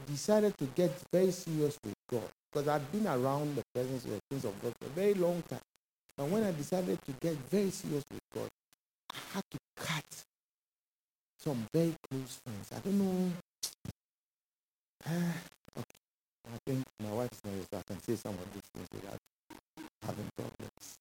decided 0.07 0.57
to 0.59 0.65
get 0.67 0.93
very 1.13 1.31
serious 1.33 1.79
with 1.85 1.95
God, 2.11 2.29
because 2.53 2.69
I've 2.69 2.91
been 2.93 3.07
around 3.07 3.57
the 3.57 3.63
presence 3.75 4.05
of 4.05 4.13
the 4.13 4.21
things 4.31 4.45
of 4.45 4.63
God 4.63 4.73
for 4.81 4.87
a 4.87 4.91
very 4.91 5.15
long 5.15 5.43
time. 5.49 5.61
And 6.17 6.33
when 6.33 6.45
I 6.45 6.53
decided 6.53 6.99
to 7.07 7.13
get 7.21 7.35
very 7.51 7.71
serious 7.71 8.05
with 8.11 8.21
God, 8.35 8.49
I 9.13 9.17
had 9.35 9.45
to 9.51 9.59
cut 9.77 10.05
some 11.39 11.67
very 11.73 11.95
close 12.11 12.41
friends. 12.45 12.71
I 12.75 12.79
don't 12.81 12.99
know. 12.99 13.33
Eh, 15.07 15.33
okay. 15.79 15.99
I 16.53 16.59
think 16.67 16.85
my 17.03 17.13
wife 17.13 17.31
is 17.33 17.41
not 17.45 17.55
here, 17.55 17.65
so 17.71 17.79
I 17.79 17.83
can 17.87 18.03
say 18.03 18.17
some 18.17 18.35
of 18.35 18.53
these 18.53 18.63
things 18.75 18.89
without 18.93 19.19
having 20.05 20.29
problems. 20.37 20.95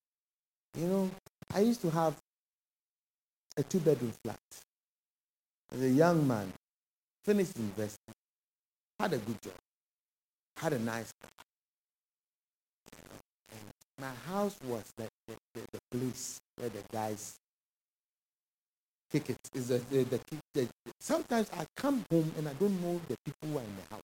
You 0.76 0.88
know, 0.88 1.10
I 1.54 1.62
used 1.62 1.82
to 1.82 1.90
have 1.90 2.16
a 3.58 3.64
two 3.64 3.80
bedroom 3.80 4.14
flat. 4.24 4.38
As 5.74 5.82
a 5.82 5.90
young 5.90 6.28
man, 6.28 6.52
finished 7.24 7.58
university, 7.58 8.14
had 9.00 9.14
a 9.14 9.18
good 9.18 9.42
job, 9.42 9.54
had 10.58 10.74
a 10.74 10.80
nice 10.80 11.12
car. 11.22 11.32
And 13.52 13.62
my 14.00 14.32
house 14.32 14.58
was 14.66 14.84
the, 14.98 15.08
the, 15.28 15.36
the, 15.54 15.80
place 15.92 16.40
where 16.56 16.70
the 16.70 16.82
guys 16.92 17.36
kick 19.12 19.30
it. 19.30 19.38
Is 19.54 19.68
the, 19.68 19.80
the, 19.90 20.04
the, 20.04 20.20
the, 20.54 20.68
sometimes 21.00 21.50
I 21.58 21.66
come 21.76 22.04
home 22.10 22.32
and 22.38 22.48
I 22.48 22.54
don't 22.54 22.82
know 22.82 23.00
the 23.08 23.16
people 23.26 23.50
who 23.50 23.58
are 23.58 23.62
in 23.62 23.76
the 23.76 23.96
house. 23.96 24.02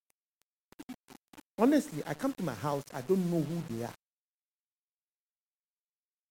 Honestly, 1.57 2.03
I 2.05 2.14
come 2.14 2.34
to 2.34 2.43
my 2.43 2.55
house, 2.55 2.84
I 2.93 3.01
don't 3.01 3.32
know 3.32 3.41
who 3.41 3.76
they 3.76 3.84
are. 3.86 3.93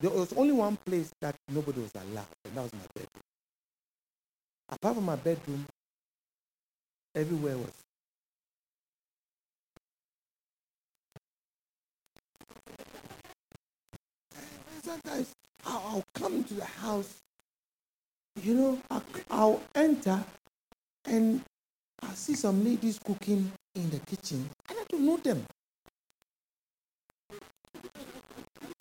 There 0.00 0.10
was 0.10 0.32
only 0.32 0.52
one 0.52 0.76
place 0.84 1.10
that 1.20 1.36
nobody 1.48 1.80
was 1.80 1.92
allowed, 1.94 2.26
and 2.44 2.56
that 2.56 2.62
was 2.62 2.72
my 2.72 2.86
bedroom. 2.92 3.22
Apart 4.72 4.94
from 4.94 5.04
my 5.04 5.16
bedroom, 5.16 5.66
everywhere 7.14 7.58
was. 7.58 7.70
Sometimes 14.82 15.34
I'll, 15.66 16.02
come 16.14 16.42
to 16.44 16.54
the 16.54 16.64
house, 16.64 17.18
you 18.42 18.54
know, 18.54 18.78
I'll, 18.90 19.04
I'll 19.30 19.62
enter 19.74 20.24
and 21.04 21.42
I'll 22.02 22.14
see 22.14 22.34
some 22.34 22.64
ladies 22.64 22.98
cooking 22.98 23.52
in 23.74 23.90
the 23.90 23.98
kitchen, 23.98 24.48
and 24.70 24.78
I 24.78 24.84
don't 24.88 25.04
know 25.04 25.18
them. 25.18 25.44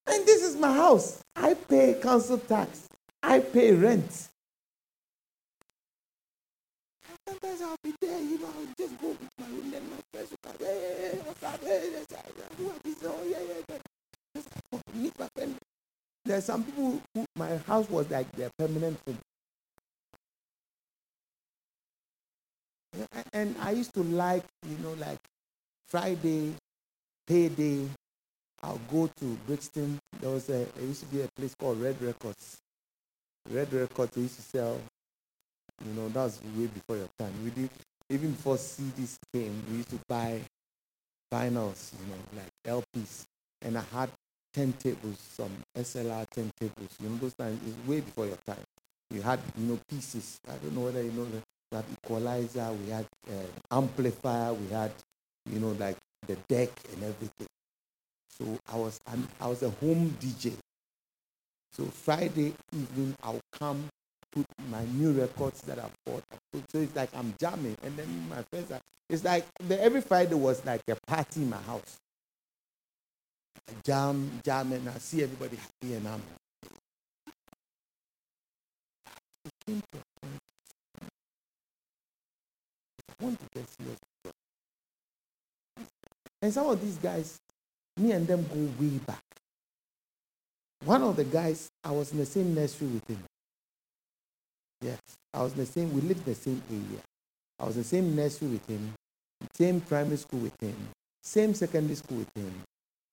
And 0.07 0.25
this 0.25 0.41
is 0.41 0.55
my 0.55 0.73
house. 0.73 1.21
I 1.35 1.53
pay 1.53 1.99
council 2.01 2.37
tax. 2.37 2.87
I 3.21 3.39
pay 3.39 3.73
rent. 3.73 4.30
Sometimes 7.27 7.61
I'll 7.61 7.77
be 7.83 7.93
there, 8.01 8.19
you 8.19 8.39
know, 8.39 8.47
I'll 8.47 8.73
just 8.77 8.99
go 9.01 9.09
with 9.09 9.29
my 9.39 9.47
room, 9.47 9.71
then 9.71 9.89
my 9.89 9.97
friends 10.11 10.31
will 10.31 10.37
come, 10.43 10.55
hey, 10.59 10.65
hey, 10.65 11.09
hey, 11.11 11.19
what's 11.25 11.43
up, 11.43 11.61
hey, 11.61 11.79
hey, 11.79 12.05
hey, 12.09 12.43
who 12.57 12.69
are 12.69 12.79
these? 12.83 12.95
Oh, 13.03 13.23
yeah, 13.25 13.37
yeah, 13.39 13.53
yeah. 13.69 13.77
Just 14.35 14.49
go 14.71 14.81
meet 14.93 15.17
my 15.19 15.27
friend. 15.35 15.55
There's 16.25 16.45
some 16.45 16.63
people 16.63 17.01
who, 17.13 17.25
my 17.35 17.57
house 17.57 17.89
was 17.89 18.09
like 18.09 18.31
their 18.33 18.49
permanent 18.57 18.99
home. 19.05 19.17
And 23.33 23.55
I 23.61 23.71
used 23.71 23.93
to 23.93 24.03
like, 24.03 24.43
you 24.67 24.77
know, 24.83 24.93
like 24.93 25.19
Friday, 25.87 26.53
payday, 27.27 27.87
I'll 28.61 28.81
go 28.91 29.09
to 29.19 29.25
Brixton. 29.47 29.99
There 30.19 30.29
was 30.29 30.49
a, 30.49 30.65
there 30.75 30.85
used 30.85 31.01
to 31.01 31.05
be 31.07 31.21
a 31.21 31.27
place 31.35 31.55
called 31.59 31.81
Red 31.81 32.01
Records. 32.01 32.57
Red 33.49 33.73
Records, 33.73 34.17
used 34.17 34.35
to 34.35 34.41
sell, 34.41 34.79
you 35.85 35.93
know, 35.93 36.09
that's 36.09 36.39
way 36.57 36.67
before 36.67 36.97
your 36.97 37.09
time. 37.19 37.33
We 37.43 37.51
did, 37.51 37.69
even 38.09 38.31
before 38.31 38.55
CDs 38.57 39.17
came, 39.33 39.63
we 39.69 39.77
used 39.77 39.89
to 39.91 39.99
buy 40.07 40.41
vinyls, 41.33 41.91
you 41.99 42.07
know, 42.07 42.21
like 42.35 42.83
LPs. 42.95 43.23
And 43.61 43.77
I 43.77 43.83
had 43.93 44.09
10 44.53 44.73
tables, 44.73 45.17
some 45.19 45.51
SLR 45.77 46.25
10 46.29 46.51
tables. 46.59 46.89
You 47.01 47.09
know, 47.09 47.17
those 47.17 47.33
times, 47.33 47.59
it's 47.65 47.87
way 47.87 48.01
before 48.01 48.25
your 48.25 48.37
time. 48.45 48.63
You 49.09 49.21
had, 49.21 49.39
you 49.57 49.65
know, 49.67 49.79
pieces. 49.89 50.39
I 50.47 50.55
don't 50.57 50.75
know 50.75 50.81
whether 50.81 51.01
you 51.01 51.11
know, 51.11 51.25
that. 51.25 51.43
we 51.71 51.75
had 51.77 51.85
equalizer, 52.03 52.71
we 52.73 52.89
had 52.91 53.05
uh, 53.29 53.75
amplifier, 53.77 54.53
we 54.53 54.67
had, 54.69 54.91
you 55.49 55.59
know, 55.59 55.71
like 55.79 55.97
the 56.27 56.35
deck 56.47 56.69
and 56.93 57.03
everything. 57.03 57.47
So 58.29 58.57
I 58.71 58.75
was 58.77 58.99
I 59.39 59.47
was 59.47 59.61
a 59.63 59.69
home 59.69 60.15
DJ. 60.19 60.53
So 61.71 61.85
Friday 61.85 62.53
evening 62.73 63.15
I'll 63.23 63.39
come 63.51 63.87
put 64.31 64.45
my 64.69 64.83
new 64.85 65.11
records 65.11 65.61
that 65.63 65.79
I 65.79 65.89
bought. 66.05 66.23
So 66.71 66.79
it's 66.79 66.95
like 66.95 67.09
I'm 67.15 67.33
jamming, 67.39 67.77
and 67.83 67.97
then 67.97 68.27
my 68.29 68.43
friends 68.43 68.71
are. 68.71 68.81
It's 69.09 69.23
like 69.23 69.45
the, 69.67 69.81
every 69.81 70.01
Friday 70.01 70.35
was 70.35 70.63
like 70.65 70.81
a 70.89 70.95
party 71.07 71.41
in 71.41 71.49
my 71.49 71.61
house. 71.61 71.97
jam, 73.83 74.41
jam, 74.43 74.71
and 74.71 74.89
I 74.89 74.97
see 74.99 75.23
everybody 75.23 75.57
happy 75.57 75.95
and 75.95 76.07
I'm. 76.07 76.21
I 83.09 83.23
want 83.23 83.39
to 83.39 83.45
get. 83.53 83.65
And 86.41 86.53
some 86.53 86.67
of 86.69 86.81
these 86.81 86.97
guys, 86.97 87.39
me 87.97 88.11
and 88.13 88.27
them 88.27 88.43
go 88.43 88.83
way 88.83 88.97
back. 88.97 89.21
One 90.83 91.03
of 91.03 91.15
the 91.15 91.23
guys, 91.23 91.69
I 91.83 91.91
was 91.91 92.11
in 92.11 92.17
the 92.17 92.25
same 92.25 92.55
nursery 92.55 92.87
with 92.87 93.07
him. 93.07 93.23
Yes, 94.81 94.99
I 95.33 95.43
was 95.43 95.53
in 95.53 95.59
the 95.59 95.65
same, 95.65 95.93
we 95.93 96.01
lived 96.01 96.27
in 96.27 96.33
the 96.33 96.39
same 96.39 96.61
area. 96.69 97.01
I 97.59 97.65
was 97.65 97.75
in 97.75 97.83
the 97.83 97.87
same 97.87 98.15
nursery 98.15 98.47
with 98.49 98.65
him, 98.67 98.93
same 99.53 99.81
primary 99.81 100.17
school 100.17 100.39
with 100.39 100.59
him, 100.59 100.75
same 101.21 101.53
secondary 101.53 101.95
school 101.95 102.17
with 102.19 102.31
him. 102.35 102.51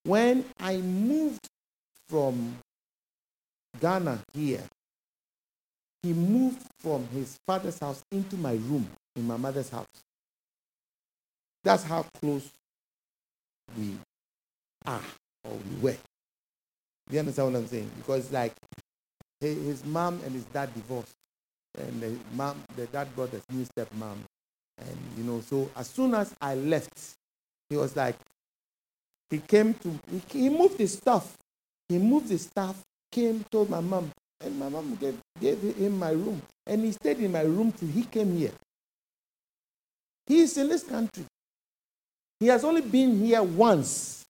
When 0.05 0.45
I 0.59 0.79
moved 0.79 1.47
from 2.09 2.57
Ghana 3.81 4.21
here, 4.33 4.63
he 6.03 6.13
moved 6.13 6.63
from 6.79 7.07
his 7.09 7.37
father's 7.47 7.79
house 7.79 8.03
into 8.11 8.37
my 8.37 8.53
room 8.53 8.89
in 9.17 9.27
my 9.27 9.37
mother's 9.37 9.69
house. 9.69 9.87
That's 11.65 11.83
how 11.83 12.07
close 12.21 12.49
we 13.77 13.97
are 14.87 15.03
or 15.45 15.53
we 15.53 15.83
were. 15.83 15.97
Do 17.09 17.15
you 17.15 17.19
understand 17.19 17.53
what 17.53 17.59
I'm 17.59 17.67
saying? 17.67 17.91
Because 17.99 18.31
like 18.33 18.55
his 19.41 19.85
mom 19.85 20.21
and 20.25 20.33
his 20.35 20.45
dad 20.45 20.73
divorced, 20.75 21.13
and 21.77 22.01
the 22.01 22.17
mom, 22.35 22.63
the 22.77 22.87
dad 22.87 23.09
got 23.17 23.31
a 23.33 23.53
new 23.53 23.65
stepmom, 23.65 24.19
and 24.79 24.97
you 25.17 25.25
know, 25.25 25.41
so 25.41 25.71
as 25.77 25.89
soon 25.89 26.15
as 26.15 26.35
I 26.41 26.55
left, 26.55 27.15
he 27.69 27.77
was 27.77 27.97
like, 27.97 28.17
he 29.31 29.39
came 29.39 29.75
to, 29.75 29.99
he, 30.11 30.23
he 30.41 30.49
moved 30.49 30.79
his 30.79 30.95
stuff, 30.95 31.37
he 31.89 31.99
moved 31.99 32.31
his 32.31 32.43
stuff, 32.43 32.81
came, 33.11 33.45
told 33.51 33.71
my 33.71 33.81
mom, 33.81 34.11
and 34.41 34.59
my 34.59 34.69
mom 34.69 34.97
gave, 34.97 35.19
gave 35.41 35.61
him 35.61 35.99
my 35.99 36.11
room, 36.11 36.41
and 36.67 36.85
he 36.85 36.93
stayed 36.93 37.19
in 37.19 37.33
my 37.33 37.43
room 37.43 37.73
till 37.73 37.89
he 37.89 38.03
came 38.03 38.37
here. 38.37 38.53
He 40.27 40.41
is 40.41 40.57
in 40.59 40.69
this 40.69 40.83
country. 40.83 41.25
He 42.39 42.47
has 42.47 42.63
only 42.65 42.83
been 42.83 43.25
here 43.25 43.43
once. 43.43 44.25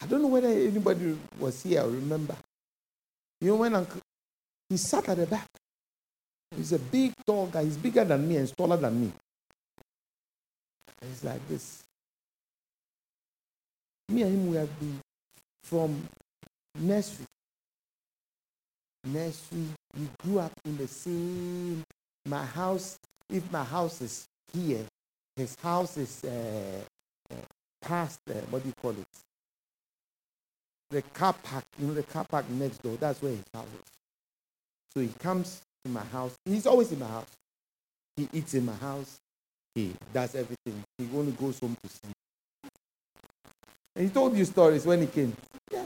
I 0.00 0.06
don't 0.06 0.22
know 0.22 0.28
whether 0.28 0.48
anybody 0.48 1.18
was 1.40 1.62
here 1.62 1.82
or 1.82 1.88
remember. 1.88 2.36
You 3.40 3.48
know, 3.48 3.56
when 3.56 3.74
Uncle, 3.74 4.00
he 4.68 4.76
sat 4.76 5.08
at 5.08 5.16
the 5.16 5.26
back. 5.26 5.48
He's 6.56 6.72
a 6.72 6.78
big, 6.78 7.12
tall 7.26 7.46
guy. 7.46 7.64
He's 7.64 7.76
bigger 7.76 8.04
than 8.04 8.28
me 8.28 8.36
and 8.36 8.56
taller 8.56 8.76
than 8.76 9.00
me. 9.00 9.12
He's 11.06 11.22
like 11.24 11.46
this. 11.48 11.84
Me 14.08 14.22
and 14.22 14.32
him, 14.32 14.50
we 14.50 14.56
have 14.56 14.80
been 14.80 15.00
from 15.62 16.08
nursery. 16.78 17.26
Nursery. 19.04 19.66
We 19.96 20.08
grew 20.18 20.38
up 20.40 20.52
in 20.64 20.76
the 20.76 20.88
same. 20.88 21.84
My 22.26 22.44
house, 22.44 22.98
if 23.30 23.50
my 23.52 23.64
house 23.64 24.00
is 24.00 24.26
here, 24.52 24.84
his 25.36 25.54
house 25.62 25.96
is 25.96 26.24
uh, 26.24 26.80
uh, 27.30 27.36
past, 27.80 28.20
uh, 28.28 28.34
what 28.50 28.62
do 28.62 28.68
you 28.68 28.74
call 28.80 28.90
it? 28.90 29.06
The 30.90 31.02
car 31.02 31.34
park, 31.34 31.64
you 31.78 31.86
know, 31.86 31.94
the 31.94 32.02
car 32.02 32.24
park 32.24 32.48
next 32.50 32.82
door. 32.82 32.96
That's 32.96 33.20
where 33.22 33.32
his 33.32 33.44
house 33.54 33.66
is. 33.66 33.92
So 34.94 35.00
he 35.00 35.08
comes 35.18 35.62
in 35.84 35.92
my 35.92 36.04
house. 36.04 36.34
He's 36.44 36.66
always 36.66 36.92
in 36.92 36.98
my 36.98 37.06
house. 37.06 37.30
He 38.16 38.28
eats 38.32 38.54
in 38.54 38.64
my 38.66 38.74
house. 38.74 39.18
He 39.74 39.94
does 40.12 40.34
everything. 40.34 40.82
He 40.98 41.08
only 41.14 41.32
goes 41.32 41.58
home 41.60 41.76
to 41.82 41.88
sleep. 41.88 42.14
And 43.94 44.04
he 44.06 44.10
told 44.12 44.36
you 44.36 44.44
stories 44.44 44.84
when 44.86 45.00
he 45.00 45.06
came. 45.06 45.32
Yeah. 45.72 45.84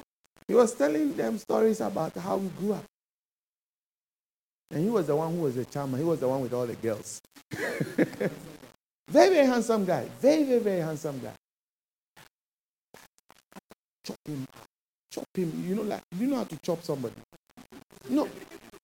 He 0.49 0.55
was 0.55 0.75
telling 0.75 1.15
them 1.15 1.39
stories 1.39 1.81
about 1.81 2.15
how 2.15 2.37
we 2.37 2.49
grew 2.49 2.75
up. 2.75 2.85
And 4.71 4.83
he 4.85 4.91
was 4.91 5.07
the 5.07 5.17
one 5.17 5.35
who 5.35 5.43
was 5.43 5.57
a 5.57 5.65
charmer. 5.67 5.99
He 5.99 6.05
was 6.05 6.21
the 6.21 6.29
one 6.29 6.41
with 6.41 6.55
all 6.55 6.67
the 6.67 6.75
girls. 6.75 7.21
very, 7.53 8.29
very 9.09 9.47
handsome 9.47 9.85
guy. 9.85 10.07
Very, 10.21 10.45
very, 10.45 10.61
very 10.61 10.81
handsome 10.81 11.21
guy. 11.21 11.35
Chop 14.05 14.17
him. 14.25 14.47
Chop 15.11 15.25
him. 15.35 15.65
You 15.69 15.75
know, 15.75 15.83
like 15.83 16.03
you 16.19 16.27
know 16.27 16.37
how 16.37 16.45
to 16.45 16.57
chop 16.63 16.83
somebody. 16.83 17.15
No, 18.09 18.27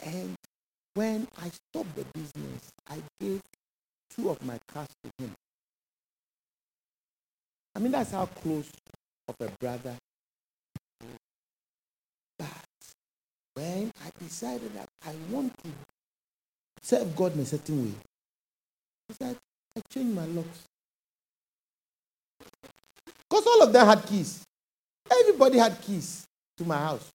and 0.00 0.36
when 0.94 1.26
I 1.36 1.50
stopped 1.50 1.96
the 1.96 2.04
business, 2.14 2.70
I 2.88 3.02
gave 3.20 3.40
two 4.10 4.30
of 4.30 4.40
my 4.44 4.60
cars 4.72 4.86
to 5.02 5.10
him. 5.18 5.32
I 7.74 7.80
mean, 7.80 7.90
that's 7.90 8.12
how 8.12 8.26
close 8.26 8.70
of 9.28 9.34
a 9.40 9.48
brother 9.58 9.96
when 13.54 13.92
I 14.04 14.10
decided 14.22 14.74
that 14.74 14.88
I 15.06 15.14
want 15.30 15.52
to 15.62 15.70
serve 16.82 17.14
God 17.16 17.34
in 17.34 17.40
a 17.40 17.44
certain 17.44 17.84
way, 17.84 17.94
I 19.10 19.14
said, 19.14 19.36
I 19.76 19.80
changed 19.92 20.14
my 20.14 20.26
locks. 20.26 20.64
Because 23.28 23.46
all 23.46 23.62
of 23.62 23.72
them 23.72 23.86
had 23.86 24.04
keys. 24.06 24.44
Everybody 25.10 25.58
had 25.58 25.80
keys 25.80 26.24
to 26.58 26.64
my 26.64 26.78
house. 26.78 27.08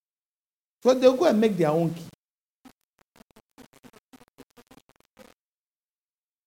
So 0.84 0.94
they'll 0.94 1.16
go 1.16 1.26
and 1.26 1.40
make 1.40 1.58
their 1.58 1.70
own 1.70 1.94
key. 1.94 2.06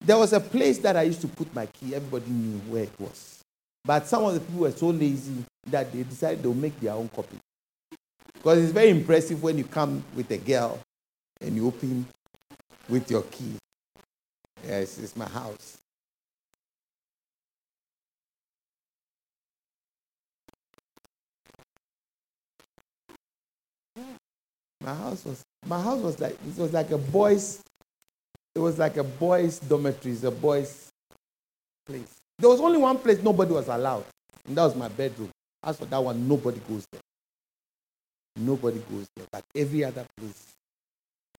There 0.00 0.18
was 0.18 0.32
a 0.32 0.40
place 0.40 0.78
that 0.78 0.96
I 0.96 1.02
used 1.02 1.20
to 1.20 1.28
put 1.28 1.54
my 1.54 1.66
key. 1.66 1.94
Everybody 1.94 2.30
knew 2.30 2.58
where 2.70 2.84
it 2.84 2.92
was. 2.98 3.40
But 3.84 4.06
some 4.06 4.24
of 4.24 4.34
the 4.34 4.40
people 4.40 4.60
were 4.60 4.70
so 4.70 4.88
lazy 4.88 5.44
that 5.66 5.92
they 5.92 6.02
decided 6.02 6.42
they'll 6.42 6.54
make 6.54 6.78
their 6.80 6.92
own 6.92 7.08
copy. 7.08 7.38
Because 8.42 8.64
it's 8.64 8.72
very 8.72 8.90
impressive 8.90 9.40
when 9.40 9.56
you 9.56 9.62
come 9.62 10.02
with 10.16 10.28
a 10.32 10.36
girl 10.36 10.80
and 11.40 11.54
you 11.54 11.68
open 11.68 12.04
with 12.88 13.08
your 13.08 13.22
key. 13.22 13.54
Yes, 14.66 14.98
it's 14.98 15.14
my 15.14 15.28
house. 15.28 15.78
My 24.80 24.92
house 24.92 25.24
was 25.24 25.44
my 25.64 25.80
house 25.80 26.00
was 26.00 26.18
like 26.18 26.32
it 26.32 26.58
was 26.58 26.72
like 26.72 26.90
a 26.90 26.98
boys 26.98 27.62
it 28.56 28.58
was 28.58 28.76
like 28.76 28.96
a 28.96 29.04
boys 29.04 29.60
dormitory, 29.60 30.16
a 30.24 30.32
boys 30.32 30.88
place. 31.86 32.16
There 32.40 32.50
was 32.50 32.60
only 32.60 32.78
one 32.78 32.98
place 32.98 33.22
nobody 33.22 33.52
was 33.52 33.68
allowed, 33.68 34.04
and 34.48 34.56
that 34.56 34.64
was 34.64 34.74
my 34.74 34.88
bedroom. 34.88 35.30
As 35.62 35.78
for 35.78 35.84
that 35.86 36.02
one, 36.02 36.26
nobody 36.26 36.60
goes 36.68 36.84
there. 36.90 37.00
Nobody 38.36 38.78
goes 38.90 39.06
there, 39.14 39.26
but 39.30 39.44
every 39.54 39.84
other 39.84 40.06
place 40.16 40.54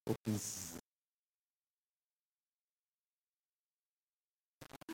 opens. 0.07 0.77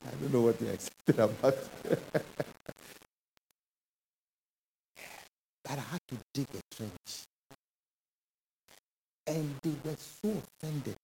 I 0.06 0.10
don't 0.20 0.32
know 0.32 0.40
what 0.40 0.60
you're 0.60 0.72
excited 0.72 1.18
about. 1.18 1.40
but 1.82 2.24
I 5.66 5.74
had 5.74 6.00
to 6.08 6.16
dig 6.32 6.46
a 6.54 6.74
trench. 6.74 7.24
And 9.26 9.54
they 9.62 9.74
were 9.84 9.96
so 9.96 10.42
offended. 10.62 10.96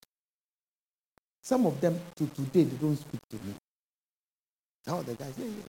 Some 1.43 1.67
of 1.67 1.81
them 1.81 2.01
to 2.17 2.27
today 2.27 2.65
they 2.65 2.77
don't 2.77 2.97
speak 2.97 3.21
to 3.31 3.37
me. 3.37 3.55
Now 4.87 5.03
the 5.03 5.15
guys, 5.15 5.35
yeah, 5.39 5.45
yeah. 5.47 5.63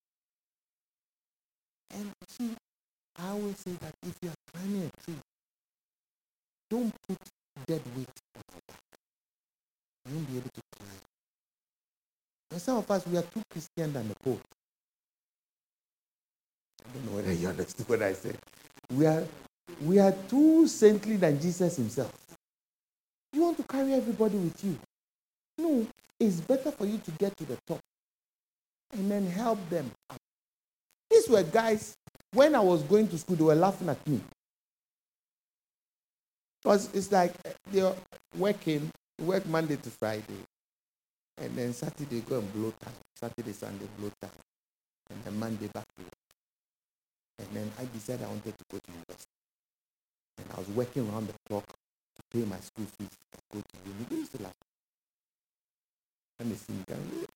And 1.99 2.11
see, 2.27 2.55
I 3.19 3.29
always 3.29 3.57
say 3.57 3.71
that 3.71 3.93
if 4.05 4.15
you 4.21 4.29
are 4.29 4.51
climbing 4.53 4.83
a 4.83 5.03
tree, 5.03 5.15
don't 6.69 6.93
put 7.07 7.17
dead 7.65 7.81
weight 7.95 8.07
on 8.35 8.43
your 8.51 8.61
back. 8.67 8.81
You 10.05 10.15
won't 10.15 10.27
be 10.31 10.37
able 10.37 10.49
to 10.53 10.61
climb. 10.77 10.89
And 12.51 12.61
some 12.61 12.77
of 12.77 12.91
us, 12.91 13.07
we 13.07 13.17
are 13.17 13.23
too 13.23 13.41
Christian 13.49 13.93
than 13.93 14.07
the 14.07 14.15
Pope. 14.23 14.41
I 16.85 16.93
don't 16.93 17.05
know 17.05 17.17
whether 17.17 17.33
you 17.33 17.47
understood 17.47 17.89
what 17.89 18.01
I 18.01 18.13
said. 18.13 18.37
We 18.91 19.05
are, 19.05 19.23
we 19.81 19.99
are 19.99 20.13
too 20.29 20.67
saintly 20.67 21.17
than 21.17 21.41
Jesus 21.41 21.75
himself. 21.75 22.13
You 23.33 23.41
want 23.41 23.57
to 23.57 23.63
carry 23.63 23.93
everybody 23.93 24.37
with 24.37 24.63
you. 24.63 24.77
No, 25.57 25.85
it's 26.19 26.39
better 26.41 26.71
for 26.71 26.85
you 26.85 26.99
to 26.99 27.11
get 27.11 27.35
to 27.37 27.45
the 27.45 27.57
top 27.67 27.79
and 28.93 29.11
then 29.11 29.27
help 29.27 29.59
them 29.69 29.91
up. 30.09 30.17
These 31.09 31.29
were 31.29 31.43
guys, 31.43 31.95
when 32.37 32.53
I 32.53 32.59
was 32.59 32.83
going 32.83 33.07
to 33.07 33.17
school, 33.17 33.35
they 33.35 33.43
were 33.43 33.55
laughing 33.55 33.89
at 33.89 34.05
me. 34.05 34.21
Because 36.61 36.93
it's 36.93 37.11
like 37.11 37.33
eh, 37.45 37.49
they're 37.71 37.95
working, 38.37 38.91
work 39.19 39.43
Monday 39.47 39.77
to 39.77 39.89
Friday, 39.89 40.41
and 41.39 41.55
then 41.55 41.73
Saturday 41.73 42.21
go 42.21 42.37
and 42.37 42.53
blow 42.53 42.71
time. 42.83 42.93
Saturday, 43.15 43.53
Sunday, 43.53 43.87
blow 43.97 44.11
time. 44.21 44.29
And 45.09 45.23
then 45.23 45.39
Monday 45.39 45.67
back 45.73 45.85
to 45.97 46.03
work. 46.03 46.13
And 47.39 47.47
then 47.53 47.71
I 47.79 47.85
decided 47.91 48.23
I 48.25 48.27
wanted 48.29 48.53
to 48.55 48.65
go 48.69 48.77
to 48.77 48.91
university. 48.91 49.33
And 50.37 50.47
I 50.55 50.59
was 50.59 50.69
working 50.69 51.09
around 51.09 51.29
the 51.29 51.33
clock 51.49 51.65
to 51.65 52.21
pay 52.31 52.45
my 52.45 52.59
school 52.59 52.85
fees 52.85 53.17
and 53.33 53.41
go 53.51 53.59
to 53.61 54.05
university. 54.05 54.45
And 56.39 56.51
they 56.51 56.55
see 56.55 56.73
me. 56.73 57.27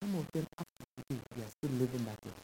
Some 0.00 0.14
of 0.16 0.26
them 0.32 0.46
up 0.58 0.66
to 0.78 0.84
today, 1.08 1.20
they 1.36 1.42
are 1.42 1.50
still 1.50 1.70
living 1.78 2.04
that 2.06 2.18
life. 2.24 2.34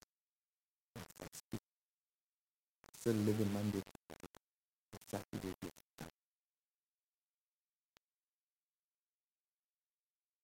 Still 2.99 3.15
living 3.15 3.53
Monday. 3.53 3.83
Saturday, 5.09 5.55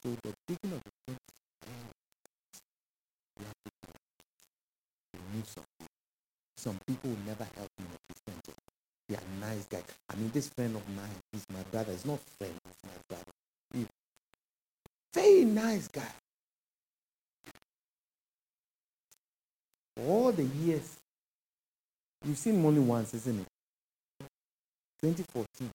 So 0.03 0.09
the 0.23 0.33
digging 0.49 0.73
of 0.73 0.83
the 0.83 0.91
trench 1.07 1.19
you 3.39 3.45
have 3.45 3.55
to 3.65 5.19
remove 5.19 5.49
some 5.49 5.65
people. 5.79 5.87
Some 6.57 6.79
people 6.87 7.11
will 7.11 7.27
never 7.27 7.45
help 7.45 7.69
me 7.79 7.87
in 7.87 7.93
a 7.93 7.99
Christian. 8.09 8.55
They 9.09 9.17
are 9.17 9.29
nice 9.41 9.67
guys. 9.67 9.85
I 10.11 10.17
mean, 10.17 10.31
this 10.33 10.49
friend 10.49 10.75
of 10.75 10.89
mine, 10.97 11.19
he's 11.33 11.45
my 11.53 11.63
brother. 11.71 11.93
He's 11.93 12.07
not 12.07 12.21
friend, 12.39 12.55
he's 12.65 12.83
my 12.85 12.99
brother. 13.09 13.31
He, 13.75 13.87
very 15.15 15.45
nice 15.45 15.89
guy. 15.89 16.11
All 20.01 20.33
the 20.33 20.45
years, 20.45 20.97
you've 22.25 22.39
seen 22.39 22.55
him 22.55 22.67
only 22.67 22.81
once, 22.81 23.15
isn't 23.15 23.41
it? 23.41 23.47
2014. 25.03 25.71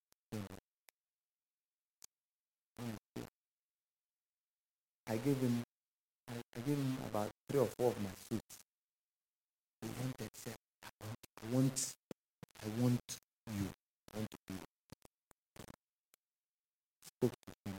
I 5.10 5.16
gave 5.18 5.38
him, 5.38 5.64
I, 6.30 6.34
gave 6.66 6.76
him 6.76 6.98
about 7.10 7.30
three 7.50 7.62
or 7.62 7.68
four 7.78 7.92
of 7.92 8.02
my 8.02 8.10
suits. 8.30 8.58
He 9.82 9.88
went 10.02 10.16
and 10.20 10.30
said, 10.34 10.54
I 10.84 11.56
want, 11.56 11.94
I 12.62 12.82
want, 12.82 13.00
you. 13.48 13.68
I 14.14 14.18
want 14.18 14.30
to 14.30 14.38
be. 14.48 14.56
Spoke 17.06 17.32
to 17.32 17.70
him. 17.70 17.76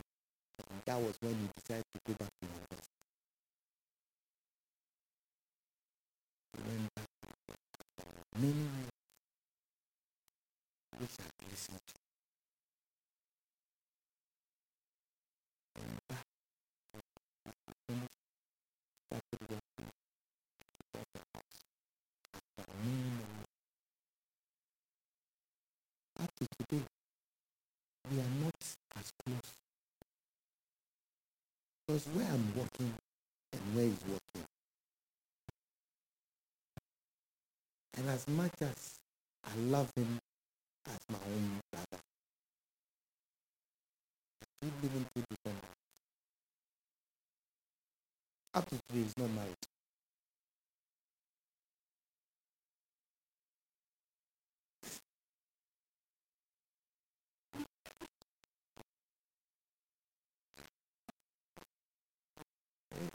And 0.70 0.80
that 0.86 0.98
was 0.98 1.14
when 1.20 1.34
he 1.34 1.48
decided 1.60 1.84
to 1.94 2.00
go 2.06 2.14
back 2.18 2.28
to 2.40 2.46
university. 2.46 2.87
Working 19.50 19.88
at 20.94 21.06
the 21.12 21.20
house 21.34 21.64
after 22.34 22.72
many, 22.84 23.10
many 23.10 23.44
up 26.20 26.30
to 26.36 26.46
today, 26.58 26.84
we 28.10 28.18
are 28.18 28.34
not 28.42 28.54
as 28.96 29.12
close. 29.24 29.52
Because 31.86 32.06
where 32.08 32.26
I'm 32.26 32.52
working 32.56 32.92
and 33.52 33.74
where 33.74 33.84
he's 33.84 34.02
working. 34.08 34.57
And 37.98 38.10
as 38.10 38.28
much 38.28 38.52
as 38.62 38.96
I 39.46 39.56
love 39.60 39.90
him 39.96 40.18
as 40.88 40.98
my 41.10 41.18
own 41.26 41.60
brother, 41.72 42.02
we 44.62 44.68
live 44.82 44.92
in 44.96 45.06
two 45.14 45.24
different 45.30 45.58
lives. 45.64 45.76
Up 48.54 48.64
to 48.70 48.76
today, 48.88 49.02
he's 49.04 49.18
not 49.18 49.30
married. 49.30 49.56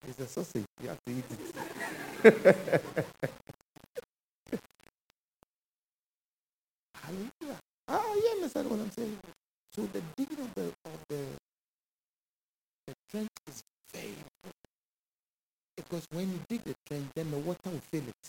It's 0.08 0.20
a 0.20 0.28
sausage. 0.28 0.66
You 0.82 0.90
have 0.90 1.00
to 1.06 1.14
eat 1.14 1.26
it. 1.32 2.78
Hallelujah. 7.04 7.60
Ah, 7.94 8.02
you 8.16 8.28
understand 8.38 8.72
what 8.72 8.80
I'm 8.80 8.90
saying? 8.90 9.20
So 9.72 9.84
the 9.94 10.02
digging 10.18 10.40
of 10.44 10.52
the 10.56 10.64
of 10.90 11.00
the, 11.10 11.22
the 12.88 12.94
trench 13.12 13.30
is 13.48 13.62
very 13.94 14.08
important. 14.10 14.66
Because 15.78 16.08
when 16.12 16.32
you 16.32 16.40
dig 16.50 16.64
the 16.64 16.74
trench, 16.88 17.06
then 17.14 17.30
the 17.30 17.38
water 17.38 17.70
will 17.70 17.86
fill 17.92 18.02
it. 18.02 18.26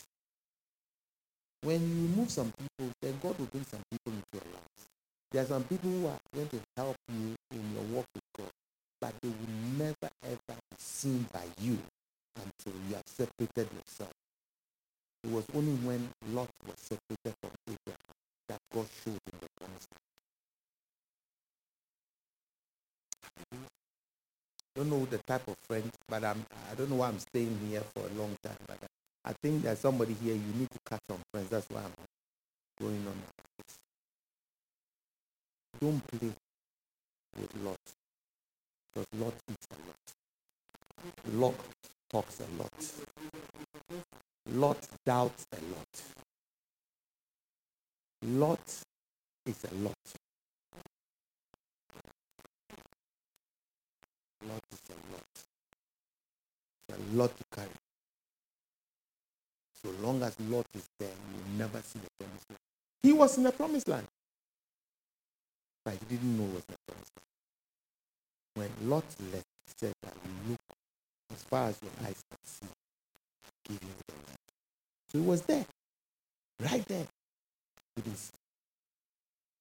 When 1.63 1.81
you 1.81 2.09
remove 2.09 2.31
some 2.31 2.53
people, 2.53 2.93
then 3.01 3.19
God 3.23 3.39
will 3.39 3.47
bring 3.47 3.65
some 3.65 3.81
people 3.91 4.13
into 4.13 4.29
your 4.35 4.53
lives. 4.53 4.83
There 5.33 5.43
are 5.43 5.47
some 5.47 5.65
people 5.65 5.89
who 5.91 6.07
are 6.09 6.21
going 6.35 6.49
to 6.49 6.61
help 6.77 6.97
you 7.09 7.35
in 7.53 7.73
your 7.73 7.85
walk 7.85 8.07
with 8.15 8.25
God, 8.37 8.53
but 9.01 9.15
they 9.23 9.29
will 9.31 9.79
never 9.79 10.11
ever 10.25 10.59
be 10.71 10.77
seen 10.77 11.27
by 11.33 11.45
you 11.63 11.79
until 12.37 12.79
you 12.87 12.97
have 12.97 13.07
separated 13.07 13.73
yourself. 13.73 14.13
It 15.25 15.31
was 15.31 15.47
only 15.55 15.73
when 15.89 16.11
Lot 16.35 16.51
was 16.67 16.77
separated 16.77 17.35
from 17.41 17.53
Abraham 17.67 18.15
that 18.49 18.59
God 18.73 18.87
showed 19.05 19.13
him 19.13 19.39
the 19.41 19.49
promise. 19.59 19.87
I 24.77 24.81
don't 24.81 24.91
know 24.91 25.05
the 25.07 25.19
type 25.19 25.47
of 25.47 25.57
friend, 25.69 25.91
but 26.09 26.25
I'm, 26.25 26.45
I 26.71 26.75
don't 26.75 26.91
know 26.91 26.97
why 26.97 27.09
I'm 27.09 27.19
staying 27.19 27.59
here 27.69 27.83
for 27.95 28.01
a 28.01 28.19
long 28.19 28.37
time. 28.43 28.57
But 28.67 28.79
I 29.25 29.33
think 29.43 29.63
there's 29.63 29.79
somebody 29.79 30.15
here, 30.15 30.35
you 30.35 30.53
need 30.59 30.71
to 30.71 30.79
cut 30.85 31.01
some 31.09 31.21
friends. 31.33 31.49
That's 31.51 31.69
why 31.71 31.81
I'm 31.81 31.93
going 32.81 33.07
on. 33.07 33.23
Don't 35.81 36.07
play 36.09 36.33
with 37.39 37.55
Lot. 37.65 37.79
Because 38.93 39.07
Lot 39.19 39.35
eats 39.51 39.67
a 39.71 39.77
lot. 39.87 39.97
Lot 41.35 41.55
talks 42.11 42.41
a 42.41 42.47
lot. 42.61 42.73
Lot 44.47 44.89
doubts 45.05 45.47
a 45.53 45.57
lot. 45.57 46.14
Lot 48.25 48.59
is 49.45 49.65
a 49.71 49.75
lot. 49.75 49.93
Lot 54.49 54.63
is 54.73 54.81
a 54.89 55.13
lot. 55.13 55.23
It's 56.89 56.99
a 56.99 57.17
lot 57.17 57.37
to 57.37 57.45
carry. 57.55 57.69
So 59.83 59.91
long 60.01 60.23
as 60.23 60.35
Lot 60.41 60.65
is 60.75 60.89
there, 60.99 61.09
you 61.09 61.37
will 61.37 61.59
never 61.59 61.83
see 61.83 61.99
the 61.99 62.09
promised 62.19 62.49
land. 62.49 62.61
He 63.03 63.13
was 63.13 63.37
in 63.37 63.45
the 63.45 63.53
promised 63.53 63.89
land. 63.89 64.07
But 65.85 65.95
he 65.95 66.17
didn't 66.17 66.39
know 66.39 66.45
it 66.45 66.55
was 66.55 66.65
the 66.65 66.77
promised 66.87 67.13
land. 68.57 68.71
When 68.81 68.89
Lot 68.89 69.05
left, 69.33 69.47
he 69.67 69.73
said 69.79 69.93
that 70.03 70.15
look 70.49 70.61
as 71.31 71.43
far 71.43 71.69
as 71.69 71.79
your 71.83 71.93
eyes 72.03 72.23
can 72.31 72.39
see, 72.45 72.67
give 73.69 73.83
you 73.83 73.95
the 74.09 74.15
land. 74.15 74.39
So 75.11 75.19
he 75.19 75.25
was 75.27 75.43
there. 75.43 75.67
Right 76.61 76.85
there. 76.87 77.07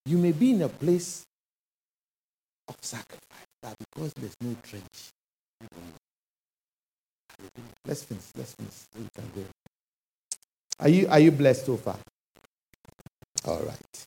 You 0.06 0.18
may 0.18 0.32
be 0.32 0.52
in 0.52 0.62
a 0.62 0.70
place 0.70 1.24
of 2.68 2.76
sacrifice, 2.82 3.48
but 3.62 3.76
because 3.80 4.14
there's 4.14 4.36
no 4.42 4.56
trench. 4.64 5.12
Let's 7.86 8.04
finish. 8.04 8.24
Let's 8.36 8.54
finish. 8.54 8.74
We 8.96 9.08
can 9.16 9.30
go. 9.36 9.44
Are 10.80 10.90
you 10.90 11.08
are 11.08 11.20
you 11.20 11.32
blessed 11.32 11.66
so 11.66 11.78
far? 11.78 11.98
All 13.46 13.62
right. 13.62 14.06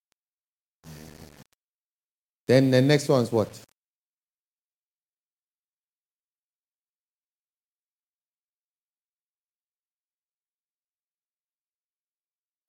Then 2.49 2.71
the 2.71 2.83
next 2.83 3.09
one 3.09 3.23
is 3.23 3.33
what? 3.33 3.49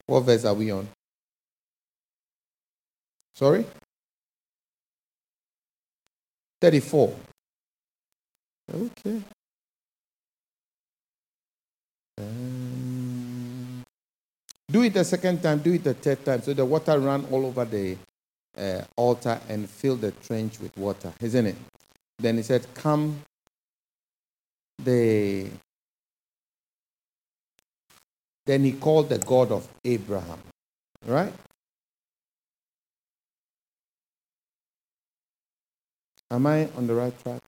What 0.06 0.22
verse 0.22 0.46
are 0.46 0.54
we 0.54 0.72
on? 0.72 0.88
Sorry? 3.38 3.64
34. 6.60 7.16
Okay. 8.74 9.22
Um, 12.18 13.84
do 14.68 14.82
it 14.82 14.96
a 14.96 15.04
second 15.04 15.44
time, 15.44 15.60
do 15.60 15.72
it 15.72 15.86
a 15.86 15.94
third 15.94 16.26
time, 16.26 16.42
so 16.42 16.52
the 16.52 16.66
water 16.66 16.98
ran 16.98 17.26
all 17.26 17.46
over 17.46 17.64
the 17.64 17.96
uh, 18.58 18.82
altar 18.96 19.40
and 19.48 19.70
filled 19.70 20.02
the 20.02 20.14
trench 20.14 20.60
with 20.60 20.76
water, 20.76 21.14
isn't 21.22 21.46
it? 21.46 21.58
Then 22.18 22.38
he 22.38 22.42
said, 22.42 22.66
Come, 22.74 23.22
the. 24.84 25.48
Then 28.48 28.64
he 28.64 28.72
called 28.72 29.10
the 29.10 29.20
God 29.20 29.52
of 29.52 29.68
Abraham, 29.86 30.40
right? 31.06 31.34
Am 36.32 36.46
I 36.48 36.68
on 36.78 36.88
the 36.88 36.94
right 36.96 37.24
track? 37.24 37.42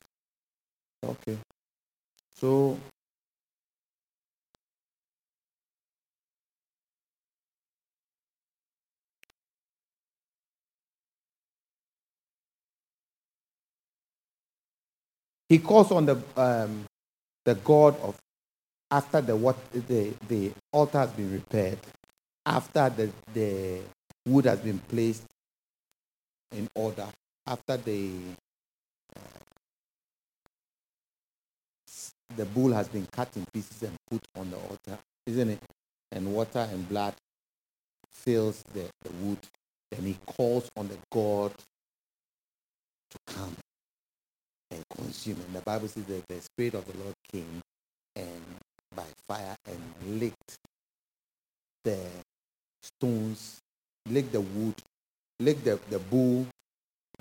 Okay. 1.06 1.38
So 2.36 2.78
He 15.50 15.58
calls 15.58 15.92
on 15.92 16.06
the 16.06 16.22
um, 16.38 16.86
the 17.46 17.56
God 17.56 18.00
of 18.02 18.18
after 18.92 19.22
the 19.22 19.36
what 19.36 19.58
the 19.72 20.14
the 20.28 20.52
altar 20.72 21.00
has 21.00 21.12
been 21.12 21.32
repaired, 21.34 21.80
after 22.46 22.90
the 22.92 23.12
the 23.34 23.82
wood 24.28 24.46
has 24.46 24.60
been 24.60 24.80
placed 24.80 25.24
in 26.52 26.68
order, 26.76 27.08
after 27.48 27.78
the 27.78 28.12
the 32.40 32.46
bull 32.46 32.72
has 32.72 32.88
been 32.88 33.06
cut 33.12 33.28
in 33.36 33.46
pieces 33.54 33.84
and 33.84 33.96
put 34.10 34.22
on 34.38 34.50
the 34.50 34.58
altar, 34.58 34.98
isn't 35.26 35.50
it? 35.50 35.60
And 36.12 36.34
water 36.34 36.68
and 36.72 36.88
blood 36.88 37.14
fills 38.12 38.64
the, 38.74 38.86
the 39.02 39.12
wood. 39.22 39.40
Then 39.92 40.04
he 40.06 40.18
calls 40.26 40.70
on 40.78 40.88
the 40.88 40.98
God 41.12 41.52
to 43.12 43.18
come 43.28 43.56
and 44.72 44.84
consume. 44.96 45.38
And 45.48 45.56
the 45.56 45.62
Bible 45.62 45.90
says 45.90 46.06
that 46.06 46.28
the 46.30 46.40
Spirit 46.42 46.76
of 46.76 46.86
the 46.86 46.98
Lord 47.04 47.16
came 47.30 47.62
and 48.16 48.42
by 48.96 49.06
fire 49.28 49.56
and 49.68 50.20
licked 50.20 50.56
the 51.84 52.00
stones, 52.82 53.60
licked 54.10 54.32
the 54.32 54.42
wood, 54.42 54.76
licked 55.40 55.66
the, 55.66 55.80
the 55.90 56.00
bull, 56.00 56.48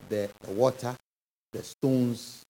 the, 0.08 0.30
the 0.42 0.52
water, 0.52 0.94
the 1.52 1.62
stones, 1.62 2.42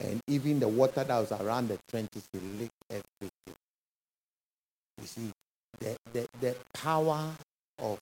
and 0.00 0.20
even 0.28 0.60
the 0.60 0.68
water 0.68 1.04
that 1.04 1.18
was 1.18 1.32
around 1.32 1.68
the 1.68 1.78
trenches, 1.88 2.24
he 2.32 2.38
licked 2.58 2.72
everything. 2.90 3.56
You 5.00 5.06
see, 5.06 5.30
the, 5.80 5.96
the, 6.12 6.28
the 6.40 6.56
power 6.74 7.30
of 7.78 7.98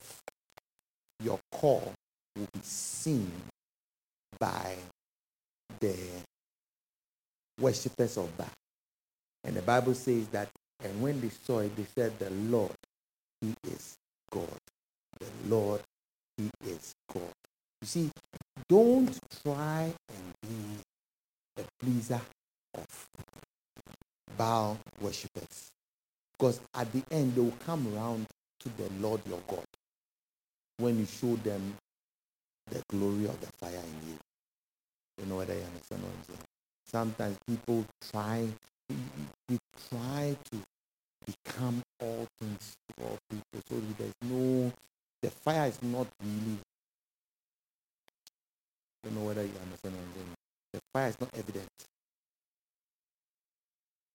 your 1.23 1.39
call 1.51 1.93
will 2.35 2.47
be 2.53 2.59
seen 2.61 3.31
by 4.39 4.75
the 5.79 5.95
worshippers 7.59 8.17
of 8.17 8.35
Baal. 8.37 8.47
And 9.43 9.55
the 9.55 9.61
Bible 9.61 9.93
says 9.93 10.27
that, 10.27 10.49
and 10.83 11.01
when 11.01 11.21
they 11.21 11.29
saw 11.29 11.59
it, 11.59 11.75
they 11.75 11.85
said, 11.95 12.17
The 12.19 12.29
Lord, 12.29 12.75
He 13.41 13.53
is 13.67 13.95
God. 14.31 14.47
The 15.19 15.27
Lord, 15.47 15.81
He 16.37 16.49
is 16.65 16.93
God. 17.13 17.31
You 17.81 17.87
see, 17.87 18.11
don't 18.67 19.17
try 19.43 19.93
and 20.09 20.33
be 20.41 21.61
a 21.61 21.65
pleaser 21.79 22.21
of 22.75 23.07
Baal 24.37 24.77
worshippers. 24.99 25.69
Because 26.33 26.59
at 26.73 26.91
the 26.91 27.03
end, 27.11 27.35
they 27.35 27.41
will 27.41 27.53
come 27.65 27.93
around 27.95 28.25
to 28.61 28.69
the 28.69 28.89
Lord 28.99 29.21
your 29.27 29.39
God 29.47 29.65
when 30.77 30.97
you 30.99 31.05
show 31.05 31.35
them 31.37 31.75
the 32.69 32.81
glory 32.89 33.25
of 33.25 33.39
the 33.41 33.47
fire 33.59 33.73
in 33.73 34.09
you. 34.09 34.17
You 35.19 35.25
know 35.27 35.39
understand 35.39 36.01
what 36.01 36.11
I'm 36.17 36.23
saying? 36.25 36.39
Sometimes 36.85 37.37
people 37.47 37.85
try, 38.11 38.47
we 38.89 39.57
try 39.89 40.35
to 40.51 40.57
become 41.25 41.81
all 42.01 42.25
things 42.39 42.73
to 42.89 43.03
all 43.03 43.17
people. 43.29 43.61
So 43.69 43.75
there's 43.97 44.13
no, 44.23 44.71
the 45.21 45.29
fire 45.29 45.67
is 45.67 45.81
not 45.83 46.07
really, 46.23 46.57
don't 49.03 49.15
know 49.15 49.25
whether 49.27 49.41
you 49.41 49.53
understand 49.63 49.95
what 49.95 50.03
I'm 50.03 50.13
saying. 50.13 50.35
The 50.73 50.79
fire 50.93 51.09
is 51.09 51.19
not 51.19 51.29
evident. 51.33 51.67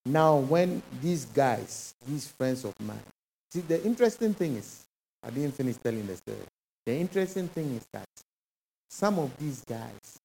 Now, 0.06 0.36
when 0.36 0.82
these 1.02 1.24
guys, 1.24 1.94
these 2.06 2.28
friends 2.28 2.64
of 2.64 2.72
mine, 2.80 3.02
see, 3.52 3.60
the 3.60 3.82
interesting 3.84 4.34
thing 4.34 4.56
is, 4.56 4.84
I 5.22 5.30
didn't 5.30 5.54
finish 5.54 5.76
telling 5.76 6.06
the 6.06 6.16
story. 6.16 6.38
The 6.84 6.94
interesting 6.94 7.48
thing 7.48 7.74
is 7.74 7.84
that 7.92 8.08
some 8.88 9.18
of 9.18 9.36
these 9.38 9.64
guys, 9.64 10.20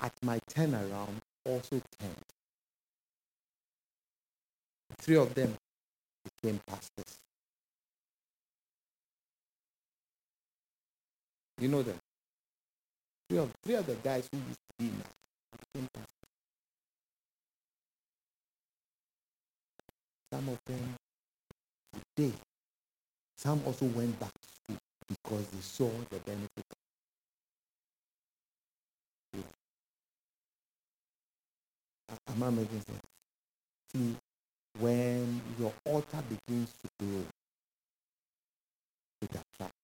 at 0.00 0.12
my 0.22 0.38
turnaround 0.50 1.20
also 1.46 1.80
turned. 1.98 2.14
Three 4.98 5.16
of 5.16 5.34
them 5.34 5.54
became 6.42 6.60
pastors. 6.66 7.16
You 11.58 11.68
know 11.68 11.82
them? 11.82 11.98
Three 13.28 13.38
of, 13.38 13.50
three 13.62 13.74
of 13.74 13.86
the 13.86 13.94
guys 13.96 14.26
who 14.32 14.38
used 14.38 14.58
to 14.58 14.84
be 14.84 14.90
pastors. 15.74 16.04
Some 20.32 20.48
of 20.48 20.58
them 20.66 20.94
today, 22.16 22.32
some 23.36 23.62
also 23.66 23.86
went 23.86 24.18
back 24.18 24.30
to 24.32 24.48
school 24.48 24.78
because 25.08 25.46
they 25.48 25.60
saw 25.60 25.90
the 26.10 26.18
benefit 26.18 26.64
Am 32.30 32.42
I 32.42 32.50
making 32.50 32.80
sense? 32.80 33.00
See, 33.92 34.16
when 34.78 35.40
your 35.58 35.72
altar 35.84 36.22
begins 36.28 36.72
to 36.82 36.88
grow, 37.00 37.24
it 39.22 39.30
attracts. 39.30 39.78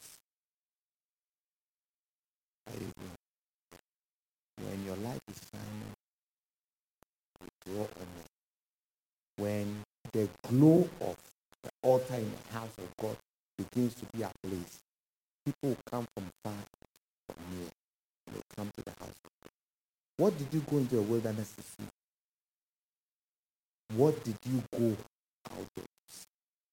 When 4.65 4.85
your 4.87 4.97
life 4.97 5.21
is 5.31 5.41
shining. 5.53 5.95
When 9.37 9.83
the 10.13 10.29
glow 10.49 10.89
of 11.01 11.17
the 11.63 11.71
altar 11.83 12.15
in 12.15 12.31
the 12.31 12.53
house 12.59 12.77
of 12.79 12.89
God 13.01 13.17
begins 13.59 13.95
to 13.95 14.07
be 14.13 14.23
a 14.23 14.31
ablaze, 14.45 14.79
people 15.45 15.77
come 15.91 16.07
from 16.15 16.27
far, 16.45 16.55
from 17.27 17.37
near, 17.53 17.69
and 18.27 18.37
they 18.37 18.43
come 18.57 18.71
to 18.77 18.83
the 18.85 18.93
house 18.93 19.09
of 19.25 19.31
God. 19.43 19.51
What 20.19 20.39
did 20.39 20.49
you 20.53 20.61
go 20.71 20.79
into 20.79 20.97
the 20.97 21.03
wilderness 21.03 21.53
to 21.57 21.63
see? 21.63 21.89
What 23.97 24.23
did 24.25 24.37
you 24.47 24.63
go 24.73 24.97
out 25.51 25.59
of? 25.77 25.85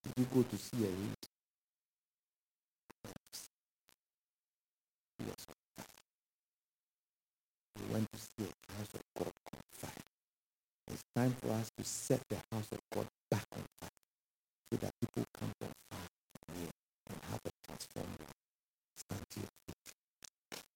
Did 0.03 0.13
you 0.17 0.25
go 0.33 0.43
to 0.43 0.57
see 0.57 0.77
a 0.85 0.87
reed? 0.87 1.15
Yes 5.27 5.60
went 7.91 8.07
to 8.11 8.19
see 8.19 8.47
the 8.47 8.73
house 8.73 8.93
of 8.93 9.01
God 9.17 9.33
on 9.53 9.59
fire. 9.73 9.91
It's 10.91 11.03
time 11.15 11.35
for 11.41 11.51
us 11.51 11.71
to 11.77 11.83
set 11.83 12.21
the 12.29 12.37
house 12.51 12.67
of 12.71 12.79
God 12.93 13.07
back 13.29 13.43
on 13.53 13.63
fire 13.81 13.89
so 14.69 14.77
that 14.77 14.91
people 15.01 15.25
come 15.39 15.51
on 15.61 15.69
fire 15.91 16.69
and 17.09 17.19
have 17.31 17.41
a 17.45 17.51
transformed 17.67 18.19
life. 18.19 18.35
Stand 18.97 19.25
here. 19.35 19.60